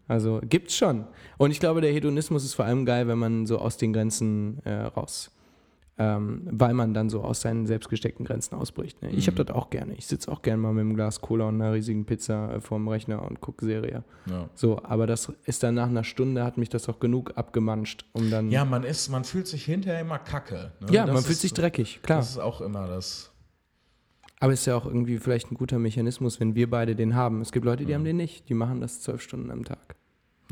Also 0.06 0.40
gibt's 0.48 0.76
schon. 0.76 1.06
Und 1.38 1.50
ich 1.50 1.58
glaube, 1.58 1.80
der 1.80 1.92
Hedonismus 1.92 2.44
ist 2.44 2.54
vor 2.54 2.66
allem 2.66 2.84
geil, 2.86 3.08
wenn 3.08 3.18
man 3.18 3.46
so 3.46 3.58
aus 3.58 3.78
den 3.78 3.92
Grenzen 3.92 4.60
äh, 4.64 4.72
raus, 4.72 5.30
ähm, 5.98 6.42
weil 6.50 6.74
man 6.74 6.92
dann 6.92 7.08
so 7.08 7.22
aus 7.22 7.40
seinen 7.40 7.66
selbst 7.66 7.88
gesteckten 7.88 8.26
Grenzen 8.26 8.54
ausbricht. 8.54 9.00
Ne? 9.02 9.10
Ich 9.10 9.26
habe 9.28 9.42
das 9.42 9.54
auch 9.56 9.70
gerne. 9.70 9.94
Ich 9.94 10.06
sitze 10.06 10.30
auch 10.30 10.42
gerne 10.42 10.60
mal 10.60 10.72
mit 10.74 10.82
einem 10.82 10.94
Glas 10.94 11.20
Cola 11.22 11.46
und 11.46 11.54
einer 11.60 11.72
riesigen 11.72 12.04
Pizza 12.04 12.54
äh, 12.54 12.60
vorm 12.60 12.86
Rechner 12.88 13.22
und 13.22 13.40
gucke 13.40 13.64
Serie. 13.64 14.04
Ja. 14.28 14.50
So, 14.54 14.82
aber 14.84 15.06
das 15.06 15.32
ist 15.44 15.62
dann 15.62 15.74
nach 15.76 15.88
einer 15.88 16.04
Stunde, 16.04 16.44
hat 16.44 16.58
mich 16.58 16.68
das 16.68 16.88
auch 16.90 17.00
genug 17.00 17.32
abgemanscht, 17.36 18.04
um 18.12 18.30
dann. 18.30 18.50
Ja, 18.50 18.64
man 18.66 18.84
ist, 18.84 19.08
man 19.08 19.24
fühlt 19.24 19.46
sich 19.46 19.64
hinterher 19.64 20.00
immer 20.00 20.18
kacke. 20.18 20.72
Ne? 20.80 20.88
Ja, 20.92 21.06
Das 21.06 21.14
man 21.14 21.22
fühlt 21.22 21.32
ist- 21.36 21.40
sich 21.42 21.54
dreckig, 21.54 22.00
klar. 22.02 22.18
Das 22.18 22.30
ist 22.30 22.38
auch 22.38 22.60
immer 22.60 22.86
das. 22.88 23.32
Aber 24.38 24.52
es 24.52 24.60
ist 24.60 24.66
ja 24.66 24.76
auch 24.76 24.84
irgendwie 24.84 25.16
vielleicht 25.18 25.50
ein 25.50 25.54
guter 25.54 25.78
Mechanismus, 25.78 26.40
wenn 26.40 26.54
wir 26.54 26.68
beide 26.68 26.94
den 26.94 27.14
haben. 27.14 27.40
Es 27.40 27.52
gibt 27.52 27.64
Leute, 27.64 27.84
Mhm. 27.84 27.86
die 27.86 27.94
haben 27.94 28.04
den 28.04 28.16
nicht. 28.18 28.50
Die 28.50 28.54
machen 28.54 28.82
das 28.82 29.00
zwölf 29.00 29.22
Stunden 29.22 29.50
am 29.50 29.64
Tag. 29.64 29.96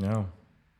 Ja. 0.01 0.25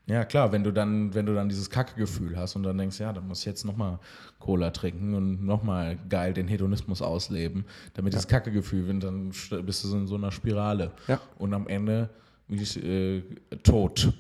Ja, 0.08 0.24
klar, 0.24 0.52
wenn 0.52 0.64
du 0.64 0.72
dann, 0.72 1.14
wenn 1.16 1.26
du 1.26 1.34
dann 1.34 1.50
dieses 1.50 1.70
Kacke-Gefühl 1.72 2.38
hast 2.38 2.56
und 2.56 2.62
dann 2.64 2.78
denkst, 2.78 3.00
ja, 3.00 3.12
dann 3.12 3.28
muss 3.28 3.40
ich 3.40 3.46
jetzt 3.46 3.66
nochmal 3.66 3.98
Cola 4.38 4.70
trinken 4.70 5.16
und 5.16 5.44
nochmal 5.44 5.98
geil 6.10 6.34
den 6.34 6.48
Hedonismus 6.48 7.02
ausleben, 7.02 7.66
damit 7.96 8.14
dieses 8.14 8.28
Kacke-Gefühl, 8.28 8.88
wenn 8.88 9.00
dann 9.00 9.32
st- 9.32 9.64
bist 9.64 9.84
du 9.84 9.88
so 9.88 9.98
in 9.98 10.06
so 10.06 10.14
einer 10.16 10.32
Spirale. 10.32 10.92
Ja. 11.08 11.20
Und 11.40 11.54
am 11.56 11.68
Ende 11.68 12.10
wie 12.48 12.62
ich, 12.62 12.84
äh, 12.84 13.24
tot. 13.64 14.14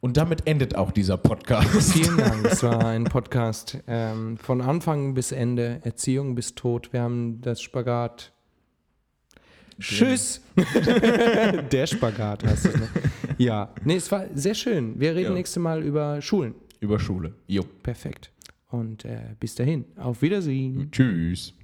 Und 0.00 0.16
damit 0.16 0.46
endet 0.46 0.74
auch 0.74 0.90
dieser 0.90 1.18
Podcast. 1.18 1.92
Vielen 1.92 2.16
Dank. 2.18 2.46
Es 2.46 2.62
war 2.62 2.86
ein 2.86 3.04
Podcast 3.04 3.78
ähm, 3.86 4.38
von 4.38 4.62
Anfang 4.62 5.12
bis 5.12 5.32
Ende, 5.32 5.80
Erziehung 5.84 6.34
bis 6.34 6.54
Tod. 6.54 6.92
Wir 6.94 7.02
haben 7.02 7.42
das 7.42 7.60
Spagat. 7.60 8.32
Tschüss! 9.78 10.40
Der 11.70 11.86
Spagat 11.86 12.44
heißt 12.44 12.64
es. 12.66 12.76
Ne? 12.76 12.88
Ja, 13.38 13.72
nee, 13.84 13.96
es 13.96 14.10
war 14.10 14.26
sehr 14.34 14.54
schön. 14.54 14.98
Wir 14.98 15.14
reden 15.14 15.28
Ja. 15.30 15.34
nächste 15.34 15.60
Mal 15.60 15.82
über 15.82 16.20
Schulen. 16.22 16.54
Über 16.80 16.98
Schule. 16.98 17.34
Jo. 17.46 17.62
Perfekt. 17.82 18.32
Und 18.70 19.04
äh, 19.04 19.34
bis 19.38 19.54
dahin, 19.54 19.84
auf 19.96 20.22
Wiedersehen. 20.22 20.90
Tschüss. 20.90 21.54